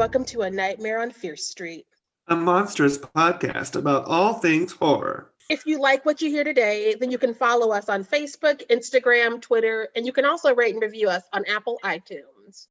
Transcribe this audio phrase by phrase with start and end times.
[0.00, 1.84] and welcome to A Nightmare on Fierce Street,
[2.28, 5.30] a monstrous podcast about all things horror.
[5.50, 9.42] If you like what you hear today, then you can follow us on Facebook, Instagram,
[9.42, 12.68] Twitter, and you can also rate and review us on Apple iTunes.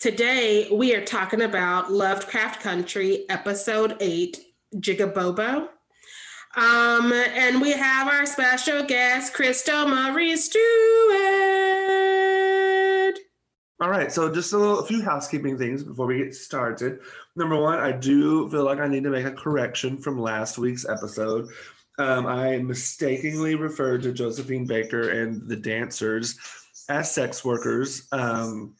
[0.00, 4.40] Today, we are talking about Lovecraft Country, Episode 8,
[4.76, 5.68] Jigabobo.
[6.56, 12.23] Um, and we have our special guest, Crystal Marie Stewart.
[13.80, 17.00] All right, so just a, little, a few housekeeping things before we get started.
[17.34, 20.88] Number one, I do feel like I need to make a correction from last week's
[20.88, 21.48] episode.
[21.98, 26.38] Um, I mistakenly referred to Josephine Baker and the dancers
[26.88, 28.06] as sex workers.
[28.12, 28.74] Um,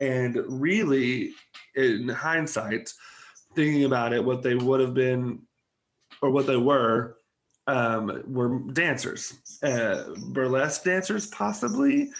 [0.00, 1.32] and really,
[1.74, 2.92] in hindsight,
[3.54, 5.40] thinking about it, what they would have been
[6.20, 7.16] or what they were
[7.66, 12.10] um, were dancers, uh, burlesque dancers, possibly.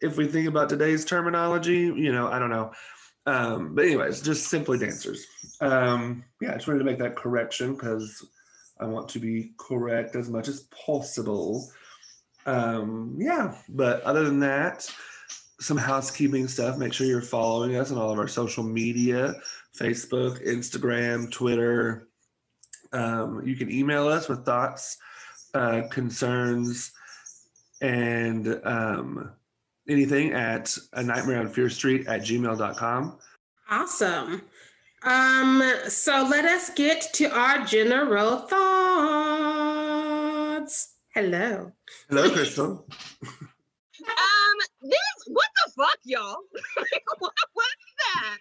[0.00, 2.72] If we think about today's terminology, you know, I don't know.
[3.26, 5.26] Um, but anyways, just simply dancers.
[5.60, 8.24] Um, yeah, I just wanted to make that correction because
[8.78, 11.68] I want to be correct as much as possible.
[12.44, 14.88] Um, yeah, but other than that,
[15.60, 16.78] some housekeeping stuff.
[16.78, 19.34] Make sure you're following us on all of our social media
[19.76, 22.08] Facebook, Instagram, Twitter.
[22.92, 24.96] Um, you can email us with thoughts,
[25.54, 26.92] uh, concerns,
[27.80, 29.32] and um,
[29.88, 33.18] anything at a nightmare on fierce street at gmail.com.
[33.70, 34.42] Awesome.
[35.02, 38.56] Um, so let us get to our general thoughts.
[41.14, 41.72] Hello.
[42.08, 42.86] Hello, Crystal.
[43.22, 44.98] um, this
[45.28, 46.36] what the fuck, y'all?
[47.18, 47.76] what was
[48.14, 48.38] that?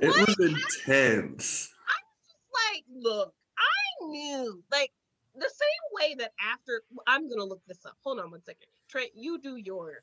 [0.00, 1.72] it what was intense.
[1.88, 4.92] I was just like, look, I knew, like,
[5.34, 7.96] the same way that after I'm gonna look this up.
[8.04, 8.66] Hold on one second.
[8.88, 10.02] Trent, you do your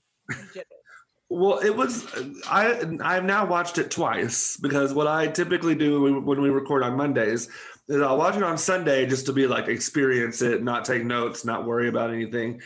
[1.29, 2.07] Well, it was
[2.47, 6.97] I I've now watched it twice because what I typically do when we record on
[6.97, 7.49] Mondays
[7.87, 11.45] is I'll watch it on Sunday just to be like experience it, not take notes,
[11.45, 12.61] not worry about anything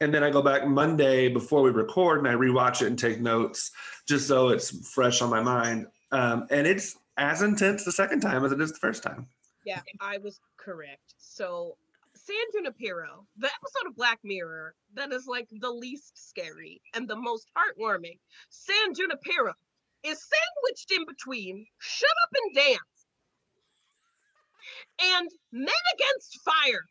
[0.00, 3.20] and then I go back Monday before we record and I rewatch it and take
[3.20, 3.72] notes
[4.06, 5.86] just so it's fresh on my mind.
[6.12, 9.26] Um, and it's as intense the second time as it is the first time.
[9.64, 11.14] Yeah, I was correct.
[11.18, 11.76] So
[12.28, 17.16] San Junipero, the episode of Black Mirror that is like the least scary and the
[17.16, 18.18] most heartwarming,
[18.50, 19.54] San Junipero
[20.04, 22.98] is sandwiched in between Shut Up and Dance
[25.16, 26.84] and Men Against Fire.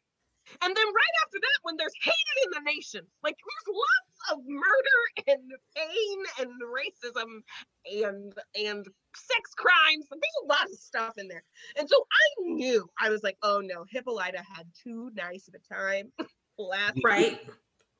[0.64, 4.40] And then right after that, when there's hated in the nation, like there's lots of
[4.48, 7.42] murder and pain and racism
[7.86, 10.08] and and sex crimes.
[10.10, 11.44] There's a lot of stuff in there.
[11.78, 15.74] And so I knew I was like, oh no, Hippolyta had too nice of a
[15.74, 16.12] time
[16.58, 17.40] last right.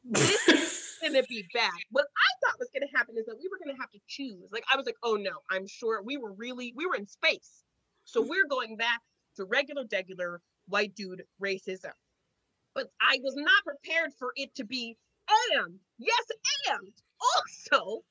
[0.04, 1.72] This is gonna be bad.
[1.92, 4.52] What I thought was gonna happen is that we were gonna have to choose.
[4.52, 7.64] Like I was like, oh no, I'm sure we were really we were in space.
[8.06, 9.02] So we're going back
[9.36, 11.92] to regular, regular white dude racism
[12.78, 14.96] but I was not prepared for it to be
[15.30, 16.26] and yes,
[16.70, 18.04] and also,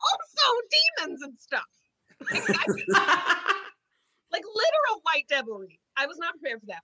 [0.00, 0.48] also
[0.98, 1.62] demons and stuff.
[2.30, 2.48] like,
[4.32, 5.78] like literal white devilry.
[5.96, 6.82] I was not prepared for that.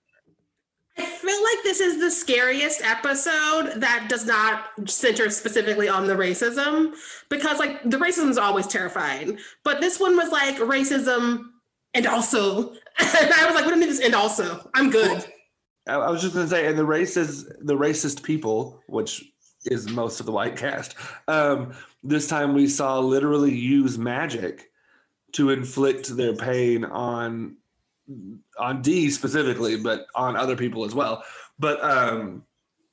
[0.97, 6.13] I feel like this is the scariest episode that does not center specifically on the
[6.13, 6.93] racism
[7.29, 11.45] because, like, the racism is always terrifying, but this one was like racism
[11.93, 14.69] and also, and I was like, what do you mean this and also?
[14.73, 15.25] I'm good.
[15.87, 19.23] I was just going to say, and the races, the racist people, which
[19.65, 20.95] is most of the white cast,
[21.27, 24.71] um, this time we saw literally use magic
[25.33, 27.55] to inflict their pain on
[28.59, 31.23] on Dee specifically, but on other people as well.
[31.57, 32.43] But um,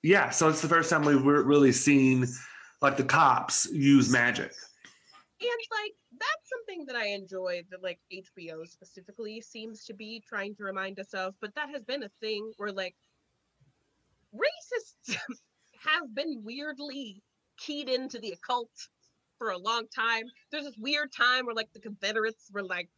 [0.02, 2.26] yeah, so it's the first time we've really seen
[2.80, 4.52] like the cops use magic.
[5.40, 5.50] And
[5.82, 10.64] like that's something that I enjoy that like HBO specifically seems to be trying to
[10.64, 12.96] remind us of, but that has been a thing where like
[14.34, 15.16] racists
[15.86, 17.22] have been weirdly
[17.58, 18.70] keyed into the occult
[19.38, 20.24] for a long time.
[20.50, 22.88] There's this weird time where like the Confederates were like,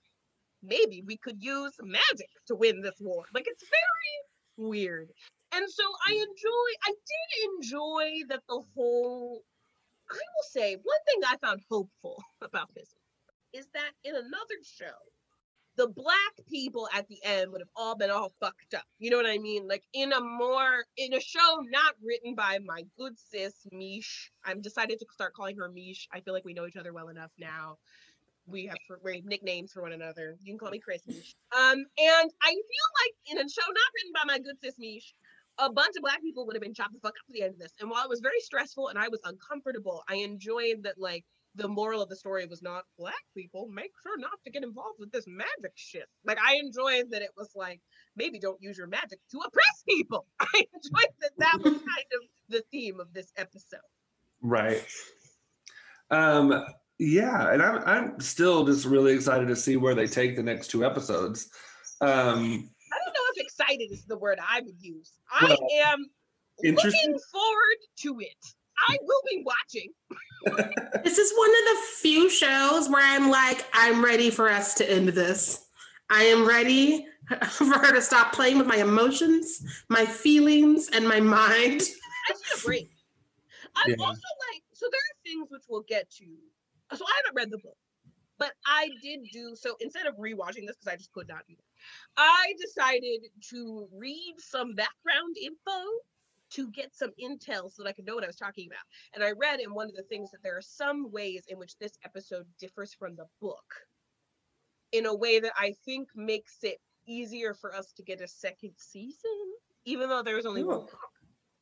[0.63, 3.25] maybe we could use magic to win this war.
[3.35, 5.11] Like it's very weird.
[5.53, 6.23] And so I mm.
[6.23, 9.43] enjoy, I did enjoy that the whole,
[10.11, 12.95] I will say, one thing I found hopeful about this
[13.53, 14.97] is that in another show,
[15.77, 18.85] the black people at the end would have all been all fucked up.
[18.99, 19.67] You know what I mean?
[19.69, 24.31] Like in a more in a show not written by my good sis Mish.
[24.45, 26.09] I'm decided to start calling her Mish.
[26.13, 27.79] I feel like we know each other well enough now.
[28.47, 30.37] We have, we nicknames for one another.
[30.43, 31.37] You can call me Chris Mish.
[31.57, 35.15] Um, and I feel like in a show not written by my good sis Mish,
[35.59, 37.55] a bunch of black people would have been chopped the fuck up at the end
[37.55, 37.73] of this.
[37.81, 41.25] And while it was very stressful and I was uncomfortable, I enjoyed that like
[41.61, 44.99] the moral of the story was not black people make sure not to get involved
[44.99, 46.07] with this magic shit.
[46.25, 47.81] Like I enjoyed that it was like
[48.17, 50.27] maybe don't use your magic to oppress people.
[50.41, 53.81] I enjoyed that that was kind of the theme of this episode.
[54.41, 54.83] Right.
[56.11, 56.65] Um,
[56.99, 60.69] yeah, and I'm I'm still just really excited to see where they take the next
[60.69, 61.51] two episodes.
[62.01, 65.13] Um, I don't know if excited is the word I would use.
[65.31, 66.07] I Well, am
[66.63, 68.55] looking forward to it.
[68.89, 69.91] I will be watching.
[71.05, 74.91] This is one of the few shows where I'm like, I'm ready for us to
[74.91, 75.67] end this.
[76.11, 77.07] I am ready
[77.51, 81.83] for her to stop playing with my emotions, my feelings, and my mind.
[82.29, 82.91] I just need a break.
[83.77, 83.97] I'm Yeah.
[84.01, 86.27] also like, so there are things which we'll get to.
[86.95, 87.77] So I haven't read the book,
[88.39, 91.55] but I did do so instead of rewatching this because I just could not do
[91.55, 91.65] that.
[92.17, 95.83] I decided to read some background info
[96.51, 98.85] to get some intel so that I could know what I was talking about.
[99.15, 101.77] And I read in one of the things that there are some ways in which
[101.79, 103.75] this episode differs from the book
[104.93, 108.73] in a way that I think makes it easier for us to get a second
[108.77, 109.31] season,
[109.85, 110.99] even though there's only one book.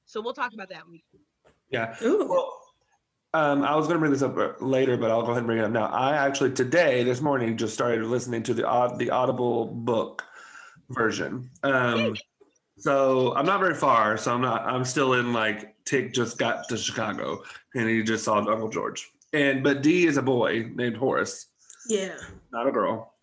[0.07, 1.05] So we'll talk about that when we
[1.71, 1.95] yeah.
[2.03, 2.27] Ooh.
[2.29, 2.61] Well,
[3.35, 5.47] um, I was going to bring this up uh, later, but I'll go ahead and
[5.47, 5.87] bring it up now.
[5.87, 10.25] I actually today, this morning, just started listening to the Aud- the Audible book
[10.89, 11.51] version.
[11.63, 12.17] Um,
[12.79, 14.17] so I'm not very far.
[14.17, 14.63] So I'm not.
[14.67, 17.43] I'm still in like Tick just got to Chicago,
[17.75, 19.09] and he just saw Uncle George.
[19.33, 21.47] And but Dee is a boy named Horace,
[21.89, 22.15] Yeah.
[22.53, 23.15] not a girl.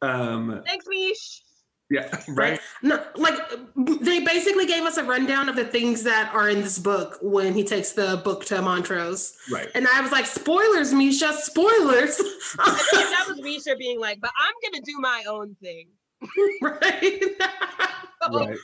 [0.00, 1.42] Um, Thanks, Mish.
[1.90, 2.58] yeah, right.
[2.82, 3.38] No, like
[3.76, 7.52] they basically gave us a rundown of the things that are in this book when
[7.54, 9.34] he takes the book to Montrose.
[9.52, 9.68] Right.
[9.74, 12.18] And I was like, spoilers, Misha, spoilers.
[12.58, 15.88] I think that was Misha being like, but I'm gonna do my own thing.
[16.62, 17.22] right?
[18.30, 18.56] Right.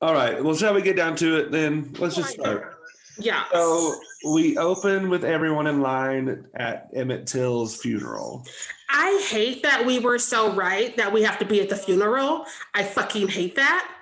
[0.00, 0.42] All right.
[0.42, 1.92] Well, shall we get down to it then?
[1.98, 2.78] Let's just start.
[3.18, 3.44] yeah.
[3.52, 3.96] So
[4.32, 8.46] we open with everyone in line at Emmett Till's funeral.
[8.88, 12.46] I hate that we were so right that we have to be at the funeral.
[12.74, 13.92] I fucking hate that.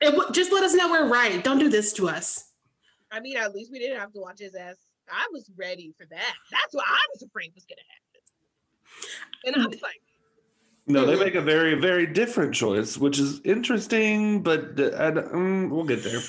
[0.00, 1.42] It w- just let us know we're right.
[1.44, 2.50] Don't do this to us.
[3.12, 4.76] I mean, at least we didn't have to watch his ass.
[5.10, 6.34] I was ready for that.
[6.50, 9.56] That's what I was afraid was gonna happen.
[9.56, 9.82] And I was mm.
[9.82, 10.00] like,
[10.86, 15.70] No, they make a very, very different choice, which is interesting, but uh, I mm,
[15.70, 16.20] we'll get there.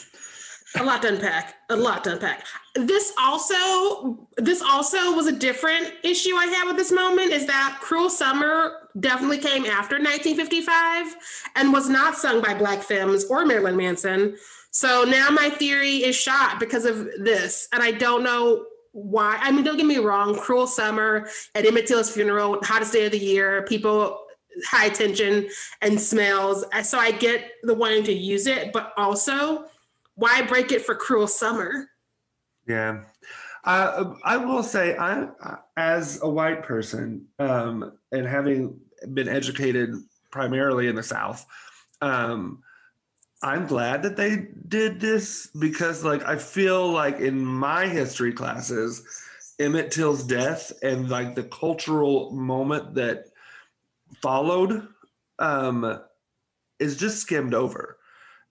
[0.78, 1.56] A lot to unpack.
[1.70, 2.46] A lot to unpack.
[2.74, 7.32] This also, this also was a different issue I had with this moment.
[7.32, 11.16] Is that "Cruel Summer" definitely came after 1955
[11.56, 14.38] and was not sung by Black Femmes or Marilyn Manson.
[14.72, 19.38] So now my theory is shot because of this, and I don't know why.
[19.42, 20.36] I mean, don't get me wrong.
[20.36, 23.64] "Cruel Summer" at Emmett Till's funeral, hottest day of the year.
[23.64, 24.25] People
[24.68, 25.48] high tension
[25.82, 26.66] and smells.
[26.84, 29.66] So I get the wanting to use it, but also
[30.16, 31.90] why break it for cruel summer?
[32.68, 33.04] Yeah.
[33.64, 35.28] Uh, I will say, I,
[35.76, 38.80] as a white person, um, and having
[39.14, 39.96] been educated
[40.32, 41.46] primarily in the South,
[42.02, 42.62] um,
[43.42, 49.04] I'm glad that they did this because, like, I feel like in my history classes,
[49.60, 53.28] Emmett Till's death and like the cultural moment that
[54.26, 54.88] followed
[55.38, 56.02] um,
[56.80, 58.00] is just skimmed over.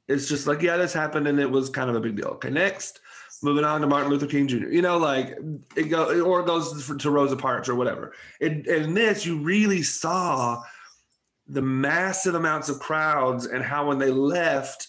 [0.07, 2.29] It's just like, yeah, this happened and it was kind of a big deal.
[2.29, 3.01] Okay, next
[3.43, 4.69] moving on to Martin Luther King Jr.
[4.69, 5.37] You know, like
[5.75, 8.13] it go or it goes to Rosa Parks or whatever.
[8.41, 10.63] In, in this, you really saw
[11.49, 14.87] the massive amounts of crowds and how when they left,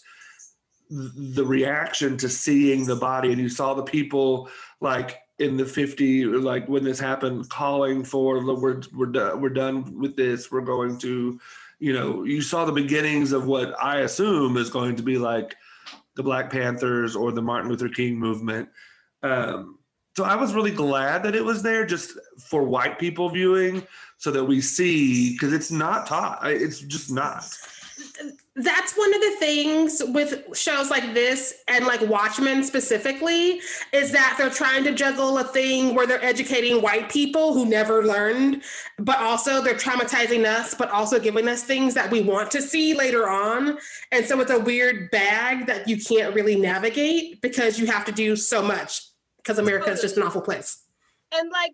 [0.92, 4.50] the reaction to seeing the body, and you saw the people
[4.82, 9.50] like in the 50 like when this happened calling for "Look, we're we're done we're
[9.50, 11.40] done with this we're going to
[11.80, 15.56] you know you saw the beginnings of what i assume is going to be like
[16.16, 18.70] the Black Panthers or the Martin Luther King movement.
[19.22, 19.78] Um,
[20.16, 23.86] so I was really glad that it was there just for white people viewing
[24.18, 26.40] so that we see because it's not taught.
[26.44, 27.46] It's just not.
[28.58, 33.60] That's one of the things with shows like this and like Watchmen specifically
[33.92, 38.06] is that they're trying to juggle a thing where they're educating white people who never
[38.06, 38.64] learned,
[38.98, 42.94] but also they're traumatizing us, but also giving us things that we want to see
[42.94, 43.78] later on.
[44.14, 48.14] And so it's a weird bag that you can't really navigate because you have to
[48.14, 49.02] do so much
[49.38, 50.82] because America is just an awful place.
[51.34, 51.74] and like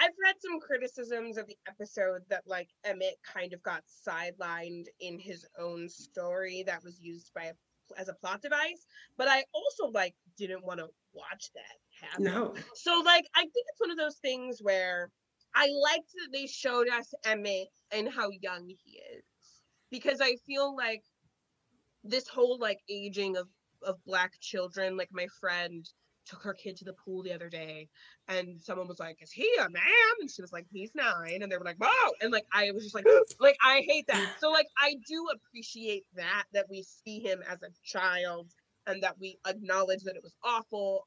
[0.00, 5.18] I've read some criticisms of the episode that like Emmett kind of got sidelined in
[5.18, 7.52] his own story that was used by
[7.98, 8.86] as a plot device,
[9.18, 12.24] but I also like didn't want to watch that happen.
[12.24, 12.54] No.
[12.74, 15.10] So like I think it's one of those things where
[15.54, 19.24] I liked that they showed us Emmett and how young he is
[19.90, 21.02] because I feel like
[22.04, 23.48] this whole like aging of
[23.82, 25.88] of black children like my friend
[26.30, 27.88] took her kid to the pool the other day
[28.28, 29.82] and someone was like, Is he a man?
[30.20, 31.42] And she was like, He's nine.
[31.42, 32.12] And they were like, Whoa.
[32.22, 33.06] And like I was just like,
[33.40, 34.36] like I hate that.
[34.38, 38.52] So like I do appreciate that that we see him as a child
[38.86, 41.06] and that we acknowledge that it was awful.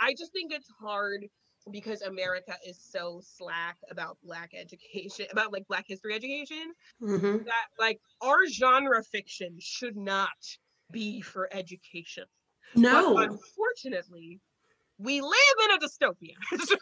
[0.00, 1.26] I- just think it's hard
[1.72, 7.44] because America is so slack about black education, about like black history education, Mhm.
[7.44, 10.28] that like our genre fiction should not
[10.92, 12.24] be for education.
[12.74, 13.16] But No.
[13.18, 14.40] unfortunately,
[14.98, 15.30] we live
[15.64, 16.34] in a dystopia.
[16.64, 16.76] so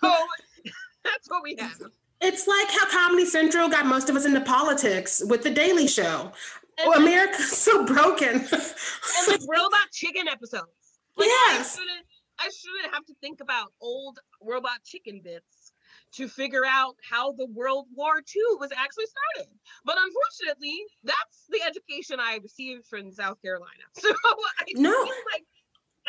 [1.05, 1.81] that's what we have.
[2.21, 6.33] It's like how Comedy Central got most of us into politics with The Daily Show.
[6.79, 8.29] And, Oh, America's so broken.
[8.37, 10.71] and like robot chicken episodes.
[11.17, 11.75] Like I yes.
[11.77, 12.07] shouldn't
[12.39, 15.73] I shouldn't have to think about old robot chicken bits
[16.15, 19.53] to figure out how the World War II was actually started.
[19.85, 23.85] But unfortunately, that's the education I received from South Carolina.
[23.99, 24.91] So I No.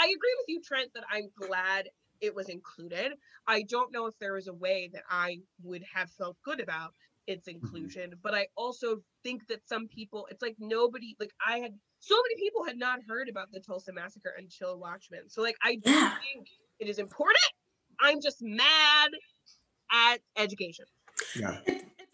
[0.04, 1.90] Feel like I agree with you, Trent, that I'm glad
[2.22, 3.14] it was included.
[3.48, 6.94] I don't know if there was a way that I would have felt good about
[7.28, 7.66] its mm-hmm.
[7.66, 12.16] inclusion, but I also think that some people, it's like nobody, like I had so
[12.16, 15.30] many people had not heard about the Tulsa massacre until Watchmen.
[15.30, 16.18] So like I do Yeah.
[16.34, 16.48] think
[16.80, 17.44] it is important.
[18.00, 19.12] I'm just mad
[19.92, 20.86] at education.
[21.36, 21.62] Yeah.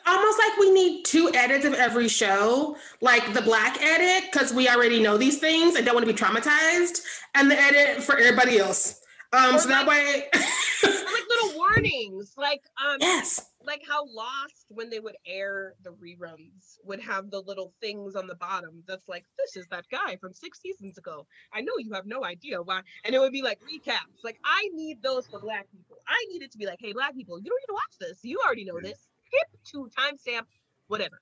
[0.10, 4.52] It's almost like we need two edits of every show, like the black edit, because
[4.52, 7.02] we already know these things and don't want to be traumatized,
[7.36, 9.02] and the edit for everybody else.
[9.34, 14.90] Um, Or so that way, like little warnings, like um yes, like how Lost, when
[14.90, 19.26] they would air the reruns, would have the little things on the bottom that's like,
[19.38, 21.28] this is that guy from six seasons ago.
[21.54, 22.82] I know you have no idea why.
[23.04, 24.24] And it would be like recaps.
[24.24, 25.98] Like, I need those for Black people.
[26.08, 28.20] I need it to be like, hey, Black people, you don't need to watch this.
[28.24, 29.09] You already know this.
[29.32, 30.46] Hip to timestamp,
[30.88, 31.22] whatever.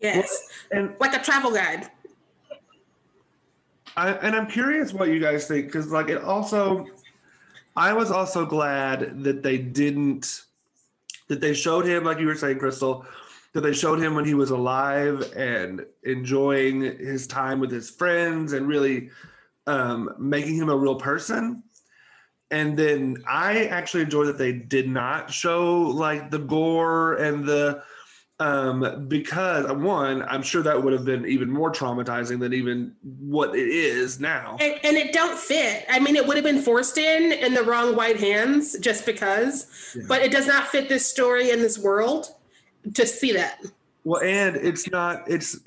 [0.00, 1.90] yes, And like a travel guide.
[3.96, 6.86] I and I'm curious what you guys think because like it also
[7.76, 10.42] I was also glad that they didn't
[11.28, 13.04] that they showed him like you were saying Crystal
[13.52, 18.52] that they showed him when he was alive and enjoying his time with his friends
[18.52, 19.10] and really
[19.66, 21.62] um, making him a real person.
[22.50, 27.82] And then I actually enjoy that they did not show like the gore and the
[28.40, 33.54] um because one i'm sure that would have been even more traumatizing than even what
[33.54, 35.84] it is now And, and it don't fit.
[35.90, 39.66] I mean, it would have been forced in in the wrong white hands just because,
[39.94, 40.04] Yeah.
[40.08, 42.28] but it does not fit this story in this world
[42.94, 43.60] to see that.
[44.04, 45.58] well and it's not it's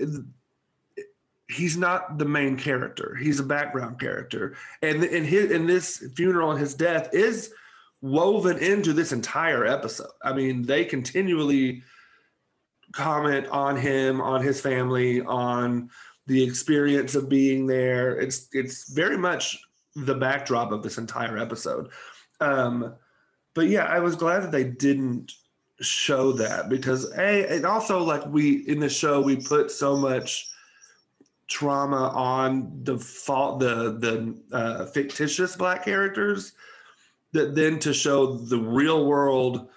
[1.54, 3.16] he's not the main character.
[3.16, 4.56] He's a background character.
[4.82, 7.54] And in his in this funeral and his death is
[8.02, 10.12] woven into this entire episode.
[10.24, 11.84] I mean they continually
[12.92, 15.90] comment on him on his family on
[16.28, 18.20] the experience of being there.
[18.20, 19.60] It's it's very much
[19.96, 21.90] the backdrop of this entire episode.
[22.40, 22.96] Um
[23.54, 25.32] but yeah i was glad that they didn't
[25.82, 30.50] show that because a and also like we in the show we put so much
[31.48, 36.54] trauma on the fault the the uh, fictitious black characters
[37.34, 39.68] that then to show the real world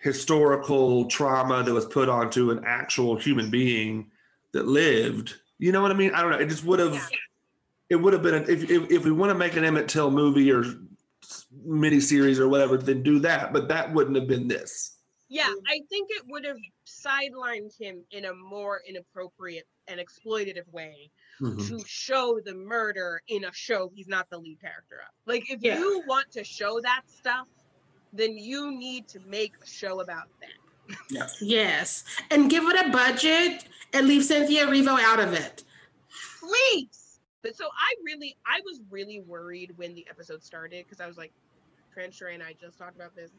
[0.00, 4.10] historical trauma that was put onto an actual human being
[4.52, 6.10] that lived you know what i mean?
[6.12, 6.38] I don't know.
[6.38, 7.00] It just would have Yeah.
[7.90, 10.50] it would have been if, if if we want to make an emmett till movie
[10.50, 10.64] or
[11.64, 14.96] mini series or whatever then do that but that wouldn't have been this
[15.32, 20.70] Yeah, um, I think it would have sidelined him in a more inappropriate and exploitative
[20.70, 21.10] way
[21.40, 21.58] mm-hmm.
[21.68, 25.14] to show the murder in a show he's not the lead character of.
[25.24, 25.78] Like, if Yeah.
[25.78, 27.48] you want to show that stuff,
[28.12, 30.96] then you need to make a show about that.
[31.08, 31.28] Yeah.
[31.40, 32.04] Yes.
[32.30, 35.64] And give it a budget and leave Cynthia Erivo out of it.
[36.40, 37.20] Please.
[37.42, 41.16] But so I really, I was really worried when the episode started because I was
[41.16, 41.32] like,
[41.92, 43.30] Trent and I just talked about this.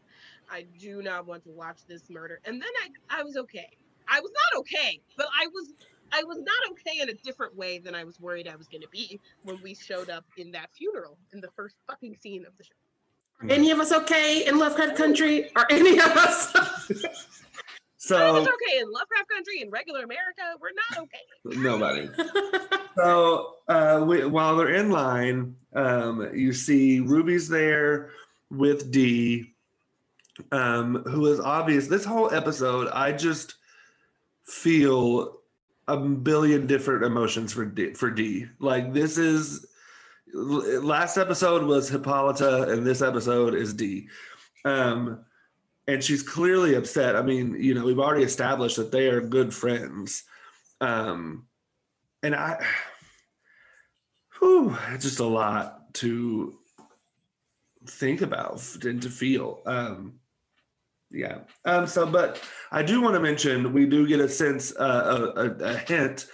[0.50, 2.39] I do not want to watch this murder.
[2.45, 3.69] And then I, I was okay.
[4.07, 5.74] I was not okay, but I was,
[6.12, 8.81] I was not okay in a different way than I was worried I was going
[8.81, 12.57] to be when we showed up in that funeral in the first fucking scene of
[12.57, 12.72] the show.
[13.41, 15.50] Are any of us okay in Lovecraft Country?
[15.55, 16.53] Are any of us?
[18.03, 20.41] So us are okay in Lovecraft Country in regular America.
[20.60, 21.57] We're not okay.
[21.57, 22.10] nobody
[22.98, 28.12] so uh, we, while they're in line, um, you see Ruby's there
[28.53, 29.53] with Dee,
[30.51, 31.88] um, who is obvious.
[31.88, 33.55] This whole episode, I just
[34.43, 35.39] feel
[35.88, 38.48] a billion different emotions for Dee, for Dee.
[38.60, 39.65] Like this is
[40.33, 44.07] last episode was Hippolyta, and this episode is Dee.
[44.65, 45.25] Um,
[45.88, 47.15] and she's clearly upset.
[47.15, 50.24] I mean, you know, we've already established that they are good friends.
[50.79, 51.48] Um,
[52.22, 52.65] and I,
[54.39, 56.57] whew, just a lot to
[57.85, 59.61] think about and to feel.
[59.65, 60.13] Um,
[61.11, 61.39] yeah.
[61.65, 65.41] Um, so, but I do want to mention we do get a sense, uh, a,
[65.41, 66.25] a, a hint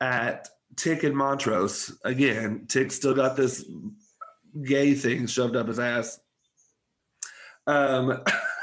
[0.00, 2.66] at Tick and Montrose again.
[2.68, 3.64] Tick still got this
[4.62, 6.20] gay thing shoved up his ass.
[7.66, 8.22] Um,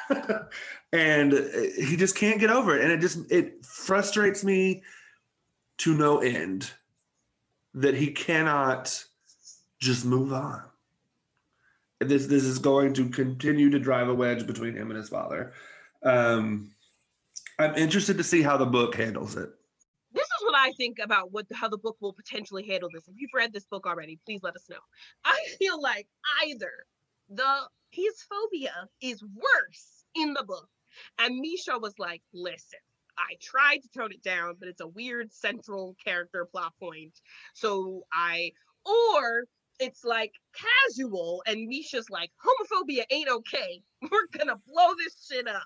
[0.94, 1.34] and
[1.78, 4.84] he just can't get over it, and it just it frustrates me
[5.80, 6.72] to no end
[7.74, 9.04] that he cannot
[9.80, 10.64] just move on.
[12.00, 15.54] This this is going to continue to drive a wedge between him and his father.
[16.04, 16.72] Um,
[17.60, 19.50] I'm interested to see how the book handles it.
[20.14, 23.08] this is what I think about what how the book will potentially handle this.
[23.08, 24.80] If you've read this book already, please let us know.
[25.26, 26.08] I feel like
[26.46, 26.72] either
[27.30, 30.70] the his phobia is worse in the book,
[31.18, 32.80] and Misha was like, "Listen,
[33.18, 37.20] I tried to tone it down, but it's a weird central character plot point,
[37.54, 38.54] so I."
[38.86, 39.44] Or
[39.80, 43.82] it's like casual, and Misha's like, "Homophobia ain't okay.
[44.02, 45.64] We're gonna blow this shit up."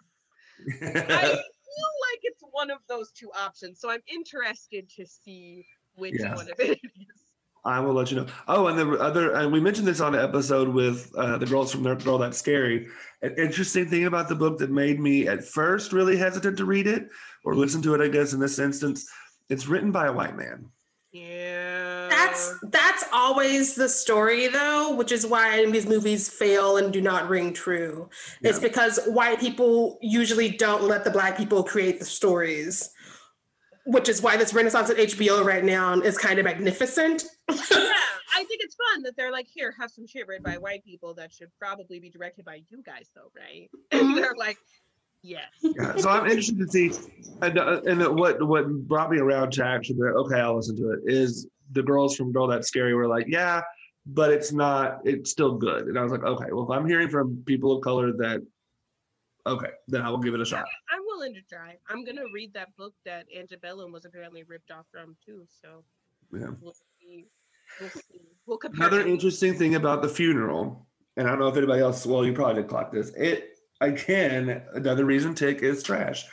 [0.67, 3.79] I feel like it's one of those two options.
[3.79, 5.65] So I'm interested to see
[5.95, 6.35] which Yeah.
[6.35, 6.91] one of it is.
[7.65, 8.27] I will let you know.
[8.49, 11.71] Oh, and the other, and we mentioned this on an episode with uh, the girls
[11.71, 12.87] from Girl That's Scary.
[13.21, 16.87] An interesting thing about the book that made me at first really hesitant to read
[16.87, 17.07] it
[17.45, 19.09] or listen to it, I guess, in this instance,
[19.49, 20.65] it's written by a white man.
[21.13, 21.42] Yeah.
[22.33, 27.29] That's that's always the story though, which is why these movies fail and do not
[27.29, 28.09] ring true.
[28.41, 32.91] It's because white people usually don't let the black people create the stories.
[33.85, 37.23] Which is why this renaissance at HBO right now is kind of magnificent.
[37.49, 37.57] yeah,
[38.33, 41.13] I think it's fun that they're like, here, have some shit written by white people
[41.15, 43.69] that should probably be directed by you guys, though, right?
[43.91, 44.57] And they're like,
[45.21, 45.49] yes.
[45.61, 46.91] Yeah, so I'm interested to see,
[47.41, 50.99] and, uh, and what what brought me around to actually, okay, I'll listen to it.
[51.05, 53.61] Is the girls from Girl That's Scary were like, yeah,
[54.05, 55.87] but it's not, it's still good.
[55.87, 58.41] And I was like, okay, well, if I'm hearing from people of color that,
[59.47, 60.65] okay, then I will give it a shot.
[60.91, 61.77] I'm willing to try.
[61.89, 65.45] I'm gonna read that book that Antebellum was apparently ripped off from too.
[65.61, 65.83] So
[66.33, 66.51] Yeah.
[66.61, 67.27] we'll see.
[67.79, 68.21] We'll see.
[68.45, 68.87] We'll compare.
[68.87, 72.33] Another interesting thing about the funeral, and I don't know if anybody else, well, you
[72.33, 73.09] probably did clock this.
[73.15, 76.25] It again, another reason Tick is trash.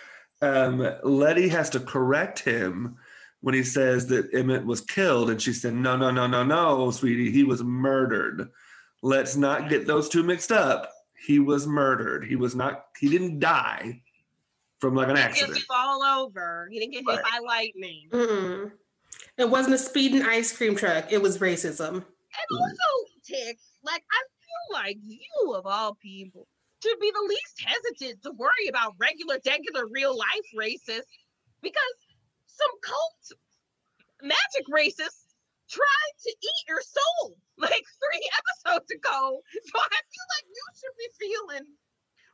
[0.42, 2.96] Um, Letty has to correct him
[3.42, 6.90] when he says that Emmett was killed, and she said, "No, no, no, no, no,
[6.90, 8.50] sweetie, he was murdered.
[9.03, 10.92] Let's not get those two mixed up.
[11.18, 12.24] He was murdered.
[12.24, 12.87] He was not.
[12.98, 14.03] He didn't die
[14.79, 15.64] from like an He didn't accident.
[15.66, 16.68] fall over.
[16.70, 17.24] He didn't get hit Right.
[17.24, 18.09] by lightning.
[18.11, 18.72] Mm-mm.
[19.37, 21.11] It wasn't a speeding ice cream truck.
[21.12, 21.94] It was racism.
[21.94, 26.46] And also, Tick, like I feel like you of all people
[26.83, 30.26] should be the least hesitant to worry about regular, regular, real life
[30.59, 31.03] racists
[31.62, 31.83] because
[32.60, 33.24] some cult
[34.22, 35.32] magic racists
[35.70, 39.40] tried to eat your soul like three episodes ago.
[39.64, 41.66] So I feel like you should be feeling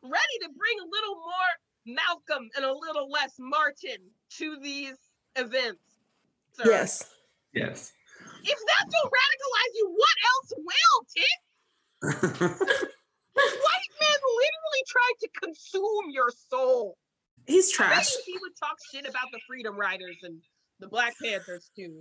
[0.02, 1.52] ready to bring a little more
[1.86, 4.02] Malcolm and a little less Martin
[4.38, 4.96] to these
[5.36, 6.02] events.
[6.52, 6.64] sir.
[6.66, 7.04] Yes.
[7.54, 7.92] Yes.
[8.42, 11.38] If that don't radicalize you, what else will, Tick?
[13.36, 16.96] White men literally tried to consume your soul.
[17.46, 18.10] He's trash.
[18.26, 20.40] you he would talk shit about the Freedom Riders and
[20.80, 22.00] the Black Panthers too.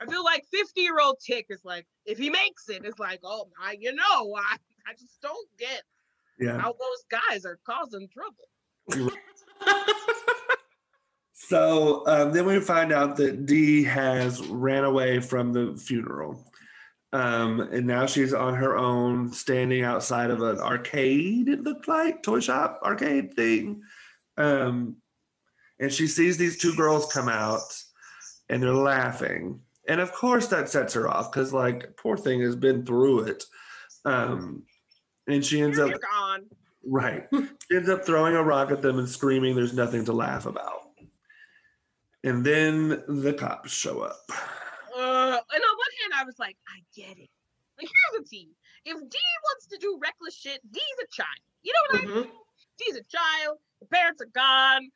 [0.00, 3.20] I feel like 50 year old Tick is like, if he makes it, it's like,
[3.24, 5.82] oh, I, you know, I, I just don't get
[6.38, 6.58] yeah.
[6.58, 9.12] how those guys are causing trouble.
[11.48, 16.44] So um, then we find out that Dee has ran away from the funeral.
[17.12, 22.24] Um, and now she's on her own, standing outside of an arcade, it looked like,
[22.24, 23.80] toy shop arcade thing.
[24.36, 24.96] Um,
[25.78, 27.60] and she sees these two girls come out
[28.48, 29.60] and they're laughing.
[29.88, 33.44] And of course, that sets her off because, like, poor thing has been through it.
[34.04, 34.64] Um,
[35.28, 36.46] and she ends You're up gone.
[36.84, 37.26] Right.
[37.68, 40.82] She ends up throwing a rock at them and screaming, there's nothing to laugh about.
[42.22, 44.20] And then the cops show up.
[44.30, 44.30] Uh,
[44.96, 47.28] and on one hand, I was like, I get it.
[47.76, 48.50] Like, here's the tea.
[48.84, 51.28] If Dee wants to do reckless shit, Dee's a child.
[51.62, 52.24] You know what I Mhm.
[52.26, 52.32] mean?
[52.78, 53.58] Dee's a child.
[53.80, 54.90] The parents are gone.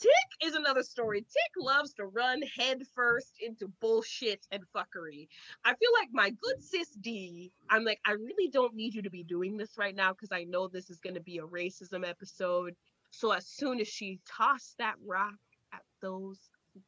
[0.00, 0.10] Tick
[0.48, 1.20] is another story.
[1.20, 5.28] Tick loves to run headfirst into bullshit and fuckery.
[5.64, 9.10] I feel like my good sis Dee, I'm like, I really don't need you to
[9.10, 12.08] be doing this right now because I know this is going to be a racism
[12.08, 12.74] episode.
[13.10, 15.38] So as soon as she tossed that rock
[15.72, 16.38] at those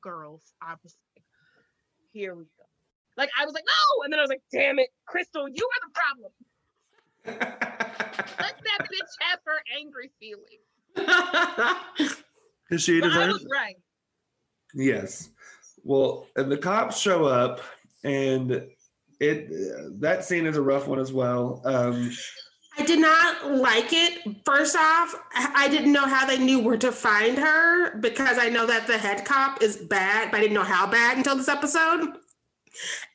[0.00, 1.24] girls, I was like,
[2.12, 2.64] here we go.
[3.16, 5.80] Like I was like, no, and then I was like, damn it, Crystal, you are
[5.86, 6.32] the problem.
[7.26, 10.58] Let that bitch have her angry feeling.
[12.68, 13.76] Because she But I was right.
[14.74, 15.30] Yes.
[15.82, 17.60] Well, and the cops show up,
[18.04, 18.66] and
[19.20, 21.60] it that scene is a rough one as well.
[21.64, 22.10] Um,
[22.78, 24.18] I did not like it.
[24.44, 28.48] First off, I I didn't know how they knew where to find her because I
[28.48, 31.48] know that the head cop is bad, but I didn't know how bad until this
[31.48, 32.14] episode.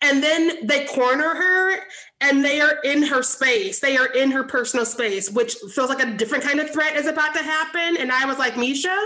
[0.02, 1.80] And then they corner her
[2.22, 3.80] and they are in her space.
[3.80, 7.08] They are in her personal space, which feels like a different kind of threat is
[7.08, 7.98] about to happen.
[7.98, 8.98] And I was like, Misha,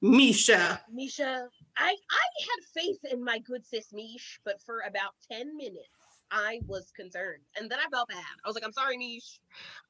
[0.00, 0.80] Misha.
[0.92, 5.88] Misha, I I had faith in my good sis Mish, but for about 10 minutes
[6.30, 7.42] I was concerned.
[7.58, 8.18] And then I felt bad.
[8.44, 9.40] I was like, I'm sorry, Mish.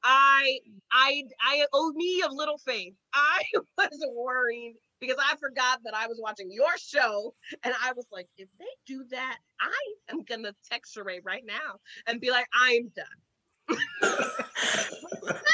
[0.03, 0.59] I
[0.91, 2.93] I I owe me of little faith.
[3.13, 3.43] I
[3.77, 7.33] was worried because I forgot that I was watching your show.
[7.63, 11.79] And I was like, if they do that, I am gonna text Sharai right now
[12.07, 13.05] and be like, I'm done.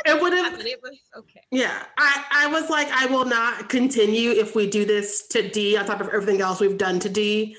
[0.05, 1.41] It would have it was okay.
[1.51, 5.75] Yeah, I, I was like, I will not continue if we do this to Dee
[5.77, 7.57] on top of everything else we've done to Dee.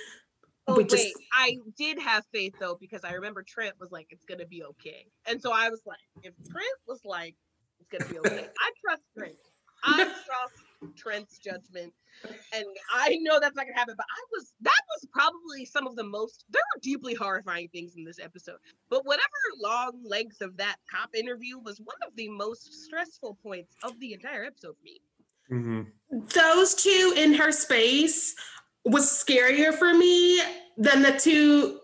[0.68, 4.06] Oh we wait, just I did have faith though because I remember Trent was like,
[4.10, 7.34] "It's gonna be okay," and so I was like, "If Trent was like,
[7.80, 9.34] it's gonna be okay," I trust Trent.
[9.84, 10.65] I trust
[10.96, 11.92] Trent's judgment,
[12.52, 13.94] and I know that's not gonna happen.
[13.96, 16.44] But I was that was probably some of the most.
[16.50, 18.58] There were deeply horrifying things in this episode,
[18.88, 19.26] but whatever
[19.58, 24.12] long length of that cop interview was one of the most stressful points of the
[24.12, 25.00] entire episode for me.
[25.50, 25.92] Mhm.
[26.34, 28.34] those two in her space
[28.84, 30.40] was scarier for me
[30.76, 31.80] than the two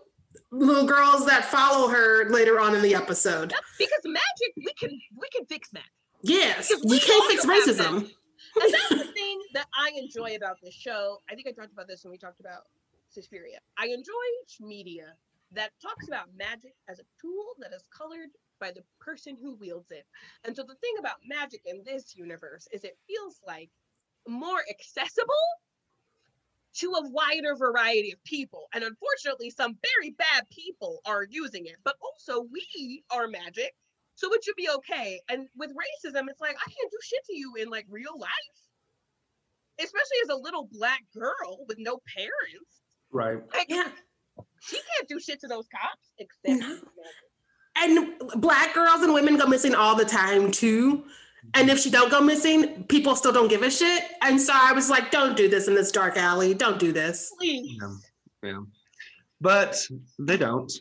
[0.51, 3.51] little girls that follow her later on in the episode.
[3.51, 5.87] That's because magic, we can we can fix that.
[6.21, 8.11] Yes, Because you we can't fix also have racism.
[8.61, 11.19] And that's the thing that I enjoy about this show.
[11.29, 12.63] I think I talked about this when we talked about
[13.09, 13.59] Suspiria.
[13.77, 14.11] I enjoy
[14.61, 15.13] media
[15.51, 19.91] that talks about magic as a tool that is colored by the person who wields
[19.91, 20.05] it.
[20.45, 23.69] And so the thing about magic in this universe is it feels like
[24.27, 25.33] more accessible
[26.75, 28.67] to a wider variety of people.
[28.73, 31.75] And unfortunately, some very bad people are using it.
[31.83, 33.73] But also, we are magic,
[34.15, 35.19] so it should be okay.
[35.29, 38.29] And with racism, it's like I can't do shit to you in like real life,
[39.79, 42.81] especially as a little black girl with no parents.
[43.11, 43.39] Right.
[43.53, 43.89] Like, Yeah.
[44.61, 46.79] she can't do shit to those cops except No.
[47.75, 51.05] And black girls and women go missing all the time too.
[51.55, 54.03] And if she don't go missing, people still don't give a shit.
[54.21, 56.53] And so I was like, don't do this in this dark alley.
[56.53, 57.31] Don't do this.
[57.37, 57.77] Please.
[57.81, 57.95] Yeah.
[58.43, 58.59] Yeah.
[59.41, 59.75] But
[60.19, 60.71] they don't.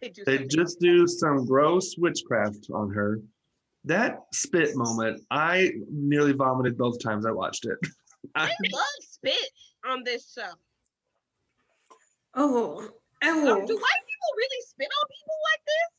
[0.00, 3.20] They, do They just do some gross witchcraft on her.
[3.84, 7.78] That spit moment, I nearly vomited both times I watched it.
[8.34, 9.48] I, love spit
[9.88, 10.50] on this show.
[12.34, 12.90] Oh, Um,
[13.22, 13.44] oh.
[13.66, 15.90] do white people really spit on people like this?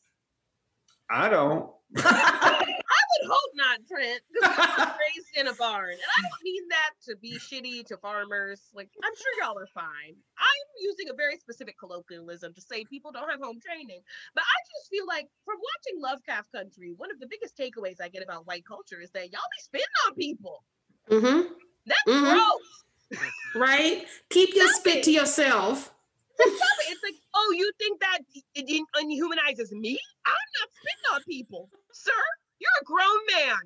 [1.09, 1.71] I don't.
[3.23, 5.91] I would hope not, Trent, because I was raised in a barn.
[5.91, 8.61] And I don't mean that to be shitty to farmers.
[8.73, 10.15] Like, I'm sure y'all are fine.
[10.37, 14.01] I'm using a very specific colloquialism to say people don't have home training.
[14.35, 18.09] But I just feel like from watching Lovecraft Country, one of the biggest takeaways I
[18.09, 20.63] get about white culture is that y'all be spitting on people.
[21.09, 21.53] mm-hmm.
[21.85, 22.33] That's Mhm.
[22.33, 23.21] gross.
[23.55, 24.05] Right?
[24.29, 25.93] Keep your spit to yourself.
[26.39, 28.19] It's like, oh, you think that
[28.53, 29.97] it in- unhumanizes me?
[30.25, 31.69] I'm not spitting on people.
[31.93, 32.11] Sir,
[32.59, 33.59] you're a grown man.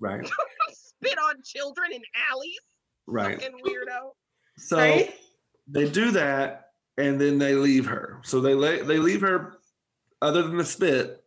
[0.00, 0.30] Right.
[0.72, 2.58] Spit on children in alleys.
[3.06, 3.40] Right.
[3.40, 4.10] Fucking weirdo.
[4.56, 5.14] So right?
[5.68, 8.20] they do that and then they leave her.
[8.24, 9.58] So they lay, they leave her,
[10.22, 11.22] other than the spit,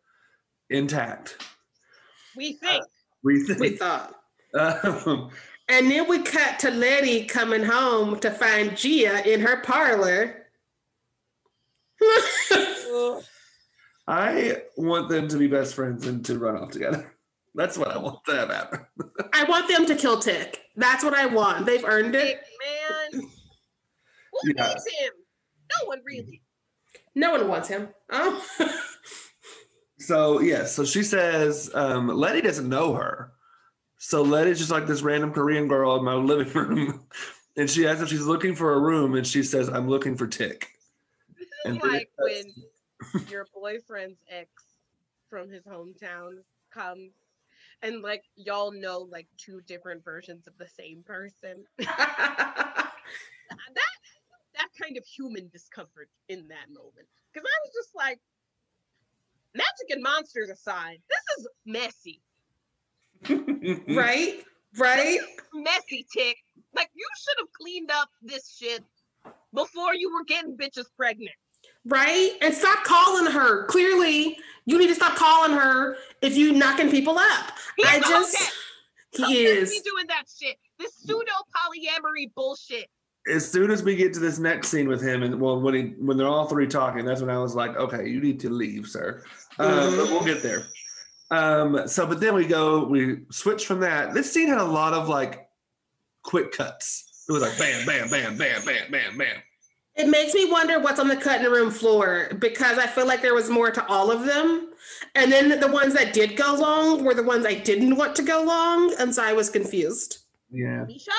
[0.69, 1.37] intact.
[2.35, 2.83] We think.
[3.23, 3.79] We We think.
[3.79, 4.13] thought.
[4.57, 5.29] Um,
[5.69, 10.45] And then we cut to Letty coming home to find Gia in her parlor.
[14.07, 14.15] Ugh.
[14.17, 17.13] I want them to be best friends and to run off together.
[17.55, 18.81] That's what I want to have happen.
[19.33, 20.61] I want them to kill Tick.
[20.75, 21.65] That's what I want.
[21.65, 22.39] They've earned it.
[22.39, 23.21] Big man.
[24.43, 24.67] Who Yeah.
[24.69, 25.11] needs him?
[25.81, 26.41] No one really.
[27.15, 27.89] No one wants him.
[28.11, 28.45] Oh.
[29.99, 33.33] So yes, so she says um, Letty doesn't know her.
[33.97, 37.07] So Letty's just like this random Korean girl in my living room,
[37.57, 40.27] and she asks if she's looking for a room, and she says, "I'm looking for
[40.27, 40.69] Tick."
[41.37, 42.43] This And is then like when
[43.29, 44.49] your boyfriend's ex
[45.29, 46.37] from his hometown
[46.71, 47.11] comes
[47.81, 51.63] and like y'all know like two different versions of the same person.
[51.77, 52.91] that
[54.55, 57.07] that kind of human discomfort in that moment.
[57.31, 58.19] Because I was just like,
[59.53, 62.21] magic and monsters aside, this is messy.
[63.95, 64.43] right?
[64.77, 65.19] Right?
[65.53, 66.37] Messy tick.
[66.73, 68.83] Like you should have cleaned up this shit
[69.53, 71.35] before you were getting bitches pregnant.
[71.87, 72.31] Right?
[72.41, 73.65] And stop calling her.
[73.65, 77.51] Clearly, you need to stop calling her if you knocking people up.
[77.77, 78.51] He's I just okay.
[79.11, 79.71] he Don't is.
[79.71, 80.57] be doing that shit.
[80.79, 82.87] This pseudo polyamory bullshit.
[83.33, 85.81] as soon as we get to this next scene with him, and well, when he
[85.99, 88.87] when they're all three talking, that's when I was like, okay, you need to leave,
[88.87, 89.23] sir.
[89.57, 89.97] Mhm.
[89.97, 90.67] But we'll get there.
[91.29, 94.13] Um, so, but then we go, we switch from that.
[94.13, 95.47] This scene had a lot of like
[96.23, 97.25] quick cuts.
[97.27, 99.35] It was like bam, bam, bam, bam, bam, bam, bam.
[99.97, 103.33] It makes me wonder what's on the cutting room floor because I feel like there
[103.33, 104.69] was more to all of them.
[105.15, 108.21] And then the ones that did go long were the ones I didn't want to
[108.23, 108.93] go long.
[108.99, 110.19] And so I was confused.
[110.51, 110.85] Yeah.
[110.85, 111.11] Misha?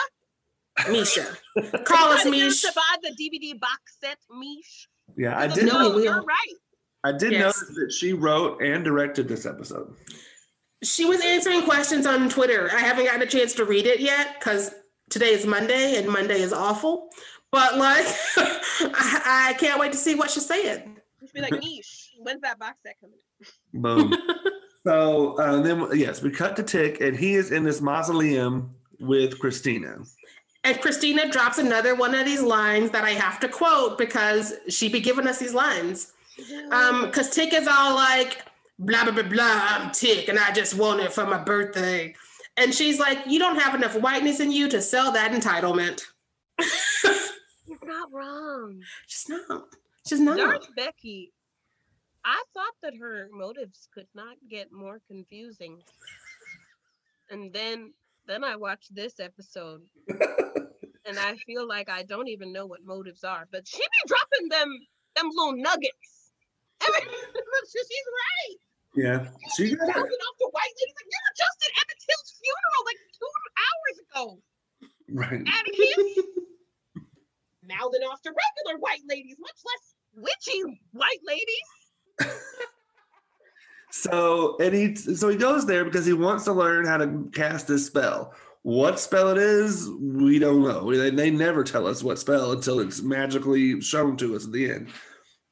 [0.90, 1.26] Misha.
[1.84, 2.68] Call us Misha.
[2.68, 4.88] to get buy the DVD box set, Mish.
[5.16, 5.36] Yeah.
[5.36, 6.54] I did, No, no, we you're right.
[7.04, 7.40] I did Yes.
[7.60, 9.92] notice that she wrote and directed this episode.
[10.84, 12.70] She was answering questions on Twitter.
[12.72, 14.72] I haven't gotten a chance to read it yet because
[15.10, 17.08] today is Monday and Monday is awful.
[17.50, 18.06] But like,
[18.36, 20.96] I, I can't wait to see what she's saying.
[21.20, 23.18] Just be like, Mish, when's that box set coming?
[23.72, 24.14] Boom.
[24.86, 29.38] so uh, then, yes, we cut to Tick, and he is in this mausoleum with
[29.38, 29.98] Christina.
[30.64, 34.88] And Christina drops another one of these lines that I have to quote because she
[34.88, 36.12] be giving us these lines.
[36.70, 38.44] Um, because Tick is all like,
[38.78, 42.14] blah blah blah blah, I'm Tick, and I just want it for my birthday.
[42.56, 46.02] And she's like, You don't have enough whiteness in you to sell that entitlement.
[47.88, 48.82] You're not wrong.
[49.06, 49.64] She's not.
[50.06, 50.36] She's not.
[50.36, 51.32] Darth Becky,
[52.24, 55.78] I thought that her motives could not get more confusing.
[57.30, 57.94] And then
[58.26, 59.80] then I watched this episode
[61.06, 64.48] and I feel like I don't even know what motives are, but she be dropping
[64.50, 64.68] them
[65.16, 66.32] them little nuggets.
[66.82, 67.00] Every,
[67.72, 68.56] she's right.
[68.96, 69.96] Yeah, she got it.
[69.96, 73.32] off the white ladies like you were just at Emmett Till's funeral like two
[73.64, 74.42] hours ago.
[75.10, 75.48] Right.
[75.48, 76.44] Atticus.
[77.68, 82.34] Mouthing off to regular white ladies, much less witchy white ladies.
[83.90, 87.66] So and he so he goes there because he wants to learn how to cast
[87.66, 88.34] this spell.
[88.62, 90.94] What spell it is, we don't know.
[90.94, 94.70] They, they never tell us what spell until it's magically shown to us at the
[94.70, 94.88] end.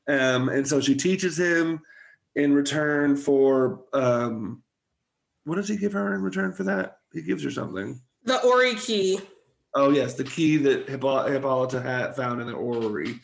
[0.07, 1.81] Um, and so she teaches him
[2.35, 4.63] in return for um,
[5.45, 6.99] what does he give her in return for that?
[7.13, 7.99] He gives her something.
[8.25, 9.19] the orrery key.
[9.75, 13.21] Oh yes, the key that Hippo- Hippolyta had found in the orrery.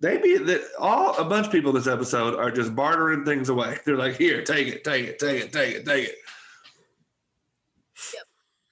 [0.00, 3.78] They be that all a bunch of people this episode are just bartering things away.
[3.84, 6.16] They're like, here, take it, take it, take it, take it, take it.
[8.14, 8.24] Yep.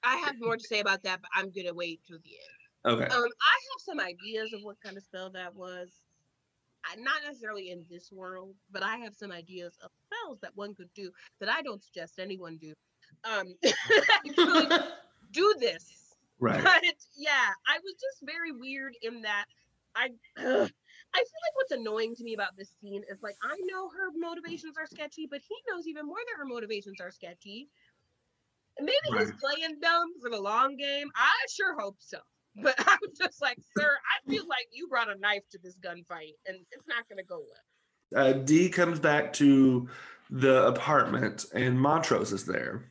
[0.04, 3.00] I have more to say about that, but I'm gonna wait till the end.
[3.00, 3.14] Okay.
[3.14, 5.90] Um, I have some ideas of what kind of spell that was.
[6.85, 10.74] I, not necessarily in this world, but I have some ideas of spells that one
[10.74, 12.72] could do that I don't suggest anyone do.
[13.24, 13.54] Um,
[15.32, 15.95] do this
[16.38, 16.62] Right.
[16.62, 16.83] But
[17.16, 19.46] yeah, I was just very weird in that
[19.96, 20.70] I ugh,
[21.14, 24.11] I feel like what's annoying to me about this scene is like I know her
[24.14, 27.68] motivations are sketchy, but he knows even more that her motivations are sketchy.
[28.79, 31.11] Maybe he's playing dumb for the long game.
[31.16, 32.18] I sure hope so.
[32.62, 36.35] But I'm just like, sir, I feel like you brought a knife to this gunfight
[36.46, 38.27] and it's not gonna go well.
[38.27, 39.88] Uh, Dee comes back to
[40.31, 42.85] the apartment and Montrose is there.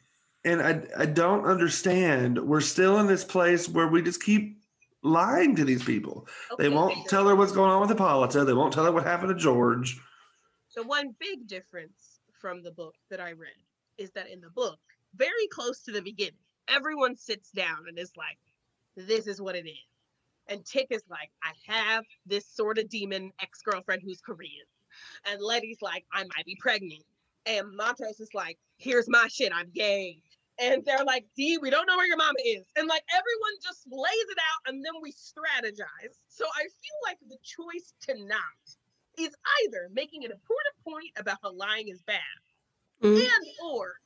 [0.46, 2.38] And I, I don't understand.
[2.38, 4.62] We're still in this place where we just keep
[5.02, 6.28] lying to these people.
[6.58, 8.46] They won't tell her what's going on with Hippolyta.
[8.46, 10.00] They won't tell her what happened to George.
[10.70, 13.58] So one big difference from the book that I read
[13.98, 14.80] is that in the book,
[15.16, 16.34] very close to the beginning,
[16.68, 18.38] everyone sits down and is like,
[18.96, 19.88] "This is what it is."
[20.48, 24.66] And Tick is like, "I have this sort of demon ex-girlfriend who's Korean,"
[25.26, 27.04] and Letty's like, "I might be pregnant,"
[27.46, 30.22] and Montrose is like, "Here's my shit, I'm gay."
[30.60, 32.63] And they're like, Dee, we don't know where your mama is.
[32.78, 36.15] And like everyone just lays it out and then we strategize.
[36.30, 38.39] So I feel like the choice to not
[39.18, 42.20] is either making an important point about how lying is bad
[43.02, 43.18] Mhm.
[43.18, 44.00] and or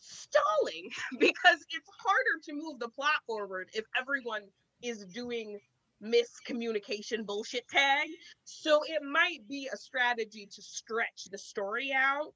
[0.00, 4.42] stalling because it's harder to move the plot forward if everyone
[4.82, 5.60] is doing
[6.02, 8.08] miscommunication bullshit tag
[8.44, 12.34] so it might be a strategy to stretch the story out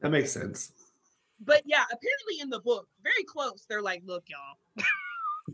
[0.00, 0.72] That makes sense.
[1.44, 4.84] But yeah apparently in the book very close they're like look y'all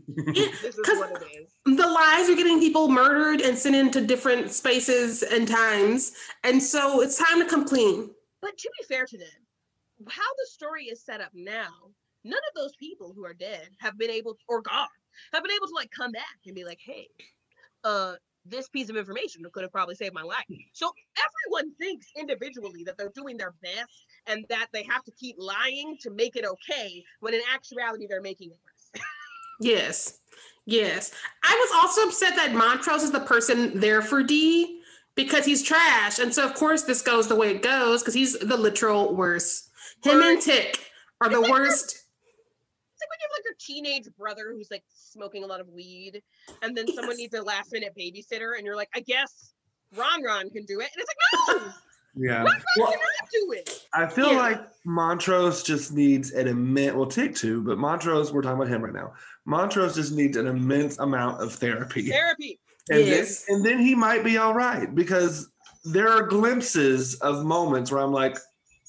[0.33, 4.01] this is 'cause- what it is the lies are getting people murdered and sent into
[4.05, 6.11] different spaces and times.
[6.43, 8.09] And so it's time to come clean.
[8.41, 11.69] But to be fair to them, how the story is set up now,
[12.23, 14.87] none of those people who are dead have been able to, or gone
[15.33, 17.07] have been able to like come back and be like, hey,
[17.83, 18.13] uh,
[18.45, 20.45] this piece of information could have probably saved my life.
[20.73, 25.35] So everyone thinks individually that they're doing their best and that they have to keep
[25.37, 29.03] lying to make it okay, when in actuality they're making it worse.
[29.61, 30.19] Yes.
[30.65, 31.11] Yes.
[31.43, 34.81] I was also upset that Montrose is the person there for Dee
[35.15, 36.19] because he's trash.
[36.19, 39.69] And so, of course, this goes the way it goes because he's the literal worst.
[40.01, 40.79] Him and Tick
[41.19, 41.91] are the worst.
[41.91, 45.67] It's like when you have like your teenage brother who's like smoking a lot of
[45.69, 46.21] weed,
[46.61, 49.53] and then someone needs a last minute babysitter, and you're like, I guess
[49.95, 50.89] Ron Ron can do it.
[50.93, 51.09] And it's
[51.49, 51.73] like, no,
[52.15, 52.43] Yeah.
[52.43, 53.85] What Well, can I do it?
[53.93, 54.37] I feel Yeah.
[54.37, 56.95] like Montrose just needs an immense.
[56.95, 59.13] Well, take two, but Montrose, we're talking about him right now.
[59.45, 62.59] Montrose just needs an immense amount of therapy, Therapy.
[62.89, 63.45] and Yes.
[63.45, 65.49] then and then he might be all right because
[65.85, 68.37] there are glimpses of moments where I'm like,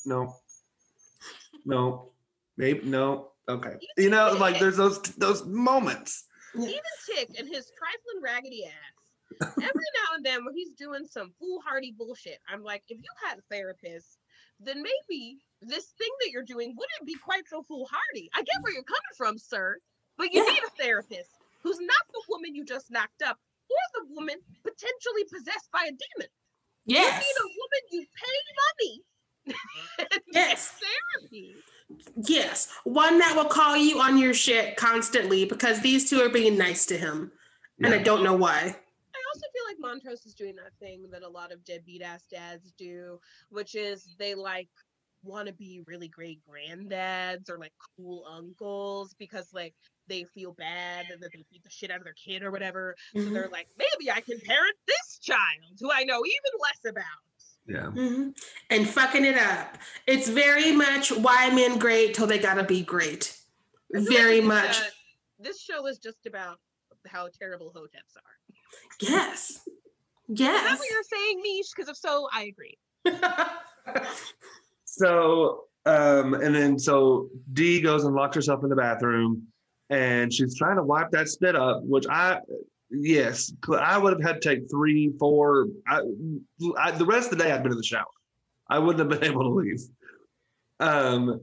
[0.07, 0.35] no,
[1.65, 2.11] no,
[2.57, 6.25] maybe no, okay, you know, like there's those those moments.
[6.55, 6.73] Even
[7.07, 8.73] Tick and his trifling raggedy ass.
[9.41, 13.39] Every now and then when he's doing some foolhardy bullshit, I'm like, if you had
[13.39, 14.19] a therapist,
[14.59, 18.31] then maybe this thing that you're doing wouldn't be quite so foolhardy.
[18.35, 19.77] I get where you're coming from, sir,
[20.19, 20.53] but you Yeah.
[20.53, 21.31] need a therapist
[21.63, 23.39] who's not the woman you just knocked up
[23.71, 26.29] or the woman potentially possessed by a demon.
[26.87, 27.23] Yes.
[27.23, 29.57] You need a woman you pay
[30.05, 30.79] money Yes.
[31.21, 31.57] therapy.
[32.27, 32.69] Yes.
[32.85, 36.85] One that will call you on your shit constantly because these two are being nice
[36.87, 37.33] to him.
[37.83, 38.77] And I don't know why.
[39.31, 42.25] I also feel like Montrose is doing that thing that a lot of deadbeat ass
[42.31, 44.69] dads do, which is they like
[45.23, 49.75] want to be really great granddads or like cool uncles because like
[50.09, 52.97] they feel bad and that they beat the shit out of their kid or whatever.
[53.17, 53.35] So Mhm.
[53.35, 57.05] they're like, maybe I can parent this child who I know even less about.
[57.67, 58.37] Yeah, Mhm.
[58.71, 59.79] And fucking it up.
[60.07, 63.39] It's very much why men great till they gotta be great.
[63.95, 64.81] I like Very much.
[65.39, 66.59] this show is just about
[67.07, 68.40] how terrible hoteps are.
[69.01, 69.61] Yes.
[70.29, 70.31] Yes.
[70.31, 70.79] Is that Yes.
[70.79, 71.71] what you're saying, Mish?
[71.75, 72.79] Because if so, I agree.
[74.85, 79.47] So, um, and then so Dee goes and locks herself in the bathroom,
[79.89, 82.41] and she's trying to wipe that spit up, which I,
[82.91, 85.69] yes, I would have had to take three, four.
[85.87, 86.03] I,
[86.77, 88.05] I, the rest of the day I'd been in the shower.
[88.69, 89.81] I wouldn't have been able to leave.
[90.81, 91.41] Um,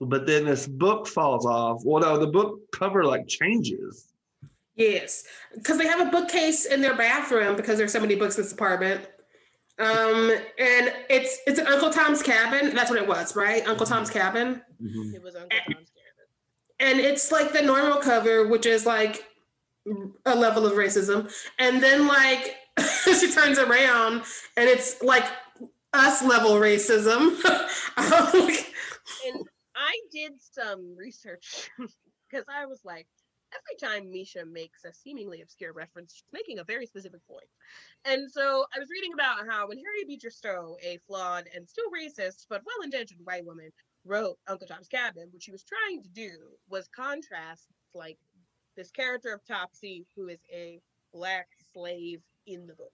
[0.00, 1.82] but then this book falls off.
[1.84, 4.08] Well, no, the book cover like changes.
[4.76, 8.42] Yes, because they have a bookcase in their bathroom because there's so many books in
[8.42, 9.06] this apartment.
[9.78, 12.74] Um, and it's it's an Uncle Tom's cabin.
[12.74, 13.66] That's what it was, right?
[13.66, 14.62] Uncle Tom's cabin.
[14.80, 15.86] It was Uncle Tom's Cabin.
[16.78, 19.24] And it's like the normal cover, which is like
[20.24, 21.32] a level of racism.
[21.58, 22.56] And then like
[23.04, 24.22] she turns around
[24.56, 25.24] and it's like
[25.92, 27.36] us level racism.
[29.26, 33.06] And I did some research because I was like,
[33.56, 37.48] every time Misha makes a seemingly obscure reference, she's making a very specific point.
[38.04, 41.90] And so I was reading about how when Harriet Beecher Stowe, a flawed and still
[41.90, 43.70] racist but well-intentioned white woman,
[44.04, 46.30] wrote Uncle Tom's Cabin, what she was trying to do
[46.68, 48.18] was contrast like
[48.76, 50.80] this character of Topsy, who is a
[51.12, 52.92] black slave in the book.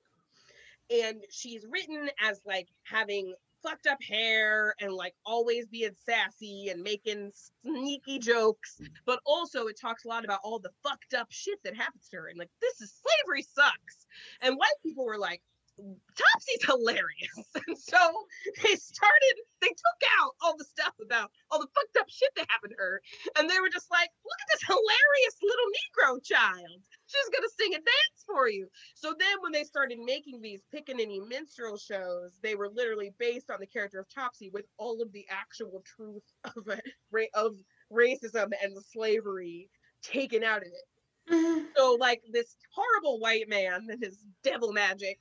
[0.91, 6.83] And she's written as like having fucked up hair and like always being sassy and
[6.83, 7.31] making
[7.65, 8.89] sneaky jokes mm.
[9.07, 12.17] but also it talks a lot about all the fucked up shit that happens to
[12.17, 14.07] her and like this is slavery sucks.
[14.41, 15.43] And white people were like
[15.79, 17.47] Topsy's hilarious.
[17.69, 17.99] And so
[18.63, 22.47] they started, they took out all the stuff about all the fucked up shit that
[22.51, 23.01] happened to her.
[23.39, 26.81] And they were just like, look at this hilarious little Negro child.
[27.07, 28.69] She's going to sing and dance for you.
[28.95, 33.59] So then when they started making these pickaninny minstrel shows, they were literally based on
[33.61, 36.69] the character of Topsy with all of the actual truth of,
[37.35, 37.57] of
[37.93, 39.69] racism and slavery
[40.03, 41.33] taken out of it.
[41.33, 41.67] mhm.
[41.77, 45.19] So like this horrible white man and his devil magic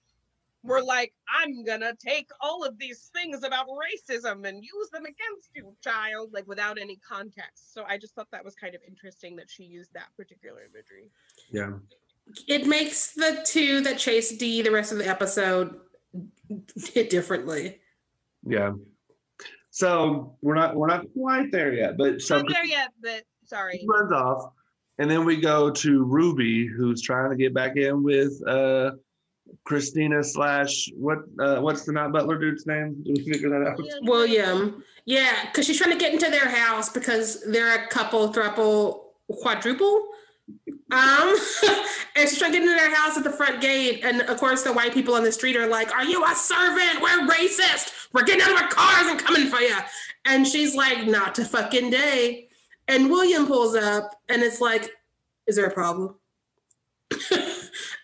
[0.63, 5.49] were like, I'm gonna take all of these things about racism and use them against
[5.55, 7.73] you, child, like without any context.
[7.73, 11.09] So I just thought that was kind of interesting that she used that particular imagery.
[11.51, 11.71] Yeah.
[12.47, 15.79] it makes the two that chase Dee the rest of the episode
[16.93, 17.79] hit differently.
[18.45, 18.73] Yeah.
[19.71, 23.77] So we're not we're not quite there yet, but so Not there yet, but sorry.
[23.77, 24.51] he runs off,
[24.99, 28.91] and then we go to Ruby, who's trying to get back in with uh
[29.63, 33.03] Christina slash what uh what's the Matt Butler dude's name?
[33.03, 33.79] Did we figure that out?
[34.01, 34.83] William.
[35.05, 40.09] Yeah, because she's trying to get into their house because they're a couple, thruple, quadruple.
[40.91, 41.35] Um,
[42.15, 44.01] and she's trying to get into their house at the front gate.
[44.03, 47.01] And of course, the white people on the street are like, Are you a servant?
[47.01, 48.07] We're racist.
[48.13, 49.75] We're getting out of our cars and coming for you.
[50.25, 52.49] And she's like, Not to fucking day.
[52.87, 54.91] And William pulls up and it's like,
[55.47, 56.15] Is there a problem?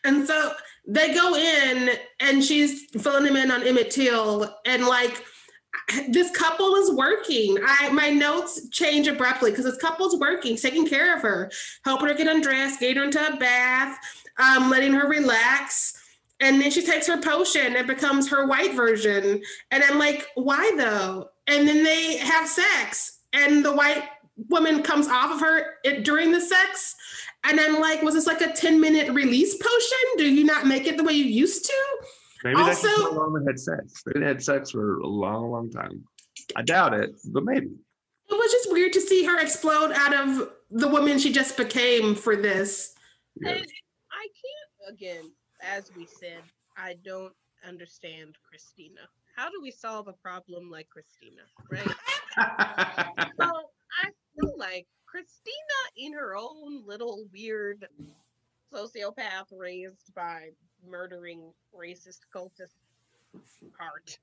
[0.04, 0.54] and so
[0.88, 5.24] they go in and she's filling him in on Emmett Till and like
[6.10, 7.58] this couple is working.
[7.66, 11.52] I my notes change abruptly because this couple's working, taking care of her,
[11.86, 13.98] helping her get undressed, getting her into a bath,
[14.38, 15.94] um, letting her relax.
[16.40, 19.42] And then she takes her potion and becomes her white version.
[19.72, 21.30] And I'm like, why though?
[21.48, 24.04] And then they have sex, and the white
[24.50, 26.96] woman comes off of her during the sex.
[27.44, 30.18] And I'm like, was this like a 10 minute release potion?
[30.18, 31.98] Do you not make it the way you used to?
[32.44, 34.04] Maybe that's just how long they had sex.
[34.06, 36.04] They had sex for a long, long time.
[36.56, 37.68] I doubt it, but maybe.
[38.30, 42.14] It was just weird to see her explode out of the woman she just became
[42.14, 42.94] for this.
[43.40, 43.52] Yeah.
[43.52, 45.32] I can't, again,
[45.62, 46.42] as we said,
[46.76, 47.34] I don't
[47.66, 49.02] understand Christina.
[49.36, 51.88] How do we solve a problem like Christina, right?
[53.40, 53.52] so
[54.04, 54.88] I feel like
[55.18, 57.88] Christina, in her own little weird
[58.72, 60.50] sociopath raised by
[60.88, 62.76] murdering racist cultist
[63.80, 64.20] heart,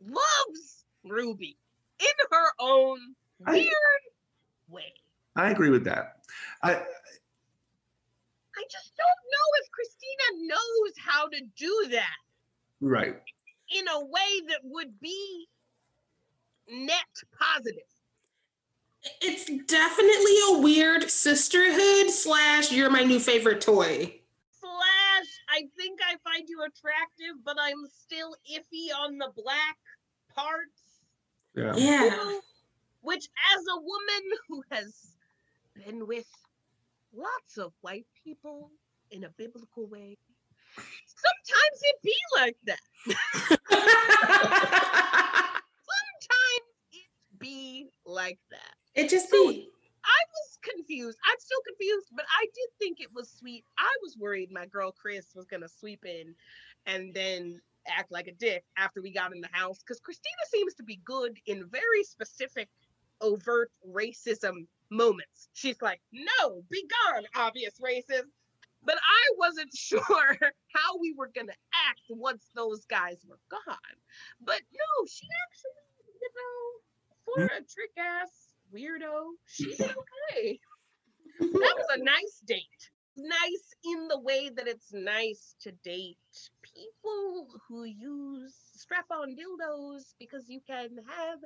[0.00, 1.58] loves Ruby
[2.00, 3.14] in her own
[3.46, 4.02] I- weird
[4.70, 4.94] way.
[5.36, 6.24] I agree with that.
[6.62, 12.16] I I just don't know if Christina knows how to do that
[12.80, 13.20] right.
[13.76, 15.46] in a way that would be
[16.70, 17.04] net
[17.38, 17.82] positive.
[19.20, 24.20] It's definitely a weird sisterhood slash you're my new favorite toy.
[24.60, 29.76] Slash, I think I find you attractive, but I'm still iffy on the black
[30.34, 31.00] parts.
[31.54, 31.74] Yeah.
[31.76, 32.10] Yeah.
[32.10, 32.40] Who-
[33.00, 33.26] Which,
[33.56, 35.16] as a woman who has
[35.74, 36.28] been with
[37.12, 38.70] lots of white people
[39.10, 40.16] in a biblical way,
[40.76, 42.78] sometimes it be like that.
[45.42, 48.74] Sometimes it be like that.
[48.94, 49.68] It just So- be.
[50.04, 51.18] I was confused.
[51.24, 53.64] I'm still confused, but I did think it was sweet.
[53.78, 56.34] I was worried my girl Chris was gonna sweep in
[56.86, 60.74] and then act like a dick after we got in the house because Christina seems
[60.74, 62.68] to be good in very specific,
[63.20, 65.48] overt racism moments.
[65.52, 68.30] She's like, "No, be gone, obvious racist."
[68.84, 70.00] But I wasn't sure
[70.74, 71.56] how we were gonna
[71.88, 73.96] act once those guys were gone.
[74.40, 75.70] But no, she actually,
[76.20, 76.80] you know,
[77.24, 77.62] for hmm.
[77.62, 80.58] a trick ass weirdo, she did okay.
[81.40, 82.90] That was a nice date.
[83.16, 86.16] Nice in the way that it's nice to date
[86.62, 91.38] people who use strap on dildos because you can have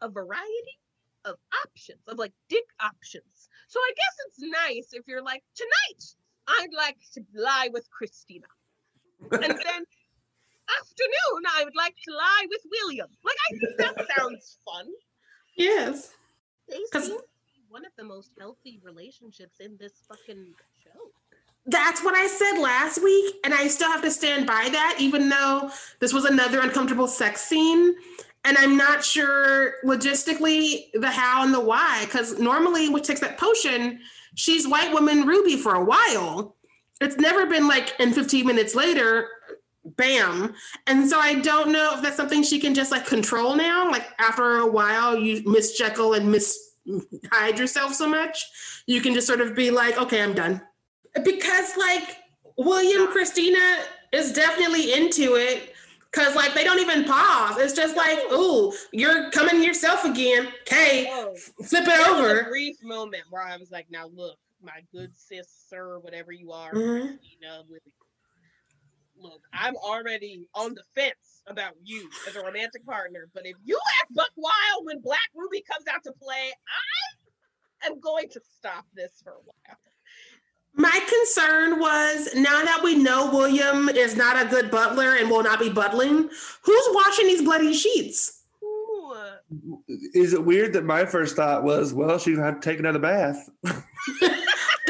[0.00, 0.78] a variety
[1.24, 3.48] of options, of like dick options.
[3.68, 6.04] So I guess it's nice if you're like, tonight,
[6.48, 8.46] I'd like to lie with Christina.
[9.30, 9.84] And then
[10.78, 13.08] afternoon, I would like to lie with William.
[13.24, 14.86] Like, I think that sounds fun.
[15.56, 16.14] Yes.
[16.70, 21.10] They 'Cause- seem to be one of the most healthy relationships in this fucking show.
[21.66, 25.28] That's what I said last week, and I still have to stand by that, even
[25.28, 27.96] though this was another uncomfortable sex scene.
[28.44, 33.36] And I'm not sure logistically the how and the why, because normally, what takes that
[33.36, 34.00] potion,
[34.34, 36.56] she's white woman Ruby for a while.
[37.02, 39.28] It's never been like, in 15 minutes later,
[40.00, 40.54] bam.
[40.86, 43.90] And so I don't know if that's something she can just like control now.
[43.90, 46.58] Like after a while, you miss Jekyll and miss
[47.30, 48.42] hide yourself so much,
[48.86, 50.60] you can just sort of be like, okay, I'm done
[51.24, 52.16] because like
[52.56, 53.80] William Christina
[54.12, 55.74] is definitely into it
[56.10, 57.58] because like they don't even pause.
[57.58, 60.48] It's just like, ooh, you're coming yourself again.
[60.62, 61.34] Okay, Oh,
[61.64, 62.44] flip it there was a over.
[62.48, 66.72] brief moment where I was like, now look, my good sis, sir, whatever you are,
[66.72, 67.18] Mhm.
[67.18, 67.82] Christina, with
[69.20, 73.78] look, I'm already on the fence about you as a romantic partner, but if you
[74.00, 76.52] act buck wild when Black Ruby comes out to play,
[77.82, 79.78] I am going to stop this for a while.
[80.74, 85.42] My concern was now that we know William is not a good butler and will
[85.42, 86.30] not be butling,
[86.62, 88.44] who's washing these bloody sheets?
[88.62, 89.12] Ooh,
[89.88, 93.00] Is it weird that my first thought was, well, she's gonna have to take another
[93.00, 93.50] bath?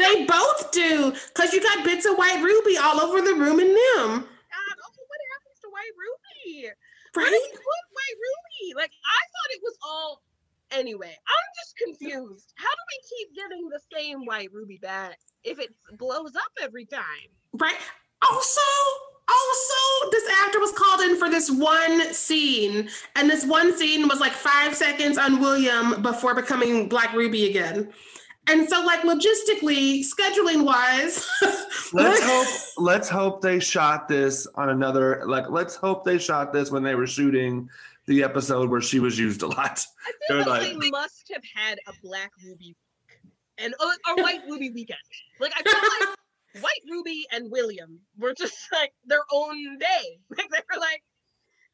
[0.01, 3.69] They both do, because you got bits of white ruby all over the room and
[3.69, 4.25] them.
[4.51, 6.69] God, also, what happens to White Ruby?
[7.15, 7.27] Right?
[7.27, 8.73] he put White Ruby?
[8.75, 10.21] Like, I thought it was all.
[10.71, 12.53] Anyway, I'm just confused.
[12.55, 16.85] How do we keep getting the same White Ruby back if it blows up every
[16.85, 17.29] time?
[17.53, 17.75] Right.
[18.21, 18.61] Also,
[19.27, 24.19] also, this actor was called in for this one scene, and this one scene was
[24.19, 27.91] like five seconds on William before becoming Black Ruby again.
[28.47, 31.27] And so, like logistically, scheduling wise,
[31.93, 32.47] Let's hope.
[32.77, 35.23] Let's hope they shot this on another.
[35.25, 37.69] Like, let's hope they shot this when they were shooting
[38.07, 39.85] the episode where she was used a lot.
[40.07, 42.75] I feel They're like, like- they must have had a Black Ruby
[43.07, 43.19] week
[43.57, 44.99] and a, a White Ruby weekend.
[45.39, 46.17] Like, I feel like
[46.63, 50.19] White Ruby and William were just like their own day.
[50.29, 51.03] Like, they were like,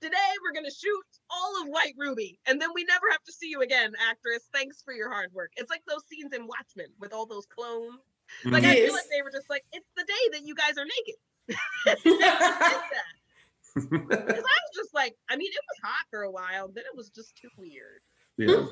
[0.02, 3.32] today we're going to shoot all of White Ruby, and then we never have to
[3.32, 4.50] see you again, actress.
[4.54, 5.52] Thanks for your hard work.
[5.58, 8.00] It's like those scenes in Watchmen with all those clones.
[8.44, 8.94] Like, I feel mm-hmm.
[8.94, 11.16] like they were just like, it's the day that you guys are naked.
[11.86, 13.14] They just did that.
[13.76, 16.96] Because I was just like, I mean, it was hot for a while, then it
[16.96, 18.02] was just too weird.
[18.38, 18.66] yeah.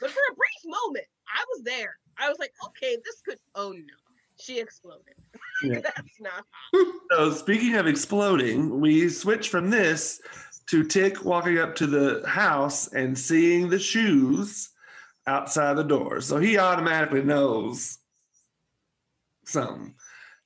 [0.00, 1.96] But for a brief moment, I was there.
[2.16, 3.38] I was like, okay, this could.
[3.54, 4.00] Oh no,
[4.40, 5.14] She exploded.
[5.62, 5.80] Yeah.
[5.80, 6.46] That's not
[7.10, 10.18] So speaking of exploding, we switch from this
[10.70, 14.70] to Tick walking up to the house and seeing the shoes
[15.26, 16.22] outside the door.
[16.22, 17.98] So he automatically knows
[19.44, 19.94] something.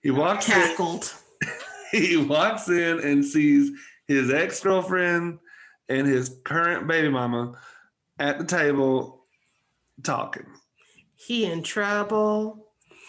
[0.03, 1.15] He walks in, Cackled.
[1.93, 3.71] he walks in and sees
[4.09, 5.39] his ex-girlfriend
[5.89, 7.55] and his current baby mama
[8.19, 9.27] at the table
[10.03, 10.47] talking.
[11.15, 12.67] He in trouble.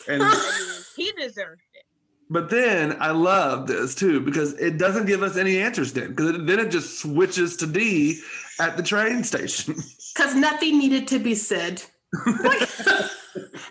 [0.07, 1.83] And I mean, he deserved it.
[2.29, 6.45] But then I love this too because it doesn't give us any answers then because
[6.45, 8.19] then it just switches to Dee
[8.59, 9.75] at the train station.
[10.15, 11.83] Because nothing needed to be said.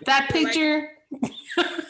[0.04, 0.90] that picture.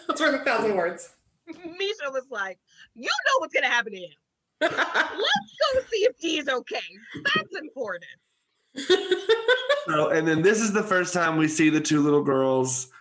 [0.07, 1.11] That's worth a thousand words.
[1.49, 2.61] Misha was like,
[2.95, 4.13] "You know what's gonna happen to him.
[4.61, 6.79] Let's go see if Dee's okay.
[7.35, 8.05] That's important."
[9.87, 12.93] So, and then this is the first time we see the two little girls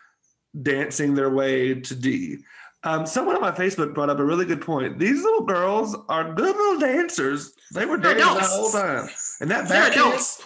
[0.62, 2.38] dancing their way to Dee.
[2.84, 5.00] Um, someone on my Facebook brought up a really good point.
[5.00, 7.54] These little girls are good little dancers.
[7.74, 9.10] They were They're dancing the whole time.
[9.40, 10.44] And that They're back adults.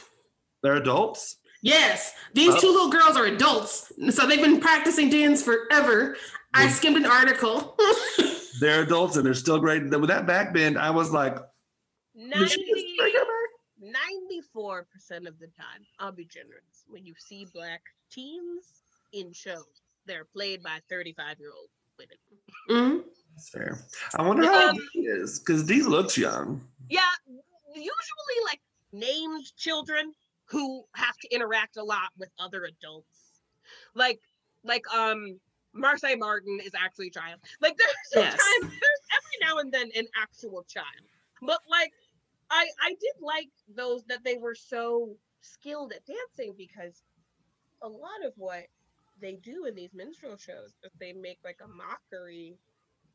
[0.62, 1.38] they're adults.
[1.64, 2.60] Yes, these Oh.
[2.62, 3.92] two little girls are adults.
[4.12, 6.16] So they've been practicing dance forever.
[6.54, 7.76] I skimmed an article.
[8.60, 9.84] They're adults and they're still great.
[9.84, 11.36] With that back bend, I was like,
[12.16, 13.94] did she just 90, break her back?
[14.64, 16.84] 94% of the time, I'll be generous.
[16.88, 17.82] When you see black
[18.12, 18.66] teens
[19.14, 19.66] in shows,
[20.08, 22.18] they're played by 35 year old women.
[22.70, 23.06] Mhm.
[23.36, 23.86] That's fair.
[24.16, 26.68] I wonder how Um, Dee is because Dee looks young.
[26.90, 27.12] Yeah,
[27.68, 30.14] usually like named children
[30.46, 33.42] who have to interact a lot with other adults.
[33.94, 34.22] Like
[34.64, 35.40] like um
[35.76, 37.40] Marsai Martin is actually a child.
[37.62, 38.32] Like there's Yes.
[38.32, 41.06] sometimes there's every now and then an actual child.
[41.42, 41.94] But like
[42.50, 47.04] I I did like those that they were so skilled at dancing because
[47.84, 48.66] a lot of what
[49.22, 52.58] they do in these minstrel shows is they make like a mockery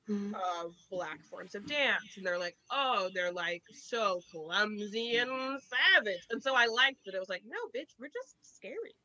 [0.09, 0.35] Mhm.
[0.35, 5.31] of black forms of dance and they're like oh they're like so clumsy and
[5.63, 8.97] savage and so i liked it it was like no bitch we're just scary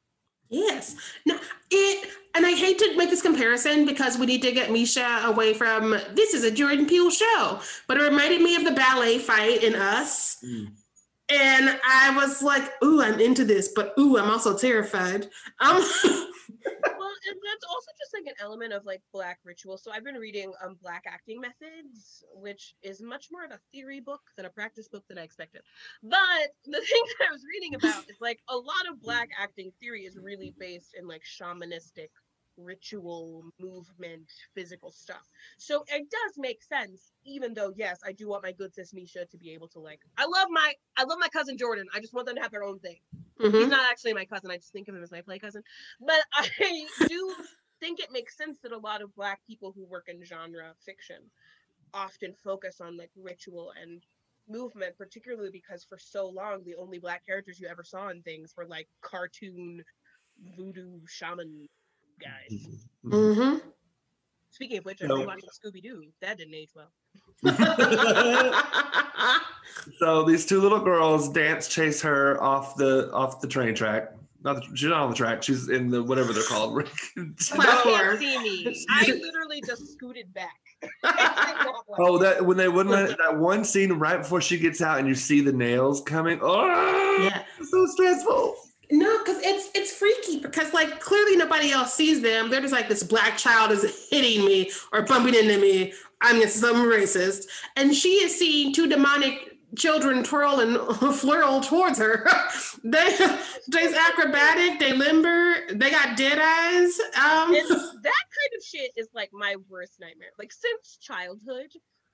[0.49, 0.95] Yes.
[1.25, 1.37] No,
[1.69, 5.53] it and I hate to make this comparison because we need to get Misha away
[5.53, 9.61] from this is a Jordan Peele show, but it reminded me of the ballet fight
[9.61, 10.37] in Us.
[10.45, 10.67] Mm.
[11.29, 15.25] And I was like, ooh, I'm into this, but ooh, I'm also terrified.
[15.59, 16.27] Um well
[17.27, 19.77] and that's also just like an element of like black ritual.
[19.77, 23.99] So i've been reading um black acting methods which is much more of a theory
[23.99, 25.61] book than a practice book than i expected.
[26.03, 26.19] But
[26.65, 30.03] the thing that i was reading about is like a lot of black acting theory
[30.03, 32.09] is really based in like shamanistic
[32.57, 35.29] ritual movement physical stuff.
[35.59, 39.25] So it does make sense even though yes i do want my good sis misha
[39.25, 41.85] to be able to like i love my i love my cousin jordan.
[41.93, 42.97] I just want them to have their own thing
[43.51, 43.69] He's mhm.
[43.69, 44.51] not actually my cousin.
[44.51, 45.63] I just think of him as my play cousin.
[45.99, 47.35] But I do
[47.79, 51.31] think it makes sense that a lot of black people who work in genre fiction
[51.93, 54.03] often focus on like ritual and
[54.47, 58.53] movement, particularly because for so long the only black characters you ever saw in things
[58.57, 59.83] were like cartoon
[60.55, 61.67] voodoo shaman
[62.19, 62.69] guys.
[63.05, 63.61] Mhm.
[64.49, 65.15] Speaking of which, I'm No.
[65.15, 66.11] rewatching Scooby Doo.
[66.21, 66.91] That didn't age well.
[69.99, 74.11] So these two little girls dance chase her off the off the train track.
[74.43, 75.41] Not the, she's not on the track.
[75.43, 76.87] She's in the whatever they're called.
[77.15, 78.19] You Platform.
[78.19, 78.85] can't see me.
[78.89, 80.55] I literally just scooted back.
[81.97, 85.15] oh, that when they wouldn't that one scene right before she gets out and you
[85.15, 86.37] see the nails coming.
[86.41, 86.67] Oh,
[87.23, 87.43] yeah.
[87.63, 88.55] so stressful.
[88.91, 92.49] No, because it's it's freaky because like clearly nobody else sees them.
[92.49, 95.93] They're just like this black child is hitting me or bumping into me.
[96.21, 97.45] I'm just some racist,
[97.75, 100.77] and she is seeing two demonic children twirl and
[101.15, 102.25] flirl towards her.
[102.83, 103.15] they
[103.67, 104.79] they's acrobatic.
[104.79, 105.55] They limber.
[105.73, 106.99] They got dead eyes.
[107.15, 107.51] Um,
[108.03, 110.29] that kind of shit is like my worst nightmare.
[110.39, 111.67] Like since childhood,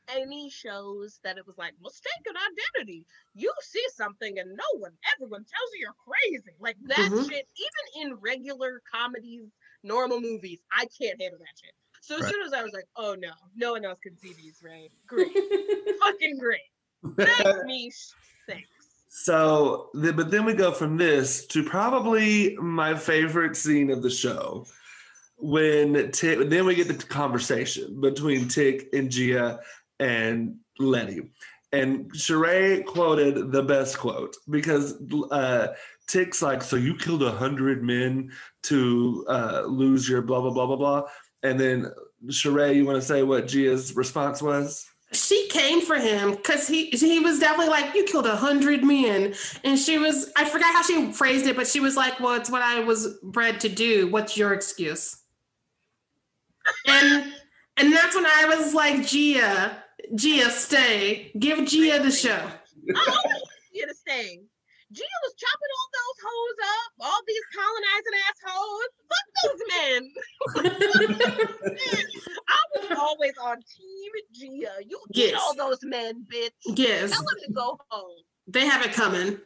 [0.09, 2.33] any shows that it was like mistaken
[2.75, 6.55] identity, you see something and no one, everyone tells you you're crazy.
[6.59, 7.29] Like that Mhm.
[7.29, 9.45] shit, even in regular comedies,
[9.83, 11.73] normal movies, I can't handle that shit.
[12.03, 12.31] So as Right.
[12.33, 14.91] soon as I was like, oh no, no one else can see these, right?
[15.07, 15.31] Great,
[16.01, 16.59] fucking great.
[17.17, 18.09] Thanks, Mish.
[18.45, 18.67] Thanks.
[19.07, 24.09] So, the, but then we go from this to probably my favorite scene of the
[24.09, 24.65] show
[25.37, 26.49] when Tick.
[26.49, 29.59] Then we get the conversation between Tick and Ji-Ah
[29.99, 31.29] and Leti,
[31.71, 34.95] and Sharai quoted the best quote because
[35.31, 35.67] uh,
[36.07, 38.29] Tick's like, "So you killed a hundred men
[38.63, 41.03] to uh, lose your blah blah blah blah blah,"
[41.43, 41.91] and then
[42.27, 44.85] Sharai, you want to say what Ji-Ah's response was?
[45.11, 49.31] she came for him because he he was definitely like you killed a hundred men
[49.63, 52.49] and she was i forgot how she phrased it but she was like well it's
[52.49, 55.21] what i was bred to do what's your excuse
[56.87, 57.31] and
[57.77, 59.77] and that's when I was like, Ji-Ah,
[60.15, 61.31] Ji-Ah, stay.
[61.39, 62.29] Give Ji-Ah the show.
[62.31, 64.41] I always want Ji-Ah to stay.
[64.93, 68.91] Ji-Ah was chopping all those hoes up, all these colonizing assholes.
[69.09, 70.01] Fuck those men.
[72.47, 74.79] I was always on team Ji-Ah.
[74.87, 75.41] You get Yes.
[75.41, 76.51] all those men, bitch.
[76.65, 78.17] Yes, Tell them to go home.
[78.47, 79.39] they have it coming.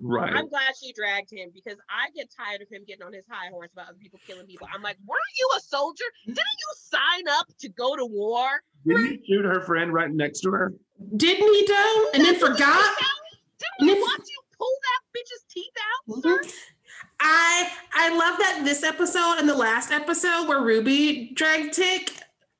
[0.00, 0.32] Right.
[0.34, 3.48] I'm glad she dragged him because I get tired of him getting on his high
[3.50, 4.66] horse about other people killing people.
[4.74, 6.04] I'm like, weren't you a soldier?
[6.26, 8.48] Didn't you sign up to go to war?
[8.86, 10.74] Didn't he shoot her friend right next to her?
[11.16, 12.10] Didn't he though?
[12.14, 12.96] And then That's what we forgot.
[13.58, 15.72] Didn't we And if- watch you pull that bitch's teeth
[16.10, 16.42] out, sir?
[17.20, 22.12] I I love that this episode and the last episode where Ruby dragged Tick.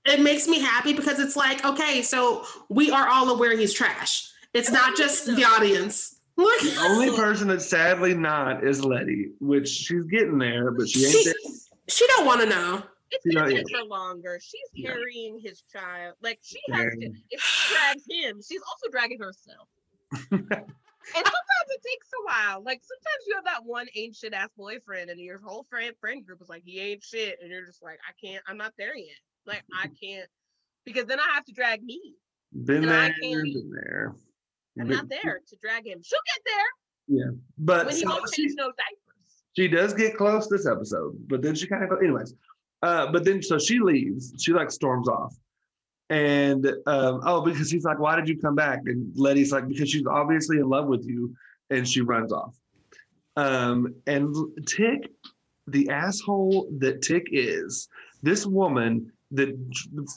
[0.06, 4.30] It makes me happy because it's like, okay, so we are all aware he's trash.
[4.52, 6.20] It's not just the audience.
[6.36, 11.04] Look, The only person that's sadly not is Leti, which she's getting there, but she
[11.04, 11.34] ain't she, there.
[11.88, 12.82] she don't want to know.
[13.12, 14.38] It's You gonna know, take her longer.
[14.42, 14.90] She's Yeah.
[14.90, 16.16] carrying his child.
[16.22, 17.00] Like she has to.
[17.00, 17.08] Yeah.
[17.30, 19.68] If she drags him, she's also dragging herself.
[21.08, 22.62] and sometimes it takes a while.
[22.62, 26.24] Like sometimes you have that one ain't shit ass boyfriend, and your whole friend friend
[26.24, 28.42] group is like he ain't shit, and you're just like I can't.
[28.48, 29.18] I'm not there yet.
[29.46, 30.28] Like I can't
[30.84, 32.14] because then I have to drag me.
[32.64, 34.14] Been And I there, can't- been there.
[34.80, 36.00] I'm But- not there to drag him.
[36.02, 39.42] She'll get there Yeah, But when he so won't she, change no diapers.
[39.56, 41.98] she does get close this episode, but then she kind of, goes.
[42.02, 42.34] anyways.
[42.82, 44.34] Uh, but then so she leaves.
[44.42, 45.34] She like storms off,
[46.10, 49.88] and um, oh, because he's like, "Why did you come back?" And Leti's like, "Because
[49.88, 51.34] she's obviously in love with you,"
[51.70, 52.54] and she runs off.
[53.36, 54.34] Um, and
[54.66, 55.10] Tick,
[55.66, 57.88] the asshole that Tick is,
[58.22, 59.56] this woman that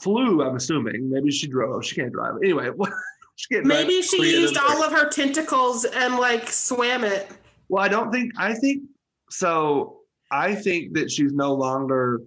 [0.00, 0.42] flew.
[0.42, 1.84] I'm assuming maybe she drove.
[1.84, 2.34] She can't drive.
[2.42, 2.70] Anyway,
[3.36, 3.86] she can't drive.
[3.86, 7.28] Maybe she used all of her tentacles and like swam it.
[7.68, 8.82] Well, I don't think I think
[9.30, 10.00] so.
[10.30, 12.20] I think that she's no longer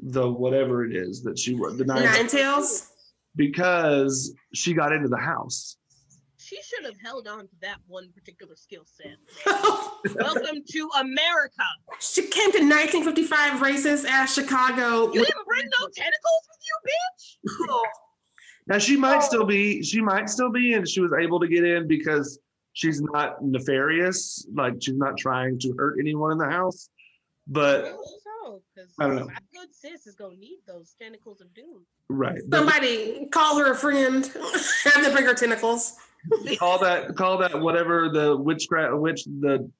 [0.00, 2.90] the whatever it is that she was the nine Nine tails.
[3.36, 5.76] Because she got into the house.
[6.38, 9.16] She should have held on to that one particular skill set.
[10.14, 11.62] Welcome to America.
[12.00, 15.06] she came to 1955 racist ass Chicago.
[15.06, 17.78] You didn't bring no tentacles with you, bitch.
[18.66, 19.20] Now she might oh.
[19.20, 22.38] still be she might still be and she was able to get in because
[22.72, 26.88] she's not nefarious, like she's not trying to hurt anyone in the house.
[27.46, 27.94] But
[28.44, 29.26] so, because I don't know.
[29.26, 31.84] my good sis is gonna need those tentacles of doom.
[32.08, 32.40] right.
[32.48, 34.26] But Somebody call her a friend.
[34.84, 35.94] Have them bring her tentacles.
[36.58, 39.70] call that call that whatever the witchcraft witch the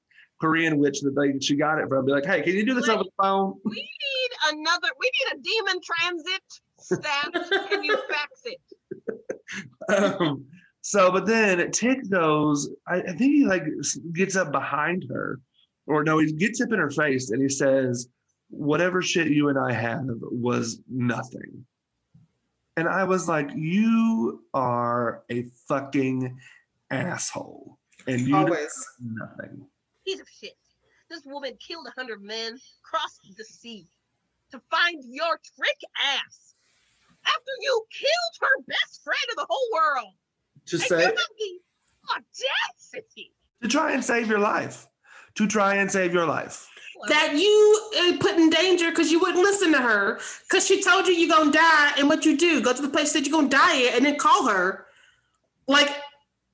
[0.41, 2.05] Korean witch that they she got it from.
[2.05, 3.59] Be like, hey, can you do this over the phone?
[3.63, 4.89] We need another.
[4.99, 6.41] We need a demon transit
[6.79, 7.69] stamp.
[7.69, 8.61] Can you fax it?
[10.19, 10.45] um,
[10.81, 13.63] so, but then Tick goes, I, I think he like
[14.13, 15.39] gets up behind her,
[15.87, 18.09] or no, he gets up in her face and he says,
[18.49, 21.65] Whatever shit you and I have was nothing.
[22.77, 26.37] And I was like, You are a fucking
[26.91, 27.77] asshole.
[28.07, 28.85] And you did Always.
[29.01, 29.65] nothing.
[30.05, 30.53] Piece of shit.
[31.09, 33.87] This woman killed a hundred men, crossed the sea
[34.51, 35.77] to find your trick
[36.17, 36.53] ass.
[37.25, 40.13] After you killed her best friend in the whole world.
[40.67, 41.59] To And say you have the
[42.11, 43.31] audacity.
[43.63, 44.87] to try and save your life.
[45.35, 46.67] To try and save your life.
[47.07, 51.07] That you uh, put in danger because you wouldn't listen to her because she told
[51.07, 53.49] you you're gonna die and what you do go to the place that you're gonna
[53.49, 54.85] die at and then call her
[55.67, 55.89] like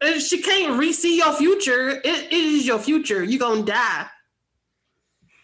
[0.01, 4.07] uh, she can't re-see your future it, it is your future you're gonna die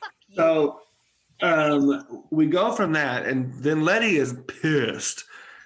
[0.02, 0.36] Fuck you.
[0.36, 0.80] So
[1.42, 5.26] um, we go from that, and then Leti is pissed.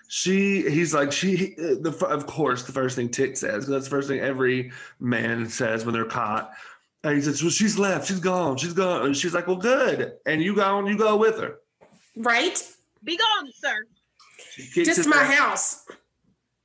[0.09, 3.89] She, he's like, she, the of course, the first thing Tick says, 'cause that's the
[3.89, 6.51] first thing every man says when they're caught.
[7.03, 8.07] And he says, "Well, she's left.
[8.07, 8.57] She's gone.
[8.57, 10.13] She's gone." And she's like, "Well, good.
[10.25, 11.57] And you go, you go with her."
[12.17, 12.61] right
[13.03, 13.85] Be gone, sir.
[14.51, 15.85] She kicks just my ass- house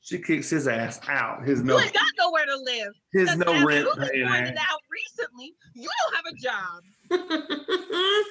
[0.00, 1.46] She kicks his ass out.
[1.46, 2.92] His You no, ain't got nowhere to live.
[3.12, 4.66] his no rent Ruben paying pointed ass.
[4.70, 8.24] out recently, you don't have a job.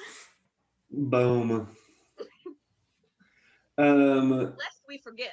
[0.90, 1.68] Boom.
[3.78, 5.32] Um, Lest we forget.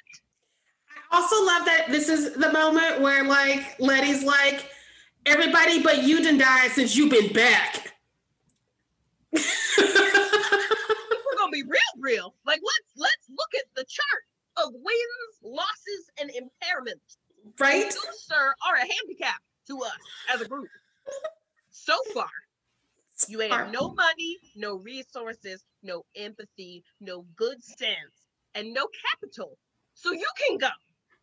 [1.11, 4.65] I also love that this is the moment where like Leti's like
[5.25, 7.93] everybody but you done died since you've been back
[9.33, 9.41] We're
[11.37, 12.35] gonna be real, real.
[12.45, 14.23] Like let's let's look at the chart
[14.57, 17.17] of wins, losses, and impairments.
[17.59, 19.97] right You, sir, are a handicap to us
[20.33, 20.67] as a group.
[21.71, 22.29] So far,
[23.27, 29.57] you ain't have no money, no resources, no empathy, no good sense, and no capital.
[29.95, 30.69] So you can go.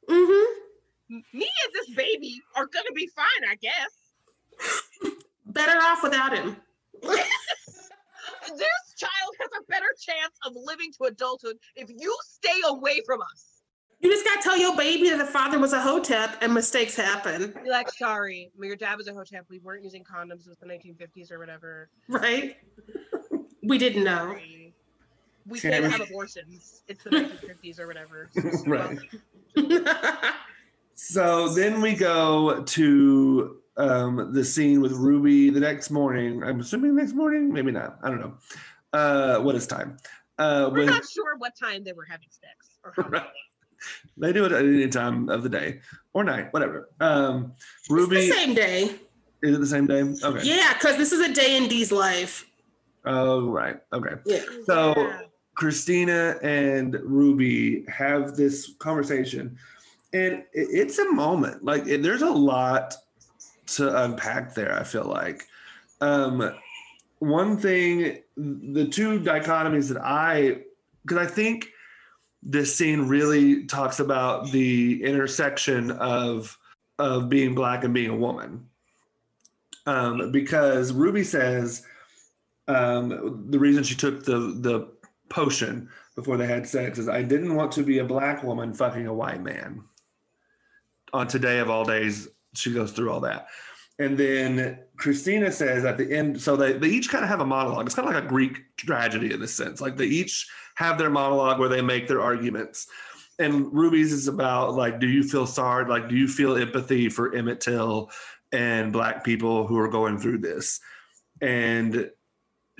[0.08, 0.69] mm-hmm.
[1.10, 5.12] M- Me and this baby are gonna be fine, I guess.
[5.46, 6.54] better off without him
[7.02, 13.20] this child has a better chance of living to adulthood if you stay away from
[13.22, 13.62] us.
[14.00, 17.54] You just gotta tell your baby that the father was a hotep and mistakes happen,
[17.64, 19.46] Be like, sorry, your dad was a hotep.
[19.50, 20.46] We weren't using condoms.
[20.46, 21.88] It was the 1950s or whatever.
[22.08, 22.56] right?
[23.62, 24.16] We didn't know.
[24.32, 24.74] Sorry.
[25.46, 26.82] We Can't can't have abortions.
[26.88, 28.30] It's the 1950s or whatever.
[28.66, 28.98] Right.
[31.02, 36.42] So then we go to um, the scene with Ruby the next morning.
[36.44, 37.98] I'm assuming next morning, maybe not.
[38.02, 38.34] I don't know.
[38.92, 39.96] Uh, what is time?
[40.38, 43.26] Uh, We're when not sure what time they were having sex or how Right.
[44.18, 45.80] they do it at any time of the day
[46.12, 46.90] or night, whatever.
[47.00, 48.82] Um, It's Ruby the same day.
[49.42, 50.02] is it the same day?
[50.02, 50.42] Okay.
[50.42, 52.46] Yeah, because this is a day in Dee's life.
[53.06, 53.80] Oh, right.
[53.94, 54.16] Okay.
[54.26, 54.42] Yeah.
[54.66, 55.20] So Yeah.
[55.56, 59.56] Christina and Ruby have this conversation,
[60.12, 61.64] and it's a moment.
[61.64, 62.94] Like there's a lot
[63.74, 64.78] to unpack there.
[64.78, 65.46] I feel like
[66.00, 66.54] um,
[67.18, 70.62] one thing, the two dichotomies that I,
[71.02, 71.68] because I think
[72.42, 76.56] this scene really talks about the intersection of
[76.98, 78.66] of being black and being a woman.
[79.86, 81.82] Um, because Ruby says
[82.68, 84.88] um, the reason she took the the
[85.28, 89.06] potion before they had sex is I didn't want to be a black woman fucking
[89.06, 89.84] a white man.
[91.12, 93.48] On today of all days, she goes through all that.
[93.98, 97.46] And then Christina says at the end, so they, they each kind of have a
[97.46, 97.84] monologue.
[97.84, 99.80] It's kind of like a Greek tragedy in this sense.
[99.80, 102.86] Like they each have their monologue where they make their arguments.
[103.38, 105.86] And Ruby's is about like, do you feel sorry?
[105.86, 108.10] Like, do you feel empathy for Emmett Till
[108.52, 110.80] and black people who are going through this?
[111.42, 112.10] And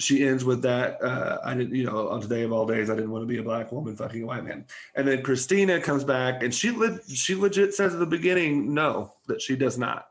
[0.01, 2.95] she ends with that uh, i didn't you know on today of all days i
[2.95, 4.65] didn't want to be a black woman fucking a white man.
[4.95, 9.13] And then christina comes back and she le- she legit says at the beginning no
[9.27, 10.09] that she does not.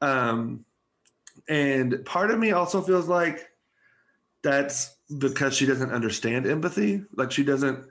[0.00, 0.64] Um
[1.48, 3.48] and part of me also feels like
[4.42, 7.02] that's because she doesn't understand empathy.
[7.16, 7.86] Like she doesn't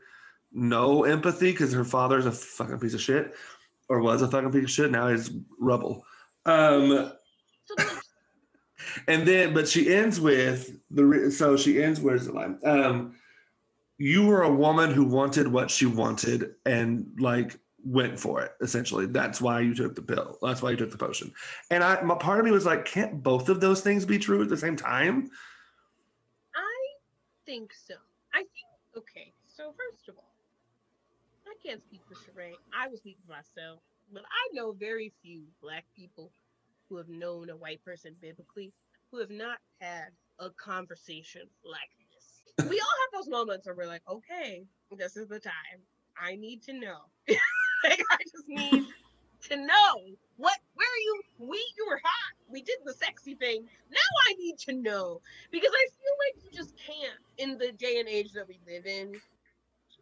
[0.52, 3.36] know empathy because her father's a fucking piece of shit
[3.90, 6.06] or was a fucking piece of shit now he's rubble.
[6.46, 7.12] Um
[9.08, 13.16] and then but she ends with the so she ends where's the line um
[13.98, 19.06] you were a woman who wanted what she wanted and like went for it essentially
[19.06, 21.32] that's why you took the pill that's why you took the potion
[21.72, 24.42] and i my part of me was like can't both of those things be true
[24.42, 25.30] at the same time
[27.48, 27.96] I think so.
[28.34, 28.68] I think
[28.98, 29.34] okay.
[29.48, 30.36] So first of all,
[31.48, 32.54] I can't speak for Sharai.
[32.78, 33.80] I will speak for myself,
[34.14, 36.30] but I know very few black people
[36.90, 38.74] who have known a white person biblically
[39.12, 41.90] who have not had a conversation like
[42.58, 42.70] this.
[42.70, 44.66] We all have those moments where we're like, okay,
[44.98, 45.82] this is the time.
[46.20, 47.00] I need to know.
[47.84, 48.86] like I just need
[49.50, 49.96] to know
[50.38, 52.34] what where are you we you were hot.
[52.50, 53.66] We did the sexy thing.
[53.92, 53.98] Now
[54.30, 58.10] I need to know because I feel like you just can't in the day and
[58.10, 59.14] age that we live in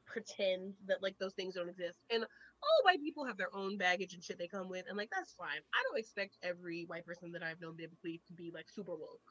[0.05, 1.99] pretend that like those things don't exist.
[2.09, 2.25] And
[2.65, 5.33] all white people have their own baggage and shit they come with, and like that's
[5.33, 5.61] fine.
[5.73, 9.21] I don't expect every white person that I've known biblically to be like super woke,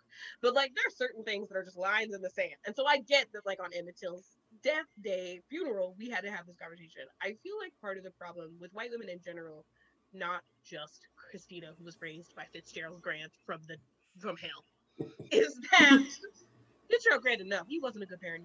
[0.42, 2.56] but like there are certain things that are just lines in the sand.
[2.66, 4.26] And so I get that like on Emmett Till's
[4.62, 7.02] death day funeral, we had to have this conversation.
[7.22, 9.64] I feel like part of the problem with white women in general,
[10.12, 13.76] not just Christina, who was raised by Fitzgerald Grant from the
[14.18, 14.64] from hell,
[15.30, 16.06] is that
[16.90, 17.66] Fitzgerald Grant enough.
[17.68, 18.44] He wasn't a good parent.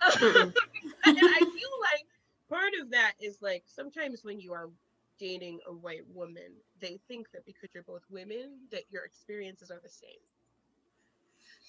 [1.04, 2.06] And I feel like
[2.48, 4.70] part of that is like sometimes when you are
[5.18, 9.80] dating a white woman, they think that because you're both women, that your experiences are
[9.82, 10.20] the same.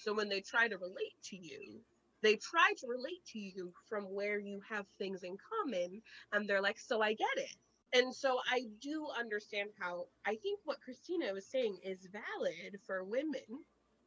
[0.03, 1.81] So when they try to relate to you,
[2.21, 6.01] they try to relate to you from where you have things in common,
[6.31, 7.55] and they're like, "So I get it."
[7.93, 13.03] And so I do understand how I think what Christina was saying is valid for
[13.03, 13.65] women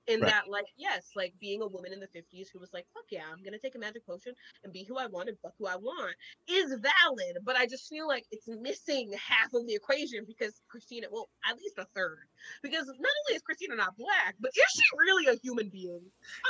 [0.08, 0.30] in Right.
[0.30, 3.22] that like yes like being a woman in the 50s who was like fuck yeah
[3.32, 4.32] i'm gonna take a magic potion
[4.64, 6.14] and be who i want and fuck who i want
[6.48, 11.06] is valid but i just feel like it's missing half of the equation because christina
[11.10, 12.18] well at least a third
[12.62, 16.00] because not only is christina not black but is she really a human being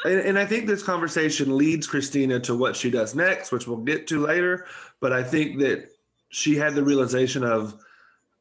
[0.05, 3.77] and, and i think this conversation leads christina to what she does next which we'll
[3.77, 4.67] get to later
[5.01, 5.89] but i think that
[6.31, 7.75] she had the realization of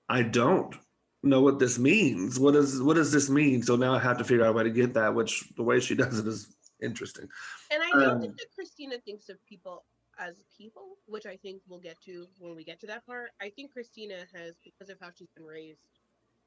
[0.07, 0.75] i don't
[1.23, 2.39] know what this means.
[2.39, 3.61] What does what does this mean?
[3.63, 5.79] So now i have to figure out a way to get that which the way
[5.79, 7.27] she does it is interesting.
[7.71, 9.83] And i don't Um, think that christina thinks of people
[10.19, 13.31] as people which i think we'll get to when we get to that part.
[13.41, 15.87] I think christina has because of how she's been raised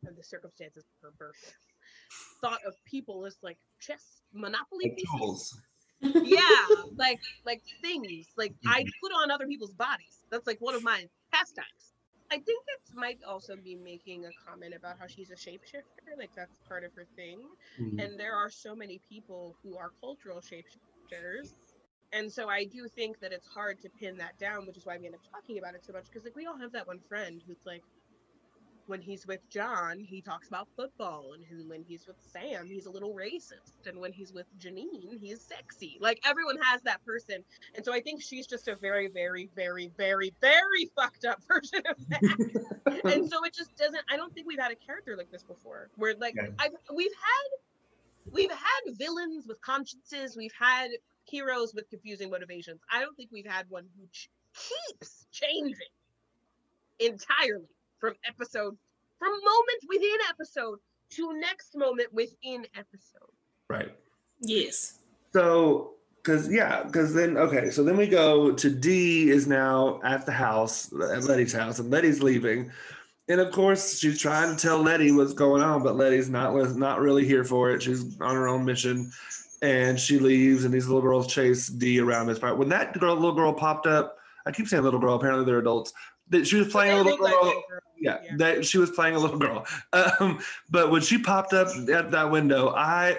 [0.07, 1.55] and the circumstances of her birth
[2.41, 5.57] thought of people as like chess monopoly tools.
[6.01, 6.41] yeah
[6.97, 8.27] like like things.
[8.37, 10.25] Like i put on other people's bodies.
[10.31, 11.94] That's like one of my pastimes
[12.31, 16.33] i think it might also be making a comment about how she's a shapeshifter like
[16.37, 17.41] that's part of her thing
[17.79, 17.99] Mhm.
[17.99, 21.57] and there are so many people who are cultural shapeshifters.
[22.13, 24.97] And so I do think that it's hard to pin that down, which is why
[24.99, 26.07] we end up talking about it so much.
[26.11, 27.85] Because like we all have that one friend who's like,
[28.87, 32.91] when he's with John, he talks about football, and when he's with Sam, he's a
[32.91, 35.99] little racist, and when he's with Janine, he's sexy.
[36.01, 39.91] Like everyone has that person, and so I think she's just a very, very, very,
[39.97, 43.01] very, very fucked up version of that.
[43.05, 44.03] and so it just doesn't.
[44.11, 46.49] I don't think we've had a character like this before, where like Yeah.
[46.59, 50.91] I've we've had we've had villains with consciences, we've had
[51.25, 52.81] heroes with confusing motivations.
[52.93, 55.75] I don't think we've had one who ch- keeps changing
[57.01, 57.69] entirely
[58.05, 58.77] from episode
[59.19, 60.79] from moment within episode
[61.09, 63.33] to next moment within episode.
[63.71, 63.97] right.
[64.41, 64.99] Yes.
[65.33, 70.27] So, because yeah, because then okay, so then we go to Dee is now at
[70.27, 72.71] the house at Leti's house, and Leti's leaving,
[73.29, 76.77] and of course she's trying to tell Leti what's going on, but Leti's not lis-
[76.77, 77.83] not really here for it.
[77.83, 79.11] She's on her own mission,
[79.63, 82.59] and she leaves, and these little girls chase Dee around this part.
[82.59, 85.15] When that girl, little girl popped up, I keep saying little girl.
[85.15, 85.95] Apparently they're adults.
[86.31, 87.41] That she was playing a little girl.
[87.43, 87.55] like
[88.05, 88.13] girl.
[88.15, 89.67] little girls, yeah, that she was playing a little girl.
[89.93, 90.41] Um,
[90.71, 93.19] but when she popped up at that window, I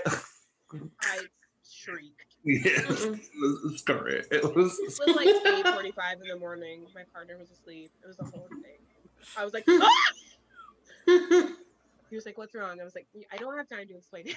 [1.02, 1.20] I
[1.68, 2.12] shrieked.
[2.44, 3.20] yes, Mm-mm.
[3.20, 4.24] it was scary.
[4.32, 5.28] It was It was like
[5.66, 6.86] 8:45 in the morning.
[6.94, 7.92] My partner was asleep.
[8.04, 8.78] It was a whole thing.
[9.38, 9.90] I was like, ah!
[12.10, 14.36] He was like, "What's wrong?" I was like, "I don't have time to explain it.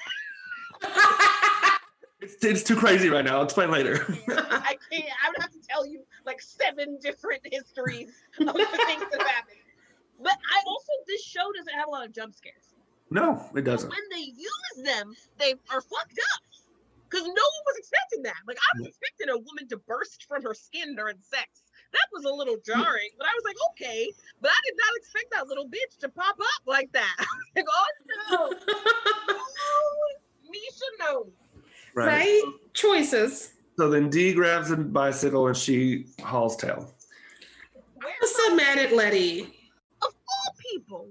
[2.21, 3.37] it's, it's too crazy right now.
[3.37, 4.05] I'll explain later.
[4.29, 5.05] I can't.
[5.25, 8.53] I would have to tell you like seven different histories of the
[8.87, 9.59] things that happened."
[10.21, 12.75] But I also this show doesn't have a lot of jump scares.
[13.11, 13.89] no, it doesn't.
[13.89, 16.43] when they use them, they are fucked up.
[17.09, 18.37] Because no one was expecting that.
[18.47, 18.89] Like I was Yeah.
[18.91, 21.63] expecting a woman to burst from her skin during sex.
[21.93, 24.11] That was a little jarring, but I was like, okay.
[24.43, 27.17] But I did not expect that little bitch to pop up like that.
[27.57, 27.87] like, oh
[28.31, 28.53] no.
[28.69, 30.13] Oh,
[30.51, 31.27] Misha, no.
[31.95, 32.43] right?
[32.75, 33.53] Choices.
[33.79, 36.93] So then Dee grabs a bicycle and she hauls tail.
[37.95, 39.55] Where I'm so mad at Leti.
[40.73, 41.09] People,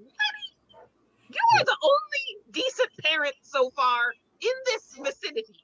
[1.29, 5.59] you are the only decent parent so far in this vicinity.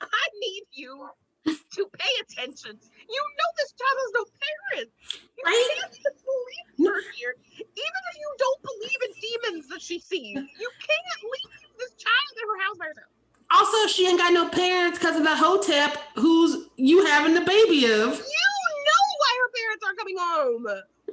[0.00, 1.08] I need you
[1.46, 2.78] to pay attention.
[3.08, 4.92] You know this child has no parents.
[5.36, 5.68] You Right?
[5.76, 10.36] can't leave her here, even if you don't believe in demons that she sees.
[10.36, 13.08] You can't leave this child in her house by herself.
[13.50, 17.84] Also, she ain't got no parents because of the hotep who's you having the baby
[17.86, 17.90] of.
[17.90, 18.48] You
[18.86, 20.66] know why her parents aren't coming home.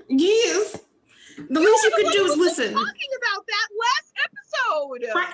[0.07, 0.79] Yes.
[1.49, 2.73] The least you could do is listen.
[2.73, 5.15] Talking about that last episode.
[5.15, 5.33] Right.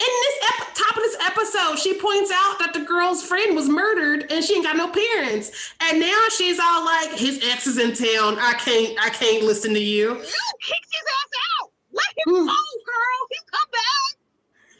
[0.00, 3.68] In this ep- top of this episode, she points out that the girl's friend was
[3.68, 5.72] murdered and she ain't got no parents.
[5.80, 8.36] And now she's all like, his ex is in town.
[8.38, 10.08] I can't, I can't listen to you.
[10.10, 11.30] You kicked his ass
[11.62, 11.70] out.
[11.92, 12.46] Let him Hmm.
[12.46, 12.52] go,
[12.84, 13.20] girl.
[13.30, 14.18] He'll come back.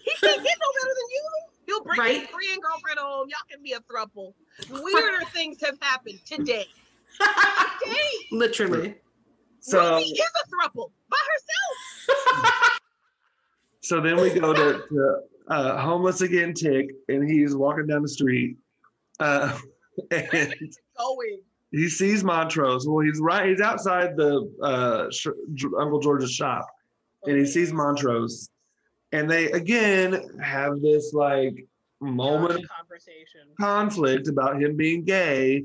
[0.05, 1.31] He can't get no better than you.
[1.67, 3.29] He'll bring his friend girlfriend home.
[3.31, 4.35] Y'all can be a throuple.
[4.69, 6.67] Weirder things have happened today.
[7.85, 8.95] Today, Literally.
[9.67, 12.81] So Ruby is a thruple by herself.
[13.81, 18.09] so then we go to, to uh, homeless again Tick and he's walking down the
[18.09, 18.59] street.
[19.21, 19.57] Uh,
[20.11, 20.55] and
[20.99, 21.41] Going.
[21.71, 22.87] he sees Montrose.
[22.87, 23.49] Well, he's right.
[23.49, 25.29] He's outside the uh, sh-
[25.79, 26.67] Uncle George's shop,
[27.25, 28.51] and he sees Montrose,
[29.13, 31.67] and they again have this like
[32.03, 33.49] moment of conversation.
[33.59, 35.65] conflict about him being gay,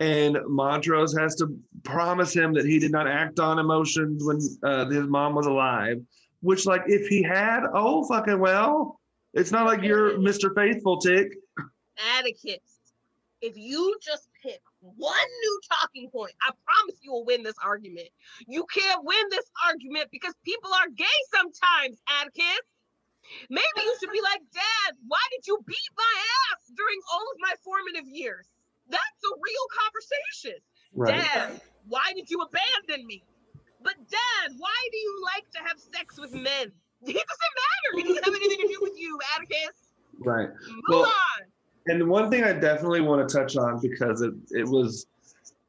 [0.00, 4.88] and Montrose has to promise him that he did not act on emotions when uh,
[4.88, 5.98] his mom was alive.
[6.40, 9.00] Which, like, if he had, oh fucking well,
[9.34, 10.54] it's not like you're Mr.
[10.54, 11.32] Faithful Tick.
[12.16, 12.62] Atticus,
[13.40, 18.08] if you just pick one new talking point, I promise you will win this argument.
[18.46, 22.66] You can't win this argument because people are gay sometimes, Atticus.
[23.50, 26.14] Maybe you should be like, Dad, why did you beat my
[26.50, 28.46] ass during all of my formative years?
[28.88, 30.60] That's a real conversation.
[31.06, 33.22] Dad, why did you abandon me?
[33.82, 36.72] But Dad, why do you like to have sex with men?
[37.00, 37.98] It doesn't matter.
[37.98, 39.92] It doesn't have anything to do with you, Atticus.
[40.18, 40.48] Right.
[40.48, 41.46] Move Well, on.
[41.86, 45.06] And one thing I definitely want to touch on because it it was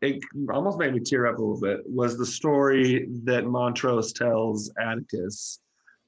[0.02, 4.72] it almost made me tear up a little bit was the story that Montrose tells
[4.82, 5.60] Atticus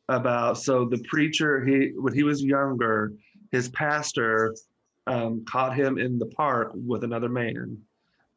[0.09, 3.13] about so the preacher he when he was younger
[3.51, 4.55] his pastor
[5.07, 7.77] um, caught him in the park with another man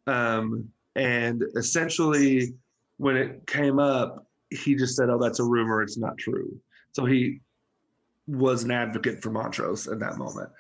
[0.07, 2.55] um, and essentially
[2.99, 5.83] when it came up he just said oh that's a rumor.
[5.83, 6.57] It's not true.
[6.93, 7.41] So he
[8.27, 10.51] was an advocate for Montrose at that moment.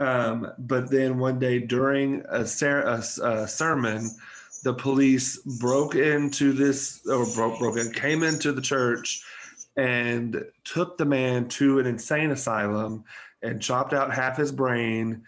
[0.00, 4.10] Um, but then one day during a, ser- a a sermon,
[4.64, 9.22] the police broke into this, or broke, broke in, came into the church
[9.76, 13.04] and took the man to an insane asylum
[13.42, 15.22] and chopped out half his brain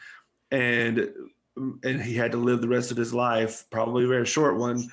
[0.51, 1.09] and
[1.57, 4.85] and he had to live the rest of his life, probably a very short one,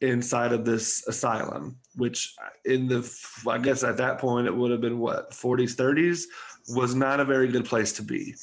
[0.00, 1.76] inside of this asylum.
[1.96, 3.08] Which in the
[3.48, 6.24] I guess at that point it would have been what 40s, 30s
[6.68, 8.34] was not a very good place to be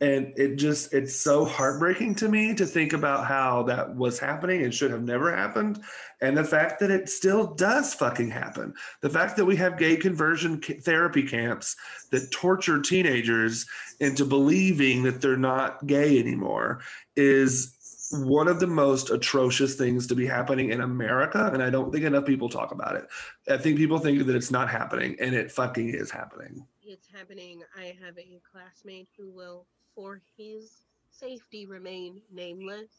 [0.00, 4.62] and it just it's so heartbreaking to me to think about how that was happening
[4.62, 5.80] and should have never happened
[6.20, 9.96] and the fact that it still does fucking happen the fact that we have gay
[9.96, 11.76] conversion therapy camps
[12.10, 13.66] that torture teenagers
[14.00, 16.80] into believing that they're not gay anymore
[17.16, 17.74] is
[18.10, 22.04] one of the most atrocious things to be happening in America and I don't think
[22.04, 23.06] enough people talk about it.
[23.50, 26.66] I think people think that it's not happening and it fucking is happening.
[26.82, 27.62] It's happening.
[27.76, 29.66] I have a classmate who will,
[29.98, 30.70] for his
[31.10, 32.92] safety, remain nameless,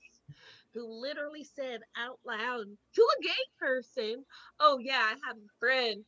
[0.73, 4.25] who literally said out loud to a gay person,
[4.59, 6.03] Oh, yeah, I have a friend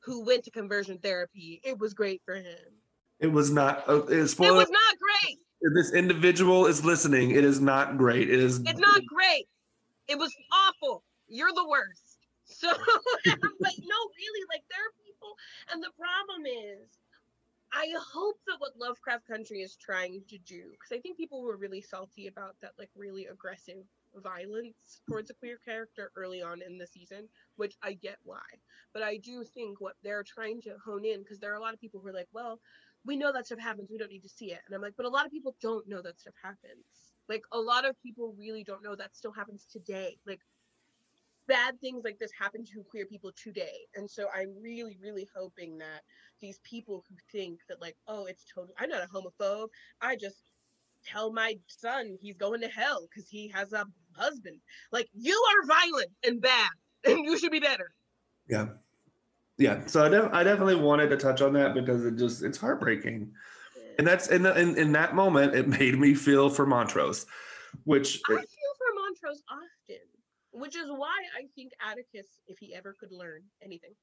[0.00, 1.60] who went to conversion therapy.
[1.62, 2.58] It was great for him.
[3.20, 5.38] It was not uh, It spoiler was not great.
[5.60, 8.28] if this individual is listening, it is not great.
[8.28, 9.46] It is It's not great.
[10.08, 11.04] It was awful.
[11.28, 12.00] You're the worst.
[12.46, 12.68] So,
[13.26, 15.34] I'm like, no, really, like there are people,
[15.72, 16.90] and the problem is,
[17.76, 21.56] I hope that what Lovecraft Country is trying to do, because I think people were
[21.56, 23.84] really salty about that, like really aggressive
[24.22, 28.46] violence towards a queer character early on in the season, which I get why.
[28.92, 31.74] But I do think what they're trying to hone in, because there are a lot
[31.74, 32.60] of people who are like, well,
[33.04, 34.60] we know that stuff happens, we don't need to see it.
[34.66, 36.84] And I'm like, but a lot of people don't know that stuff happens.
[37.28, 40.16] Like a lot of people really don't know that still happens today.
[40.26, 40.40] Like
[41.46, 43.86] bad things like this happen to queer people today.
[43.94, 46.02] And so I'm really, really hoping that
[46.40, 49.68] these people who think that like, oh, it's totally I'm not a homophobe.
[50.00, 50.36] I just
[51.04, 53.86] tell my son he's going to hell because he has a
[54.16, 54.58] husband.
[54.92, 56.70] Like you are violent and bad
[57.04, 57.90] and you should be better.
[58.48, 58.66] Yeah.
[59.58, 59.86] Yeah.
[59.86, 63.30] So I, def- I definitely wanted to touch on that because it just it's heartbreaking.
[63.98, 67.26] And that's in the in, in that moment it made me feel for Montrose,
[67.84, 69.42] which I feel for Montrose
[70.54, 73.94] which is why I think Atticus, if he ever could learn anything,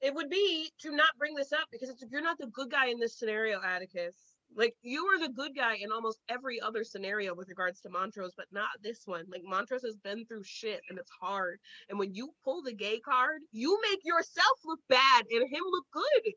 [0.00, 2.86] it would be to not bring this up because it's, you're not the good guy
[2.88, 4.14] in this scenario, Atticus.
[4.56, 8.32] Like you are the good guy in almost every other scenario with regards to Montrose,
[8.36, 9.24] but not this one.
[9.30, 11.58] Like Montrose has been through shit and it's hard.
[11.88, 15.86] And when you pull the gay card, you make yourself look bad and him look
[15.92, 16.32] good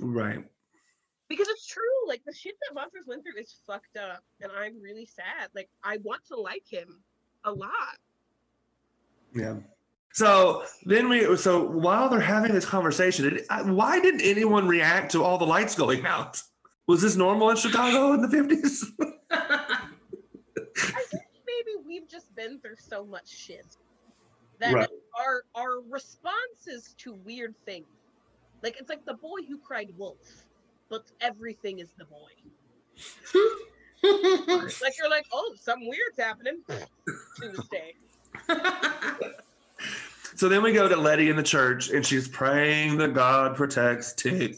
[0.00, 0.44] right.
[1.28, 1.82] because it's true.
[2.08, 5.48] Like the shit that Montrose went through is fucked up, and I'm really sad.
[5.54, 7.02] Like I want to like him
[7.44, 7.98] a lot.
[9.34, 9.56] Yeah.
[10.12, 15.10] So then we so while they're having this conversation, it, I- why didn't anyone react
[15.12, 16.40] to all the lights going out?
[16.86, 18.84] Was this normal in Chicago in the 50s?
[19.30, 23.66] I think maybe we've just been through so much shit
[24.60, 24.88] that Right.
[25.18, 27.86] our our responses to weird things,
[28.62, 30.46] like it's like the boy who cried wolf,
[30.90, 32.30] but everything is the boy.
[34.02, 36.60] Like you're like, oh, something weird's happening.
[37.40, 37.94] Tuesday.
[40.36, 44.12] So then we go to Leti in the church, and she's praying that God protects
[44.14, 44.56] Tick.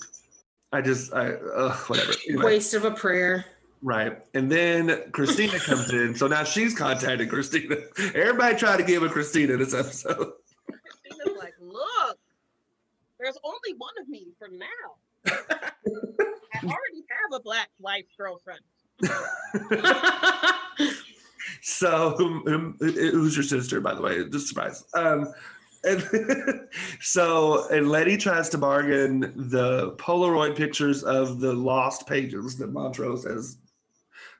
[0.73, 2.13] I just, I, uh, whatever.
[2.27, 3.45] Anyway, Waste of a prayer.
[3.83, 4.19] right.
[4.33, 6.15] And then Christina comes in.
[6.15, 7.77] So now she's contacted Christina.
[8.15, 10.33] Everybody tried to give a Christina this episode.
[10.67, 12.19] Christina's like, look,
[13.21, 15.27] there's only one of me for now.
[15.27, 15.35] I
[16.65, 18.63] already have a black wife girlfriend.
[21.69, 24.23] So, whom, whom, who's your sister, by the way?
[24.29, 24.85] Just a surprise.
[24.95, 25.35] Um,
[25.83, 26.69] and
[27.01, 33.25] so, and Leti tries to bargain the Polaroid pictures of the lost pages that Montrose
[33.25, 33.59] has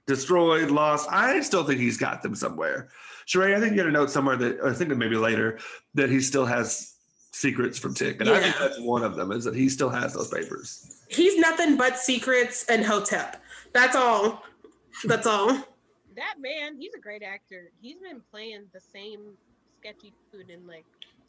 [0.07, 1.09] destroyed, lost.
[1.11, 2.91] I still think he's got them somewhere.
[3.27, 5.59] Sharai, I think you had a note somewhere that I think maybe later
[5.95, 6.95] that he still has
[7.33, 10.15] secrets from Tick, and I think that's one of them is that he still has
[10.15, 11.03] those papers.
[11.09, 13.43] He's nothing but secrets and Hotep.
[13.73, 14.45] That's all.
[15.05, 15.76] That's all.
[16.17, 17.71] That man, he's a great actor.
[17.81, 19.37] He's been playing the same
[19.79, 20.87] sketchy dude in like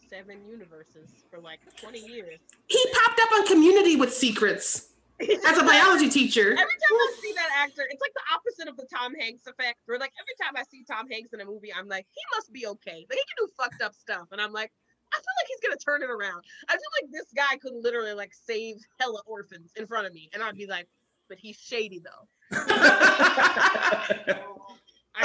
[0.09, 2.39] seven universes for like 20 years.
[2.67, 6.51] He popped up on Community with secrets as a biology teacher.
[6.51, 9.79] Every time I see that actor, it's like the opposite of the Tom Hanks effect.
[9.85, 12.53] Where like every time I see Tom Hanks in a movie, I'm like, he must
[12.53, 13.05] be okay.
[13.09, 14.71] Like he can do fucked up stuff, and I'm like,
[15.13, 16.43] I feel like he's gonna turn it around.
[16.69, 20.29] I feel like this guy could literally like save hella orphans in front of me,
[20.33, 20.87] and I'd be like,
[21.27, 22.27] but he's shady though.
[22.51, 24.21] I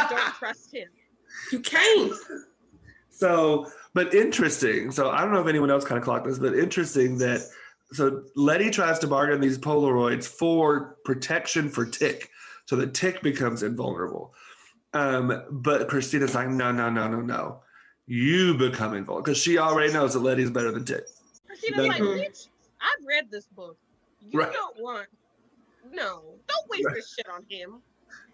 [0.08, 0.88] don't trust him.
[1.50, 2.12] You can't.
[3.10, 4.90] So, but interesting.
[4.90, 7.40] So I don't know if anyone else kind of clocked this, but interesting that
[7.92, 12.30] so Leti tries to bargain these Polaroids for protection for Tick,
[12.64, 14.34] so that Tick becomes invulnerable.
[14.94, 17.60] Um, but Christina's like, no, no, no, no, no.
[18.06, 21.04] You become invulnerable because she already knows that Leti's better than Tick.
[21.46, 22.18] Christina's like, Mhm.
[22.18, 22.48] bitch,
[22.80, 23.76] I've read this book.
[24.20, 24.52] You Right.
[24.52, 25.06] don't want.
[25.92, 27.82] No, don't waste this shit on him.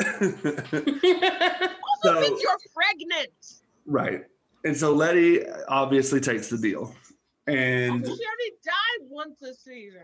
[2.05, 3.33] Also, So- means you're pregnant.
[3.87, 4.25] right.
[4.65, 6.95] And so Leti obviously takes the deal.
[7.47, 10.03] And She already died once this season.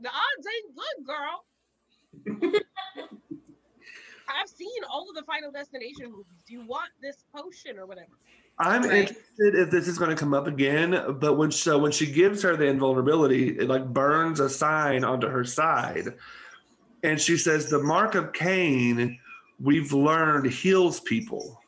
[0.00, 2.60] The odds ain't good, girl.
[4.28, 6.42] I've seen all of the Final Destination movies.
[6.46, 8.08] Do you want this potion or whatever?
[8.58, 9.08] I'm Right.
[9.08, 10.90] interested if this is going to come up again.
[11.18, 15.28] But when so when she gives her the invulnerability, it like burns a sign onto
[15.28, 16.14] her side,
[17.02, 19.18] and she says, "The mark of Cain,
[19.58, 21.60] we've learned heals people."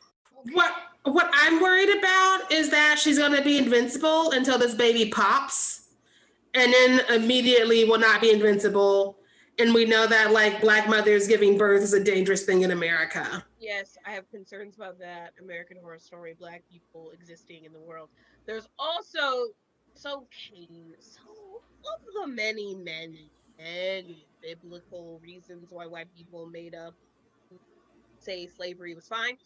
[0.51, 0.73] what
[1.03, 5.89] what I'm worried about is that she's gonna be invincible until this baby pops,
[6.53, 9.19] and then immediately will not be invincible.
[9.59, 13.45] And we know that like black mothers giving birth is a dangerous thing in America.
[13.59, 15.33] Yes, I have concerns about that.
[15.39, 18.09] American Horror Story, black people existing in the world.
[18.45, 19.49] There's also
[19.93, 21.21] so Cain, so
[21.85, 26.95] of the many, many, many biblical reasons why white people made up
[28.19, 29.37] say slavery was fine.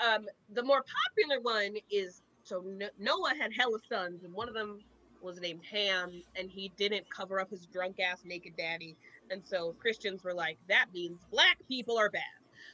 [0.00, 2.64] Um, the more popular one is so
[2.98, 4.80] Noah had hella sons, and one of them
[5.20, 8.96] was named Ham, and he didn't cover up his drunk ass naked daddy.
[9.30, 12.22] And so Christians were like, that means black people are bad.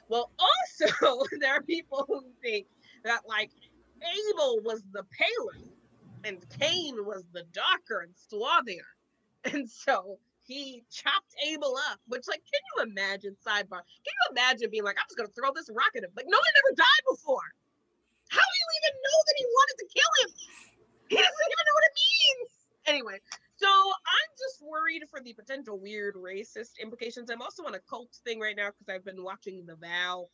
[0.08, 2.66] Well, also, there are people who think
[3.04, 3.50] that like
[4.02, 5.60] Abel was the paler
[6.24, 8.86] and Cain was the darker and swarthier.
[9.52, 13.36] And so he chopped Abel up, which, like, can you imagine?
[13.40, 13.80] Sidebar.
[14.04, 16.12] Can you imagine being like, I'm just going to throw this rock at him?
[16.16, 17.48] Like, no one ever died before.
[18.28, 20.30] How do you even know that he wanted to kill him?
[21.08, 22.50] He doesn't even know what it means.
[22.86, 23.18] Anyway,
[23.56, 27.30] so I'm just worried for the potential weird racist implications.
[27.30, 30.28] I'm also on a cult thing right now because I've been watching The Vow.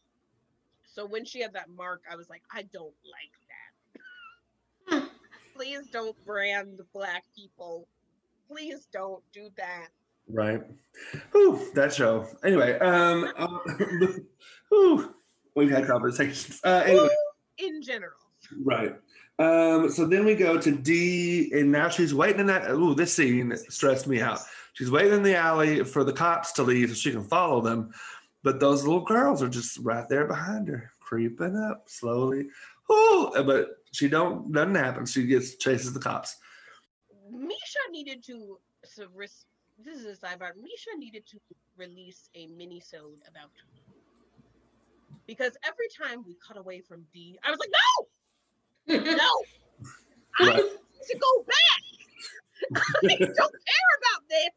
[0.82, 5.00] So when she had that mark, I was like, I don't like that.
[5.00, 5.06] Hmm.
[5.54, 7.86] Please don't brand black people.
[8.48, 9.88] Please don't do that.
[10.32, 10.62] Right.
[11.32, 12.26] Whew, that show.
[12.44, 13.58] Anyway, um, uh,
[14.68, 15.14] whew,
[15.54, 16.60] we've had conversations.
[16.62, 17.08] Uh, anyway,
[17.58, 18.12] In general.
[18.64, 18.96] right.
[19.38, 22.70] Um, so then we go to Dee, and now she's waiting in that.
[22.70, 24.40] Ooh, this scene stressed me out.
[24.74, 27.92] She's waiting in the alley for the cops to leave so she can follow them,
[28.42, 32.48] but those little girls are just right there behind her, creeping up slowly.
[32.92, 35.12] Ooh, but she don't nothing happens.
[35.12, 36.36] She gets chases the cops.
[37.30, 39.46] Misha needed to so ris-
[39.84, 40.52] this is a sidebar.
[40.56, 41.38] Misha needed to
[41.76, 43.50] release a mini-sode about
[45.26, 49.30] because every time we cut away from Dee, I was like, no, no,
[50.40, 50.56] I Right.
[50.56, 51.82] need to go back.
[52.76, 54.50] I don't care about this.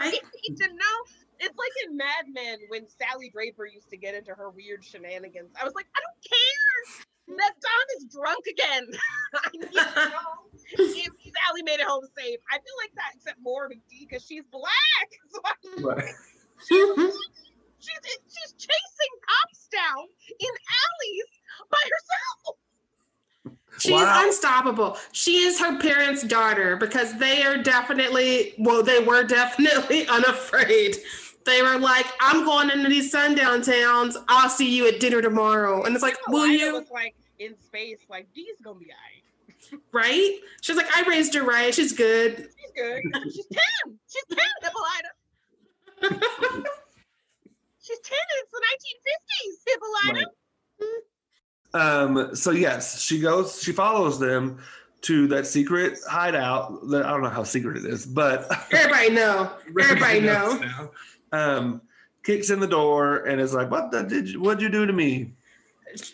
[0.00, 0.96] I need to know.
[1.40, 5.50] It's like in Mad Men when Sally Draper used to get into her weird shenanigans.
[5.60, 7.36] I was like, I don't care.
[7.38, 8.86] That Don is drunk again.
[9.34, 12.38] I need to know if Sally made it home safe.
[12.50, 15.08] I feel like that, except more with Dee because she's black.
[15.30, 15.52] So I-
[15.82, 16.14] Right.
[16.68, 20.04] she's she's chasing cops down
[20.40, 21.24] in alleys
[21.70, 22.56] by herself.
[23.78, 24.24] She's Wow.
[24.26, 24.98] unstoppable.
[25.12, 30.96] She is her parents' daughter because they are definitely, well, they were definitely unafraid.
[31.46, 34.16] They were like, I'm going into these sundown towns.
[34.28, 35.84] I'll see you at dinner tomorrow.
[35.84, 36.72] And it's like, oh, will Lila you?
[36.74, 38.96] was like in space, like Dee's gonna be alright.
[38.98, 39.17] Right?
[40.60, 41.74] She's like, I raised her right.
[41.74, 42.36] She's good.
[42.36, 43.02] She's good.
[43.32, 43.98] She's ten.
[44.08, 45.10] She's ten, Hippolyta.
[47.82, 48.18] She's ten.
[48.36, 48.60] It's the
[49.40, 50.26] 1950s, Hippolyta.
[51.74, 54.58] Um, so yes, she goes, she follows them
[55.02, 56.88] to that secret hideout.
[56.88, 59.52] That I don't know how secret it is, but Everybody know.
[59.80, 60.66] Everybody knows know.
[60.66, 60.90] now.
[61.32, 61.82] Um,
[62.24, 64.92] kicks in the door and is like, "What the, did you, what'd you do to
[64.92, 65.34] me?"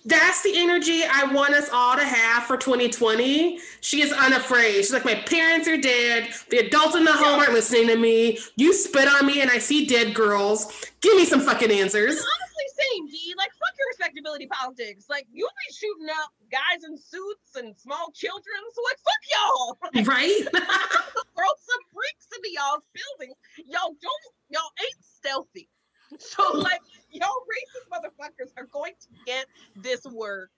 [0.04, 3.58] That's the energy I want us all to have for 2020.
[3.80, 4.76] She is unafraid.
[4.76, 6.30] She's like, my parents are dead.
[6.50, 8.38] The adults in the home aren't listening to me.
[8.56, 10.86] You spit on me and I see dead girls.
[11.00, 12.14] Give me some fucking answers.
[12.14, 13.34] Honestly, same Dee.
[13.36, 15.06] Like fuck your respectability politics.
[15.08, 18.60] Like you'll be shooting up guys in suits and small children.
[18.72, 19.78] So like fuck y'all.
[20.14, 20.42] Right?
[21.34, 23.36] throw some bricks into y'all's buildings.
[23.66, 25.68] Y'all don't, y'all ain't stealthy.
[26.20, 26.80] So like,
[27.10, 29.46] y'all racist motherfuckers are going to get
[29.76, 30.48] this word.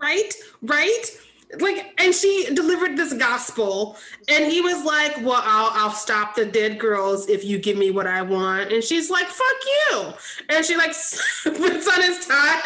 [0.00, 0.32] right?
[0.62, 1.04] Right?
[1.60, 3.96] Like, and she delivered this gospel,
[4.28, 7.92] and he was like, "Well, I'll I'll stop the dead girls if you give me
[7.92, 10.12] what I want." And she's like, "Fuck you!"
[10.48, 10.90] And she like
[11.44, 12.60] puts on his tie,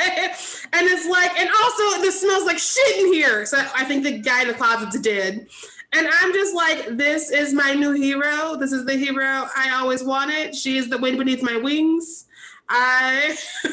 [0.73, 3.45] and it's like, and also this smells like shit in here.
[3.45, 5.47] So I think the guy in the closet's dead.
[5.93, 8.57] And I'm just like, this is my new hero.
[8.57, 10.55] This is the hero I always wanted.
[10.55, 12.27] She is the wind beneath my wings.
[12.71, 13.37] I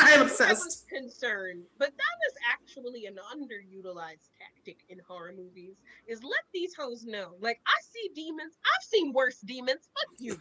[0.00, 0.64] I'm I obsessed.
[0.64, 5.76] was concerned, but that is actually an underutilized tactic in horror movies.
[6.06, 8.54] Is let these hoes know, like I see demons.
[8.64, 9.88] I've seen worse demons.
[9.94, 10.38] Fuck you.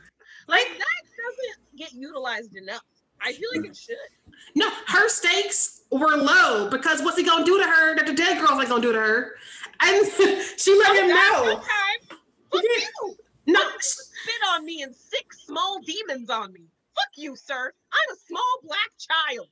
[0.47, 2.83] Like that doesn't get utilized enough.
[3.21, 3.95] I feel like it should.
[4.55, 8.39] No, her stakes were low because what's he gonna do to her that the dead
[8.39, 9.35] girls ain't gonna do to her?
[9.81, 10.05] And
[10.57, 11.61] she let oh, him know.
[12.51, 13.15] Fuck you.
[13.47, 16.67] No, Spit on me and six small demons on me.
[16.97, 17.71] Fuck you, sir.
[17.93, 19.49] I'm a small black child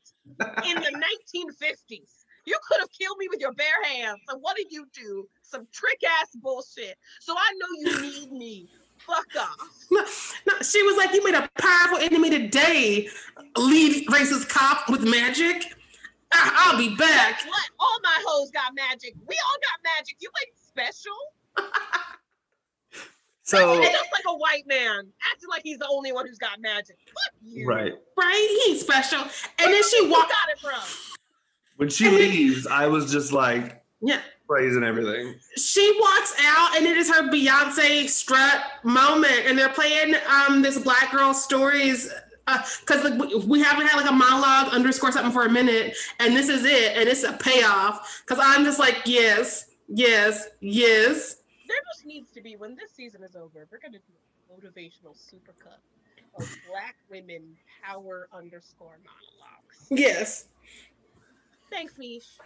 [0.68, 1.00] in the
[1.40, 2.26] 1950s.
[2.48, 4.20] You could have killed me with your bare hands.
[4.30, 5.28] So what did you do?
[5.44, 6.96] Some trick ass bullshit.
[7.20, 8.70] So I know you need me.
[9.00, 9.58] Fuck off.
[9.92, 10.02] no,
[10.48, 13.08] no, she was like, "You made a powerful enemy today,
[13.58, 15.74] lead racist cop with magic.
[16.32, 17.70] I- I'll be back." Guess what?
[17.80, 19.14] All my hoes got magic.
[19.28, 20.16] We all got magic.
[20.22, 21.14] You ain't special.
[23.46, 26.60] So And just like a white man, acting like he's the only one who's got
[26.60, 26.98] magic.
[27.08, 27.66] Fuck you.
[27.68, 27.94] right.
[28.18, 28.60] Right?
[28.66, 29.20] He ain't special.
[29.20, 30.32] And Where then she think walked.
[30.32, 30.82] got it from.
[31.78, 34.20] When she leaves, I was just like Yeah.
[34.48, 35.36] praising everything.
[35.58, 40.78] she walks out and it is her Beyonce strut moment, and they're playing um this
[40.80, 42.12] black girl stories
[42.80, 46.36] because like we- we haven't had like a monologue underscore something for a minute, and
[46.36, 48.24] this is it, and it's a payoff.
[48.26, 53.24] Because I'm just like, yes, yes, yes, There just needs to be when this season
[53.24, 54.14] is over, we're gonna do
[54.50, 55.80] a motivational supercut
[56.38, 59.88] of black women power underscore monologues.
[59.90, 60.46] yes.
[61.72, 62.38] Thanks, Mish.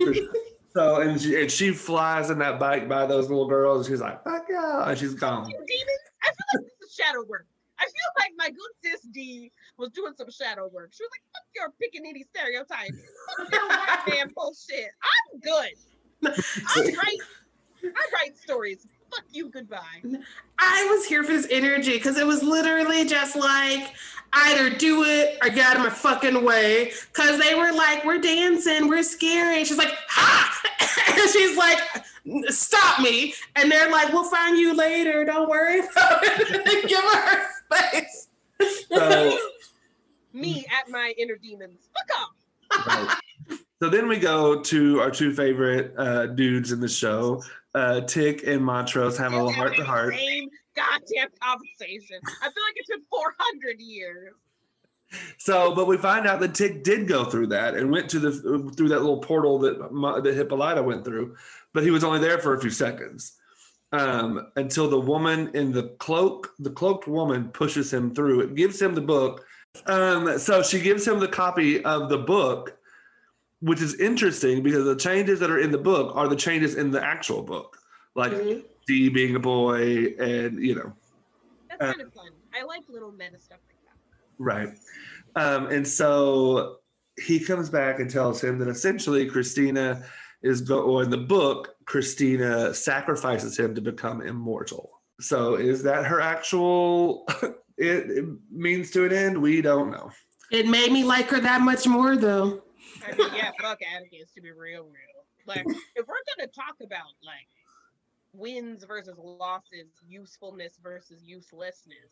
[0.74, 3.86] So and she and she flies in that bike by those little girls.
[3.86, 5.46] And she's like, "Fuck yeah!" And she's gone.
[5.50, 6.00] You demons.
[6.22, 7.46] I feel like this is shadow work.
[7.78, 10.92] I feel like my good sis Dee was doing some shadow work.
[10.94, 12.92] She was like, fuck your pickaninny stereotype.
[13.36, 14.92] Fuck your white man bullshit.
[15.02, 15.72] I'm good.
[16.24, 17.18] I write
[17.84, 18.86] I write stories.
[19.10, 20.02] Fuck you, goodbye.
[20.58, 23.92] I was here for this energy because it was literally just like
[24.32, 26.92] either do it or get out of my fucking way.
[27.12, 29.64] Because they were like, we're dancing, we're scary.
[29.64, 30.62] She's like, ha!
[31.08, 31.78] and she's like,
[32.48, 33.34] stop me.
[33.56, 35.24] And they're like, we'll find you later.
[35.24, 36.88] Don't worry about it.
[36.88, 38.28] Give her her space.
[38.90, 39.38] So,
[40.32, 41.88] Me at my inner demons.
[41.92, 42.86] Fuck off.
[42.86, 43.58] right.
[43.82, 47.42] so then we go to our two favorite uh, dudes in the show.
[47.74, 50.14] Uh, Tick and Montrose have a little heart to heart.
[50.14, 52.18] Same goddamn conversation.
[52.42, 54.34] I feel like it's been 400 years.
[55.38, 58.32] So, but we find out that Tick did go through that and went to the
[58.76, 59.78] through that little portal that
[60.24, 61.36] that Hippolyta went through,
[61.74, 63.38] but he was only there for a few seconds
[63.92, 68.40] um, until the woman in the cloak, the cloaked woman, pushes him through.
[68.40, 69.44] It gives him the book.
[69.86, 72.78] Um, so she gives him the copy of the book,
[73.62, 76.90] which is interesting because the changes that are in the book are the changes in
[76.90, 77.78] the actual book,
[78.16, 78.32] like
[78.86, 80.92] Dee being a boy, and you know.
[81.70, 82.30] That's Uh, kind of fun.
[82.54, 83.96] I like little meta stuff like that.
[84.38, 84.68] Right.
[85.36, 86.78] Um, and so
[87.16, 90.04] he comes back and tells him that essentially Christina
[90.42, 94.90] is go or in the book, Christina sacrifices him to become immortal.
[95.20, 97.26] So is that her actual
[97.78, 99.40] it, it means to an end?
[99.40, 100.10] We don't know.
[100.50, 102.62] It made me like her that much more, though.
[103.06, 105.24] I mean, yeah, fuck Atticus to be real, real.
[105.46, 105.64] Like,
[105.96, 107.48] if we're gonna talk about like
[108.32, 112.10] wins versus losses, usefulness versus uselessness,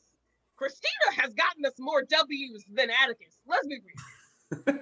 [0.57, 3.39] Christina has gotten us more W's than Atticus.
[3.47, 4.05] Let's be real.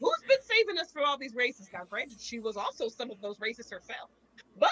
[0.00, 1.68] Who's been saving us from all these races?
[1.72, 4.10] Now, granted, she was also some of those races herself,
[4.58, 4.70] but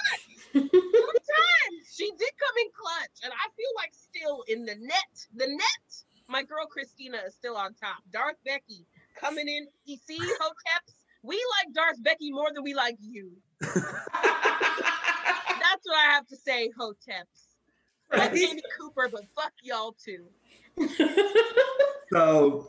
[0.52, 5.46] sometimes she did come in clutch, and I feel like still in the net, the
[5.48, 7.98] net, my girl Christina is still on top.
[8.12, 8.86] Darth Becky
[9.20, 9.66] coming in.
[9.84, 13.32] You see, Hoteps, we like Darth Becky more than we like you.
[13.60, 13.84] That's
[15.84, 17.46] what I have to say, Hoteps.
[18.10, 20.26] I like Jamie Cooper, but fuck y'all too.
[22.12, 22.68] So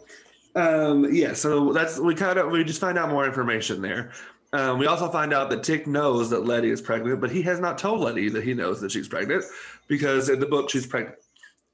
[0.55, 4.11] um yeah, so that's we kind of we just find out more information there.
[4.51, 7.59] Um, we also find out that Tick knows that Leti is pregnant, but he has
[7.59, 9.43] not told Leti that he knows that she's pregnant
[9.87, 11.19] because in the book she's pregnant.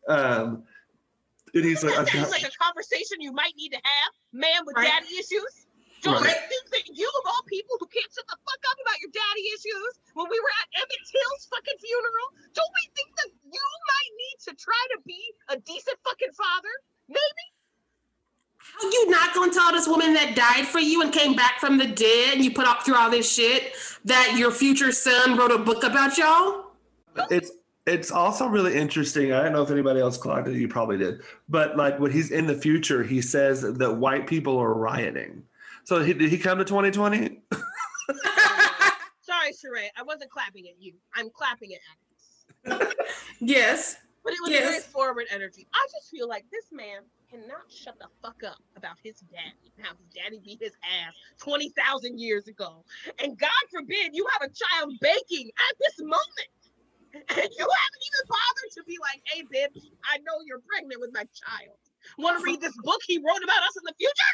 [0.09, 0.63] Um,
[1.55, 4.11] and he's like, that I've sounds got- like a conversation you might need to have,
[4.33, 4.87] man with Right.
[4.87, 5.65] daddy issues.
[6.03, 6.35] Don't Right.
[6.35, 9.09] you think that you of all people who can't shut the fuck up about your
[9.11, 13.63] daddy issues when we were at Emmett Till's fucking funeral, don't we think that you
[13.87, 16.69] might need to try to be a decent fucking father?
[17.07, 17.45] Maybe.
[18.59, 21.77] How you not gonna tell this woman that died for you and came back from
[21.77, 23.73] the dead and you put up through all this shit
[24.05, 26.65] that your future son wrote a book about y'all?
[27.31, 27.51] it's
[27.85, 29.31] it's also really interesting.
[29.31, 30.55] I don't know if anybody else clocked it.
[30.55, 34.57] You probably did, but like when he's in the future, he says that white people
[34.57, 35.43] are rioting.
[35.83, 37.41] So he, did he come to 2020?
[39.21, 40.93] Sorry, Sharai, I wasn't clapping at you.
[41.15, 41.79] I'm clapping at
[42.65, 42.95] Atticus.
[43.39, 43.97] yes.
[44.23, 45.67] But it was a very forward energy.
[45.75, 49.91] I just feel like this man cannot shut the fuck up about his daddy, how
[49.91, 52.83] his daddy beat his ass 20,000 years ago.
[53.19, 56.49] And God forbid you have a child baking at this moment.
[57.15, 59.81] And you haven't even bothered to be like, hey, bitch,
[60.11, 61.77] I know you're pregnant with my child.
[62.17, 64.33] Want to read this book he wrote about us in the future?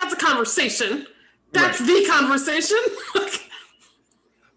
[0.00, 1.06] That's a conversation.
[1.52, 2.78] That's the conversation.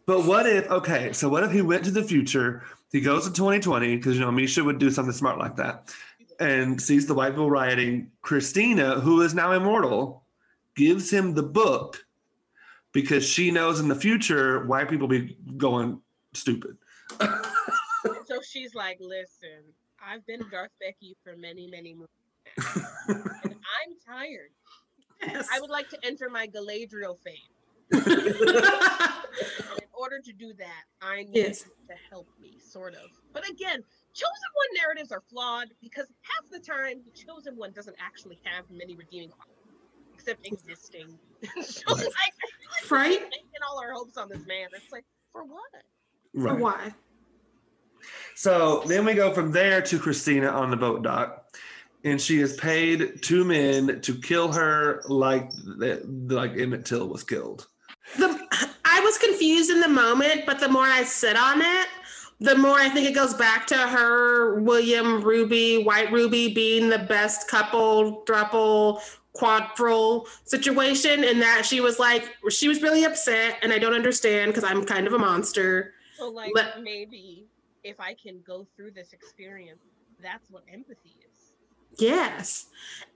[0.06, 2.64] But what if, okay, so what if he went to the future?
[2.92, 5.94] He goes to 2020, because, you know, Misha would do something smart like that,
[6.40, 8.12] and sees the white people rioting.
[8.22, 10.24] Christina, who is now immortal,
[10.76, 12.04] gives him the book
[12.92, 16.02] because she knows in the future white people be going
[16.34, 16.78] stupid.
[18.28, 19.64] So she's like, listen,
[20.06, 22.10] I've been Darth Becky for many, many moons.
[22.58, 24.50] now, and I'm tired.
[25.22, 25.48] Yes.
[25.54, 27.36] I would like to enter my Galadriel fame.
[27.94, 31.62] In order to do that, I need Yes.
[31.64, 33.10] to help me, sort of.
[33.34, 33.84] But again,
[34.14, 38.66] chosen one narratives are flawed because half the time the chosen one doesn't actually have
[38.70, 39.54] many redeeming qualities
[40.14, 41.18] except existing.
[41.62, 41.98] so Right.
[42.06, 42.08] like,
[42.82, 43.20] like Right?
[43.22, 44.68] we're making all our hopes on this man.
[44.74, 45.62] It's like, for what?
[46.34, 46.94] For why?
[48.36, 51.56] So then we go from there to Christina on the boat dock,
[52.04, 57.68] and she has paid two men to kill her like like Emmett Till was killed.
[58.18, 58.40] The,
[58.86, 61.88] I was confused in the moment, but the more I sit on it,
[62.40, 67.00] the more I think it goes back to her, William Ruby, White Ruby being the
[67.00, 69.00] best couple, thruple,
[69.34, 74.52] quadruple situation, and that she was like, she was really upset, and I don't understand
[74.52, 75.94] because I'm kind of a monster.
[76.24, 77.48] So like Let- maybe
[77.84, 79.82] if I can go through this experience,
[80.22, 81.52] that's what empathy is.
[81.98, 82.68] Yes.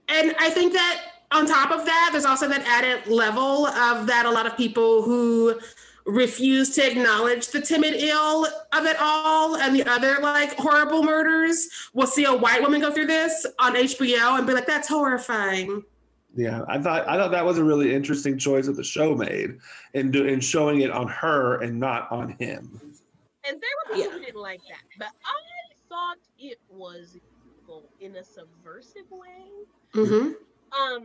[0.08, 1.02] And I think that
[1.32, 5.02] on top of that, there's also that added level of that a lot of people
[5.02, 5.58] who
[6.04, 11.68] refuse to acknowledge the Emmett Till of it all and the other like horrible murders
[11.94, 15.82] will see a white woman go through this on HBO and be like, that's horrifying.
[16.34, 19.58] Yeah, I thought I thought that was a really interesting choice that the show made
[19.94, 22.87] in do, in showing it on her and not on him.
[23.48, 27.16] And there were people who didn't like that, but I thought it was
[27.66, 29.66] evil in a subversive way.
[29.94, 30.32] hmm
[30.78, 31.04] Um,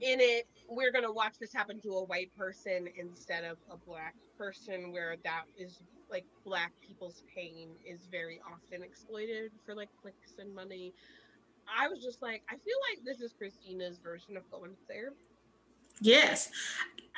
[0.00, 4.14] in it, we're gonna watch this happen to a white person instead of a black
[4.36, 10.34] person, where that is like black people's pain is very often exploited for like clicks
[10.38, 10.94] and money.
[11.68, 15.27] I was just like, I feel like this is Christina's version of going to therapy.
[16.00, 16.50] Yes.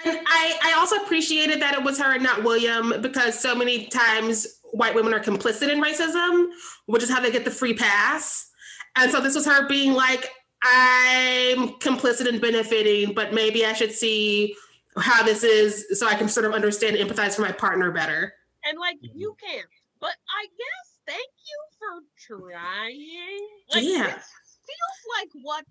[0.05, 3.87] And I, I also appreciated that it was her and not William because so many
[3.87, 6.49] times white women are complicit in racism,
[6.87, 8.51] which is how they get the free pass.
[8.97, 10.31] And so this was her being like,
[10.63, 14.55] I'm complicit in benefiting, but maybe I should see
[14.97, 18.33] how this is so I can sort of understand and empathize for my partner better.
[18.65, 19.11] And like Mhm.
[19.15, 19.67] you can't,
[20.01, 23.49] but I guess thank you for trying.
[23.75, 24.07] Like Yeah.
[24.17, 24.27] this
[24.67, 25.65] feels like what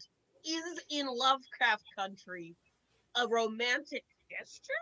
[0.45, 2.56] is in Lovecraft country
[3.15, 4.73] a romantic gesture.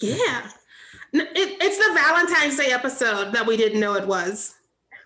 [0.00, 0.50] Yeah.
[1.12, 4.54] It, it's the Valentine's Day episode that we didn't know it was.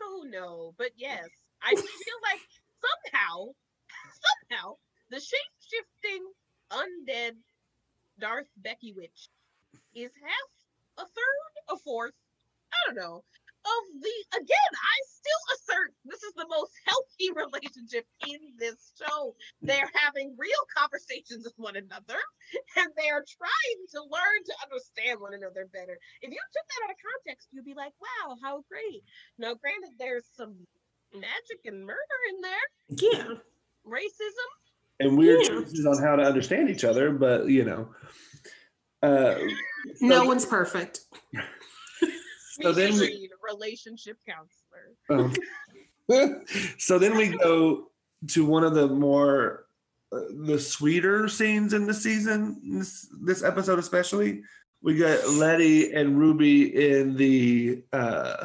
[0.03, 1.29] Oh no, but yes,
[1.63, 2.41] I feel like
[2.81, 3.47] somehow,
[4.49, 4.75] somehow,
[5.11, 6.25] the shape shifting
[6.71, 7.33] undead
[8.19, 9.29] Darth Becky Witch
[9.95, 12.15] is half, a third, a fourth,
[12.73, 13.25] I don't know,
[13.65, 19.35] of the again, I still assert this is the most healthy relationship in this show.
[19.63, 22.19] They're having real conversations with one another
[22.77, 25.97] and they are trying to learn to understand one another better.
[26.23, 29.03] If you took that out of context, you'd be like, wow, how great.
[29.39, 30.55] Now, granted, there's some
[31.15, 32.67] magic and murder in there,
[33.13, 33.35] Yeah.
[33.87, 34.51] racism.
[35.01, 35.49] And weird Yeah.
[35.49, 37.95] choices on how to understand each other, but you know.
[39.03, 39.39] Uh,
[40.01, 41.01] No So- one's perfect.
[42.61, 44.95] So then should we- read relationship counselor.
[45.11, 45.35] Um,
[46.79, 47.89] so then we go
[48.29, 49.67] to one of the more
[50.13, 54.43] uh, the sweeter scenes in the season this, this episode especially
[54.83, 58.45] we got leti and ruby in the uh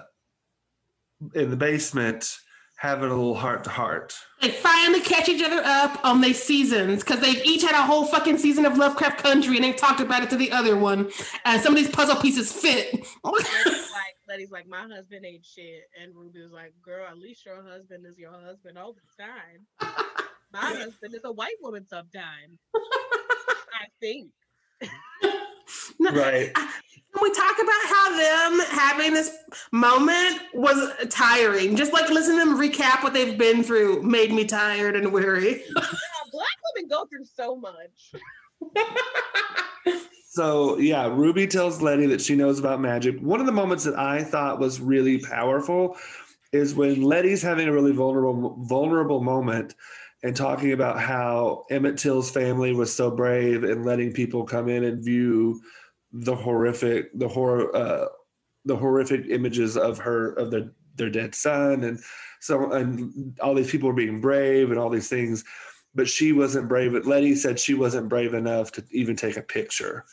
[1.33, 2.37] in the basement
[2.77, 7.03] having a little heart to heart They finally catch each other up on their seasons
[7.03, 10.21] because they've each had a whole fucking season of Lovecraft Country and they've talked about
[10.21, 11.09] it to the other one.
[11.43, 13.03] And some of these puzzle pieces fit.
[14.29, 15.83] Leti's like, like, my husband ain't shit.
[16.01, 19.65] And Ruby's like, girl, at least your husband is your husband all the time.
[20.53, 22.59] My husband is a white woman sometimes.
[22.75, 24.31] I think.
[25.99, 29.35] right Can we talk about how them having this
[29.71, 31.75] moment was tiring?
[31.75, 35.63] Just like listening to them recap what they've been through made me tired and weary.
[35.75, 35.81] Yeah,
[36.31, 38.13] black women go through so much.
[40.37, 43.19] so yeah ruby tells leti that she knows about magic.
[43.19, 45.97] One of the moments that i thought was really powerful
[46.53, 49.73] is when leti's having a really vulnerable vulnerable moment
[50.21, 54.83] and talking about how emmett till's family was so brave in letting people come in
[54.83, 55.59] and view
[56.13, 58.05] the horrific the horror uh,
[58.65, 61.99] the horrific images of her of the their dead son and
[62.41, 65.43] so and all these people were being brave and all these things
[65.95, 66.93] but she wasn't brave.
[67.07, 70.05] Leti said she wasn't brave enough to even take a picture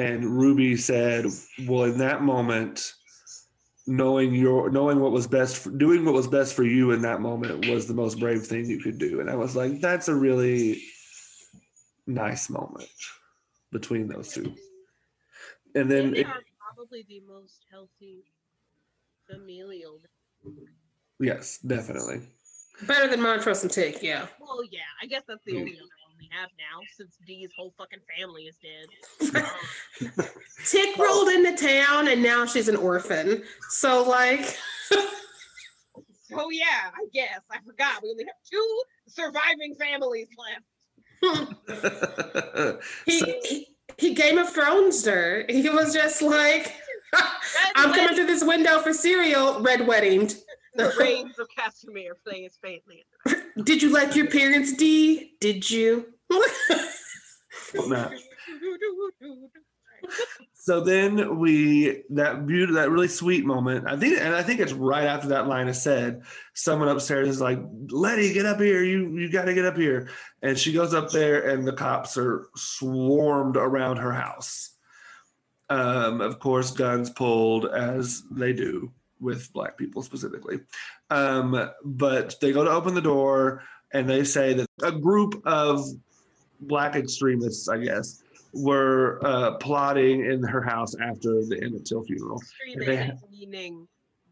[0.00, 1.26] and ruby said
[1.66, 2.94] well in that moment
[3.86, 7.20] knowing your knowing what was best for, doing what was best for you in that
[7.20, 10.14] moment was the most brave thing you could do and i was like that's a
[10.14, 10.80] really
[12.06, 12.88] nice moment
[13.72, 14.54] between those two
[15.74, 16.42] and then And they it- are
[16.74, 18.24] probably the most healthy
[19.30, 20.00] familial.
[21.20, 22.20] yes definitely
[22.86, 24.26] Better than Montrose and Tick, yeah.
[24.40, 25.58] Well, yeah, I guess that's the Mm.
[25.60, 30.14] only other one we have now since Dee's whole fucking family is dead.
[30.66, 33.42] Tick rolled into town and now she's an orphan.
[33.70, 34.44] So like
[34.88, 34.96] so
[36.34, 40.64] oh, yeah, I guess I forgot we only have two surviving families left.
[43.06, 43.66] he, So- he
[43.98, 45.44] he Game of Thrones her.
[45.48, 46.74] He was just like
[47.74, 50.36] I'm coming Wedding, through this window for cereal, red weddinged.
[50.74, 53.04] the Rains of Castamere playing his faintly.
[53.62, 55.34] Did you like your parents, Dee?
[55.40, 56.06] Did you?
[60.54, 63.86] So then we that beauty that really sweet moment.
[63.88, 66.22] I think and I think it's right after that line is said.
[66.54, 67.58] Someone upstairs is like,
[67.88, 68.84] "Leti, get up here!
[68.84, 70.10] You you got to get up here!"
[70.42, 74.76] And she goes up there, and the cops are swarmed around her house.
[75.70, 80.60] Um, of course, guns pulled as they do with black people specifically.
[81.10, 85.84] Um, but they go to open the door, and they say that a group of
[86.60, 88.22] black extremists, I guess,
[88.52, 92.40] were uh, plotting in her house after the Emmett Till funeral.
[92.76, 93.86] They- meaning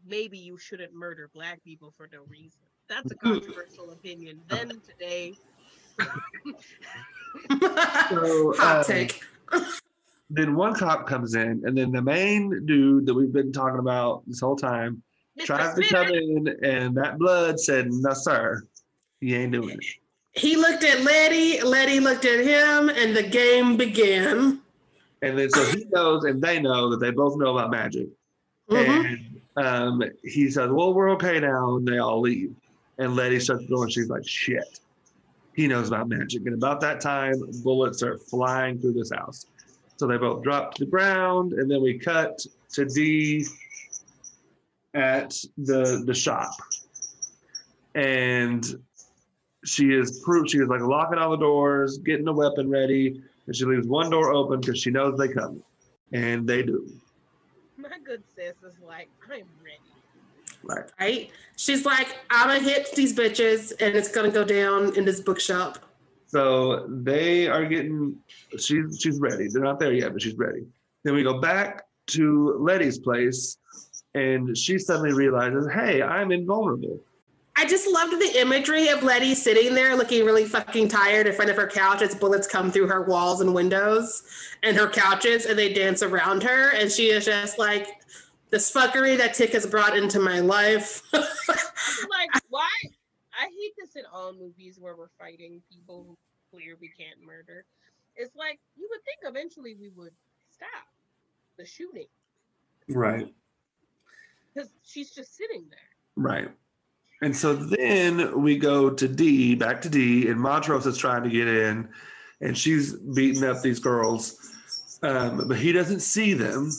[0.05, 2.59] maybe you shouldn't murder black people for no reason.
[2.87, 4.41] That's a controversial opinion.
[4.47, 5.33] Then today,
[8.09, 9.23] So, Hot um, take.
[10.29, 14.23] Then one cop comes in, and then the main dude that we've been talking about
[14.27, 15.01] this whole time
[15.39, 15.87] tries Mr.
[15.87, 18.61] to come in, and that blood said, "No, sir,
[19.21, 19.85] he ain't doing it."
[20.33, 24.61] He looked at Leti, Leti looked at him, and the game began.
[25.21, 28.07] And then so he knows, and they know that they both know about magic.
[28.69, 29.05] Mhm.
[29.57, 31.75] And um, he says, Well, we're okay now.
[31.77, 32.55] And they all leave.
[32.97, 34.79] And Leti shuts the door and she's like, Shit.
[35.55, 36.45] He knows about magic.
[36.45, 39.45] And about that time, bullets are flying through this house.
[39.99, 41.51] So they both drop to the ground.
[41.51, 42.39] And then we cut
[42.71, 43.45] to Dee
[44.93, 46.51] at the, the shop.
[47.95, 48.65] And
[49.65, 53.53] she is proof she is like locking all the doors, getting the weapon ready, and
[53.53, 55.61] she leaves one door open because she knows they come.
[56.13, 56.87] And they do.
[57.75, 59.81] my good sis is like, I'm ready.
[60.63, 60.89] Right.
[60.97, 61.31] Right?
[61.57, 65.88] She's like, I'm gonna hit these bitches, and it's gonna go down in this bookshop.
[66.29, 68.15] So they are getting
[68.57, 69.47] she's she's ready.
[69.47, 70.61] They're not there yet, but she's ready.
[71.03, 73.57] Then we go back to Leti's place
[74.13, 76.99] and she suddenly realizes, hey, I'm invulnerable.
[77.55, 81.51] I just loved the imagery of Leti sitting there looking really fucking tired in front
[81.51, 84.23] of her couch as bullets come through her walls and windows
[84.63, 86.71] and her couches and they dance around her.
[86.75, 87.87] And she is just like,
[88.49, 91.03] this fuckery that Tick has brought into my life.
[91.13, 92.69] like, why?
[93.39, 96.17] I hate this in all movies where we're fighting people who
[96.51, 97.63] clearly can't murder.
[98.17, 100.11] It's like you would think eventually we would
[100.51, 100.87] stop
[101.57, 102.07] the shooting
[102.89, 103.33] Right.
[104.53, 105.79] because she's just sitting there.
[106.17, 106.49] Right.
[107.21, 111.29] And so then we go to Dee, back to Dee, and Montrose is trying to
[111.29, 111.87] get in,
[112.41, 114.53] and she's beating up these girls,
[115.03, 116.71] um, but he doesn't see them.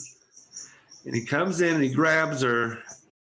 [1.05, 2.79] And he comes in and he grabs her.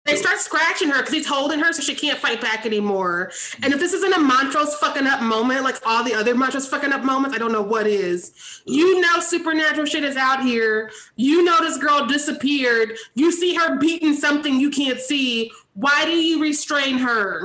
[0.06, 3.32] They start scratching her because he's holding her so she can't fight back anymore.
[3.62, 6.92] And if this isn't a Montrose fucking up moment, like all the other Montrose fucking
[6.92, 8.62] up moments, I don't know what is.
[8.66, 10.90] You know supernatural shit is out here.
[11.16, 12.96] You know this girl disappeared.
[13.14, 15.50] You see her beating something you can't see.
[15.74, 17.42] Why do you restrain her?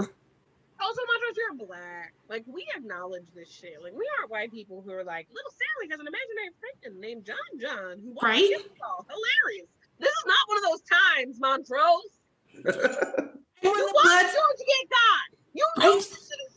[0.80, 2.14] Also, Montrose, you're black.
[2.30, 3.82] Like we acknowledge this shit.
[3.84, 7.26] Like we aren't white people who are like, little Sally has an imaginary friend named
[7.26, 8.50] John John who wants Right?
[8.50, 9.68] Hilarious.
[10.00, 12.21] This is not one of those times, Montrose.
[12.56, 15.38] And when the blood, to get God.
[15.54, 15.96] You know Right?
[15.98, 16.52] this shit is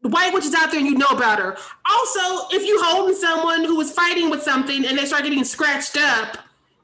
[0.00, 1.56] the white witch is out there and you know about her.
[1.90, 5.96] Also, if you holding someone who was fighting with something and they start getting scratched
[5.96, 6.38] up,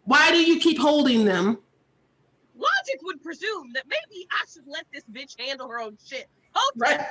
[0.04, 1.58] why do you keep holding them?
[2.56, 6.26] Logic would presume that maybe I should let this bitch handle her own shit.
[6.52, 7.00] Hold Right.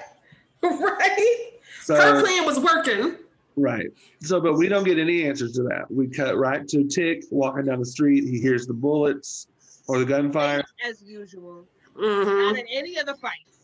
[0.61, 1.49] Right?
[1.81, 3.15] So, Her plan was working.
[3.57, 3.87] Right.
[4.21, 5.91] So, but we don't get any answers to that.
[5.91, 8.23] We cut right to Tick walking down the street.
[8.23, 9.47] He hears the bullets
[9.87, 10.63] or the gunfire.
[10.87, 11.67] as usual.
[11.95, 12.51] Mhm.
[12.53, 13.59] Not in any of the fights.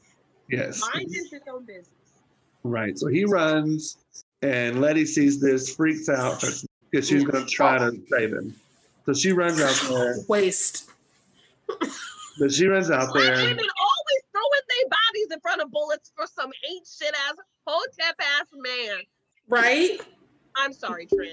[0.49, 0.81] Yes.
[0.93, 1.89] Mind his own business.
[2.63, 2.97] Right.
[2.97, 3.97] So he runs,
[4.41, 6.43] and Leti sees this, freaks out
[6.89, 8.53] because she's going to try to save him.
[9.05, 10.15] So she runs out there.
[10.27, 10.89] Waste.
[12.39, 13.35] But she runs out Black there.
[13.35, 17.35] women always throwing their bodies in front of bullets for some ain't shit ass
[17.67, 18.99] hotep ass man.
[19.47, 19.99] Right?
[20.55, 21.31] I'm sorry, Trent.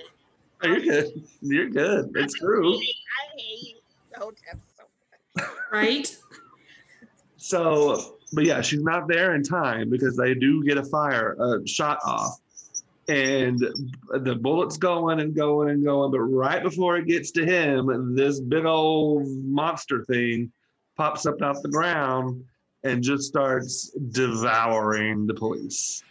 [0.63, 1.25] Oh, you're good.
[1.43, 2.11] You're good.
[2.17, 2.73] It's I true.
[2.79, 3.77] hate, I hate
[4.17, 4.66] hotep so much.
[5.73, 6.15] Right?
[7.39, 11.65] So, but yeah, she's not there in time because they do get a fire, a
[11.65, 12.41] shot off.
[13.09, 13.61] And
[14.11, 16.11] the bullet's going and going and going.
[16.11, 20.51] But right before it gets to him, this big old monster thing
[20.97, 22.43] pops up out the ground
[22.83, 26.03] and just starts devouring the police.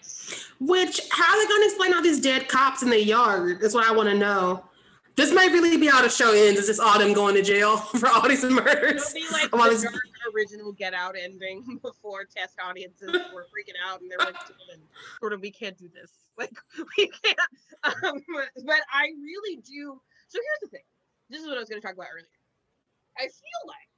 [0.60, 3.60] Which, how are they going to explain all these dead cops in the yard?
[3.62, 4.64] That's what I want to know.
[5.16, 6.60] This might really be how the show ends.
[6.60, 9.14] Is this them going to jail for all these It'll murders?
[9.14, 14.18] be like the original Get Out ending before test audiences were freaking out and they
[14.18, 14.84] were like, "Jordan,
[15.22, 16.12] Jordan, we can't do this.
[16.38, 16.52] Like,
[16.98, 17.40] we can't.
[17.86, 18.22] Um,
[18.66, 20.02] but I really do.
[20.28, 20.84] So here's the thing.
[21.30, 22.28] This is what I was going to talk about earlier.
[23.18, 23.96] I feel like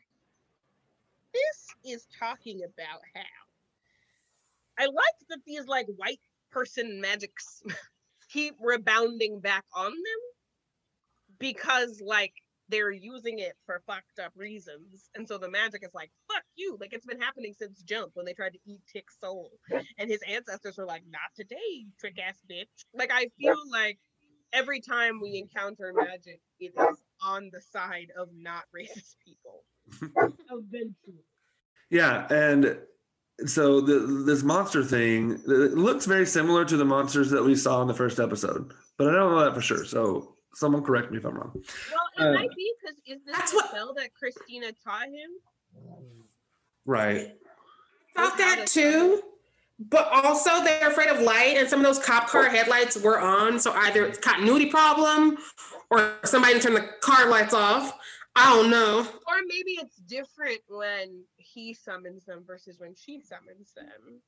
[1.34, 3.24] this is talking about how
[4.78, 6.20] I like that these like white
[6.52, 7.64] person magics
[8.32, 10.22] keep rebounding back on them
[11.40, 12.34] because like
[12.70, 15.10] they're using it for fucked up reasons.
[15.16, 16.78] And so the magic is like, fuck you.
[16.80, 19.52] Like it's been happening since Jump when they tried to eat Tick's soul.
[19.98, 22.66] And his ancestors were like, not today, trick ass bitch.
[22.94, 24.00] Like I feel like
[24.54, 29.64] every time we encounter magic, it is on the side of not racist people.
[30.52, 31.24] Eventually.
[31.90, 32.78] Yeah, and
[33.46, 37.82] so the, this monster thing it looks very similar to the monsters that we saw
[37.82, 39.86] in the first episode, but I don't know that for sure.
[39.86, 41.52] So someone correct me if I'm wrong.
[41.54, 41.64] Well,
[42.18, 45.40] it Uh, might be because is this That's the what- spell that Christina taught him?
[46.86, 47.38] Right.
[48.16, 49.22] thought that too.
[49.80, 53.60] But also, they're afraid of light, and some of those cop car headlights were on.
[53.60, 55.38] So either it's continuity problem,
[55.92, 57.96] or somebody didn't turn the car lights off.
[58.36, 59.02] I don't know.
[59.28, 64.22] Or maybe it's different when he summons them versus when she summons them.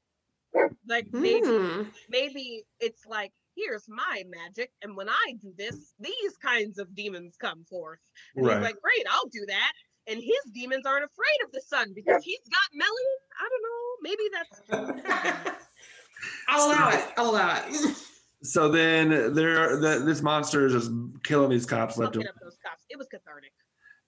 [0.87, 1.83] Like maybe Hmm.
[2.09, 7.35] maybe it's like here's my magic and when i do this these kinds of demons
[7.39, 7.99] come forth
[8.35, 8.55] and Right.
[8.57, 9.71] he's like great i'll do that
[10.07, 13.79] and his demons aren't afraid of the sun because he's got melanin i don't know
[14.01, 15.59] maybe that's
[16.49, 17.05] I'll allow it.
[17.17, 17.95] I'll allow it.
[18.41, 20.89] So then there, the, this monster is just
[21.25, 23.51] killing these cops left and up those cops it was cathartic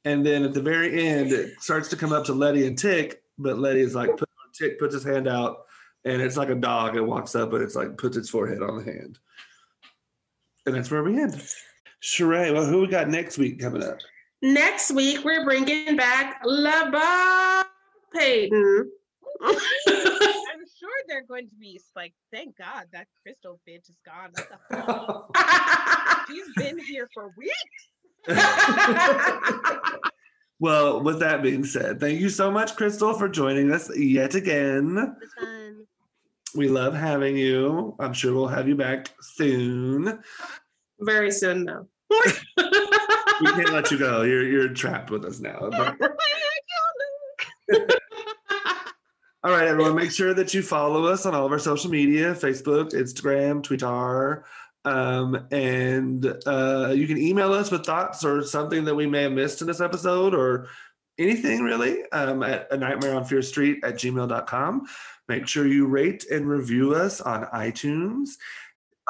[0.05, 3.23] And then at the very end, it starts to come up to Leti and Tick,
[3.37, 5.65] but Leti is like, put, Tick puts his hand out,
[6.05, 6.95] and it's like a dog.
[6.95, 9.19] It walks up, and it's like puts its forehead on the hand,
[10.65, 11.41] and that's where we end.
[12.01, 13.99] Sharai, well, who we got next week coming up?
[14.41, 17.65] Next week, we're bringing back LeBob
[18.13, 18.91] Payton.
[19.43, 19.55] i'm
[20.79, 24.31] sure they're going to be like thank god that crystal bitch is gone
[26.27, 27.89] She's been here for weeks
[30.59, 35.15] Well, with that being said, thank you so much, Crystal, for joining us yet again.
[36.53, 37.95] It was fun We love having you.
[37.99, 40.19] I'm sure we'll have you back soon.
[40.99, 41.87] Very soon, though.
[43.41, 44.21] We can't let you go.
[44.21, 45.57] You're you're trapped with us now.
[49.43, 52.35] All right, everyone, make sure that you follow us on all of our social media
[52.35, 54.45] Facebook, Instagram, Twitter.
[54.85, 59.31] Um, and uh, you can email us with thoughts or something that we may have
[59.31, 60.67] missed in this episode or
[61.21, 64.87] anything really um, at a nightmare on fierce street at gmail.com.
[65.27, 68.31] Make sure you rate and review us on iTunes.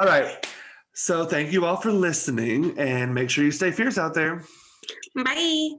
[0.00, 0.46] All right.
[0.94, 4.44] So thank you all for listening and make sure you stay fierce out there.
[5.14, 5.70] Bye.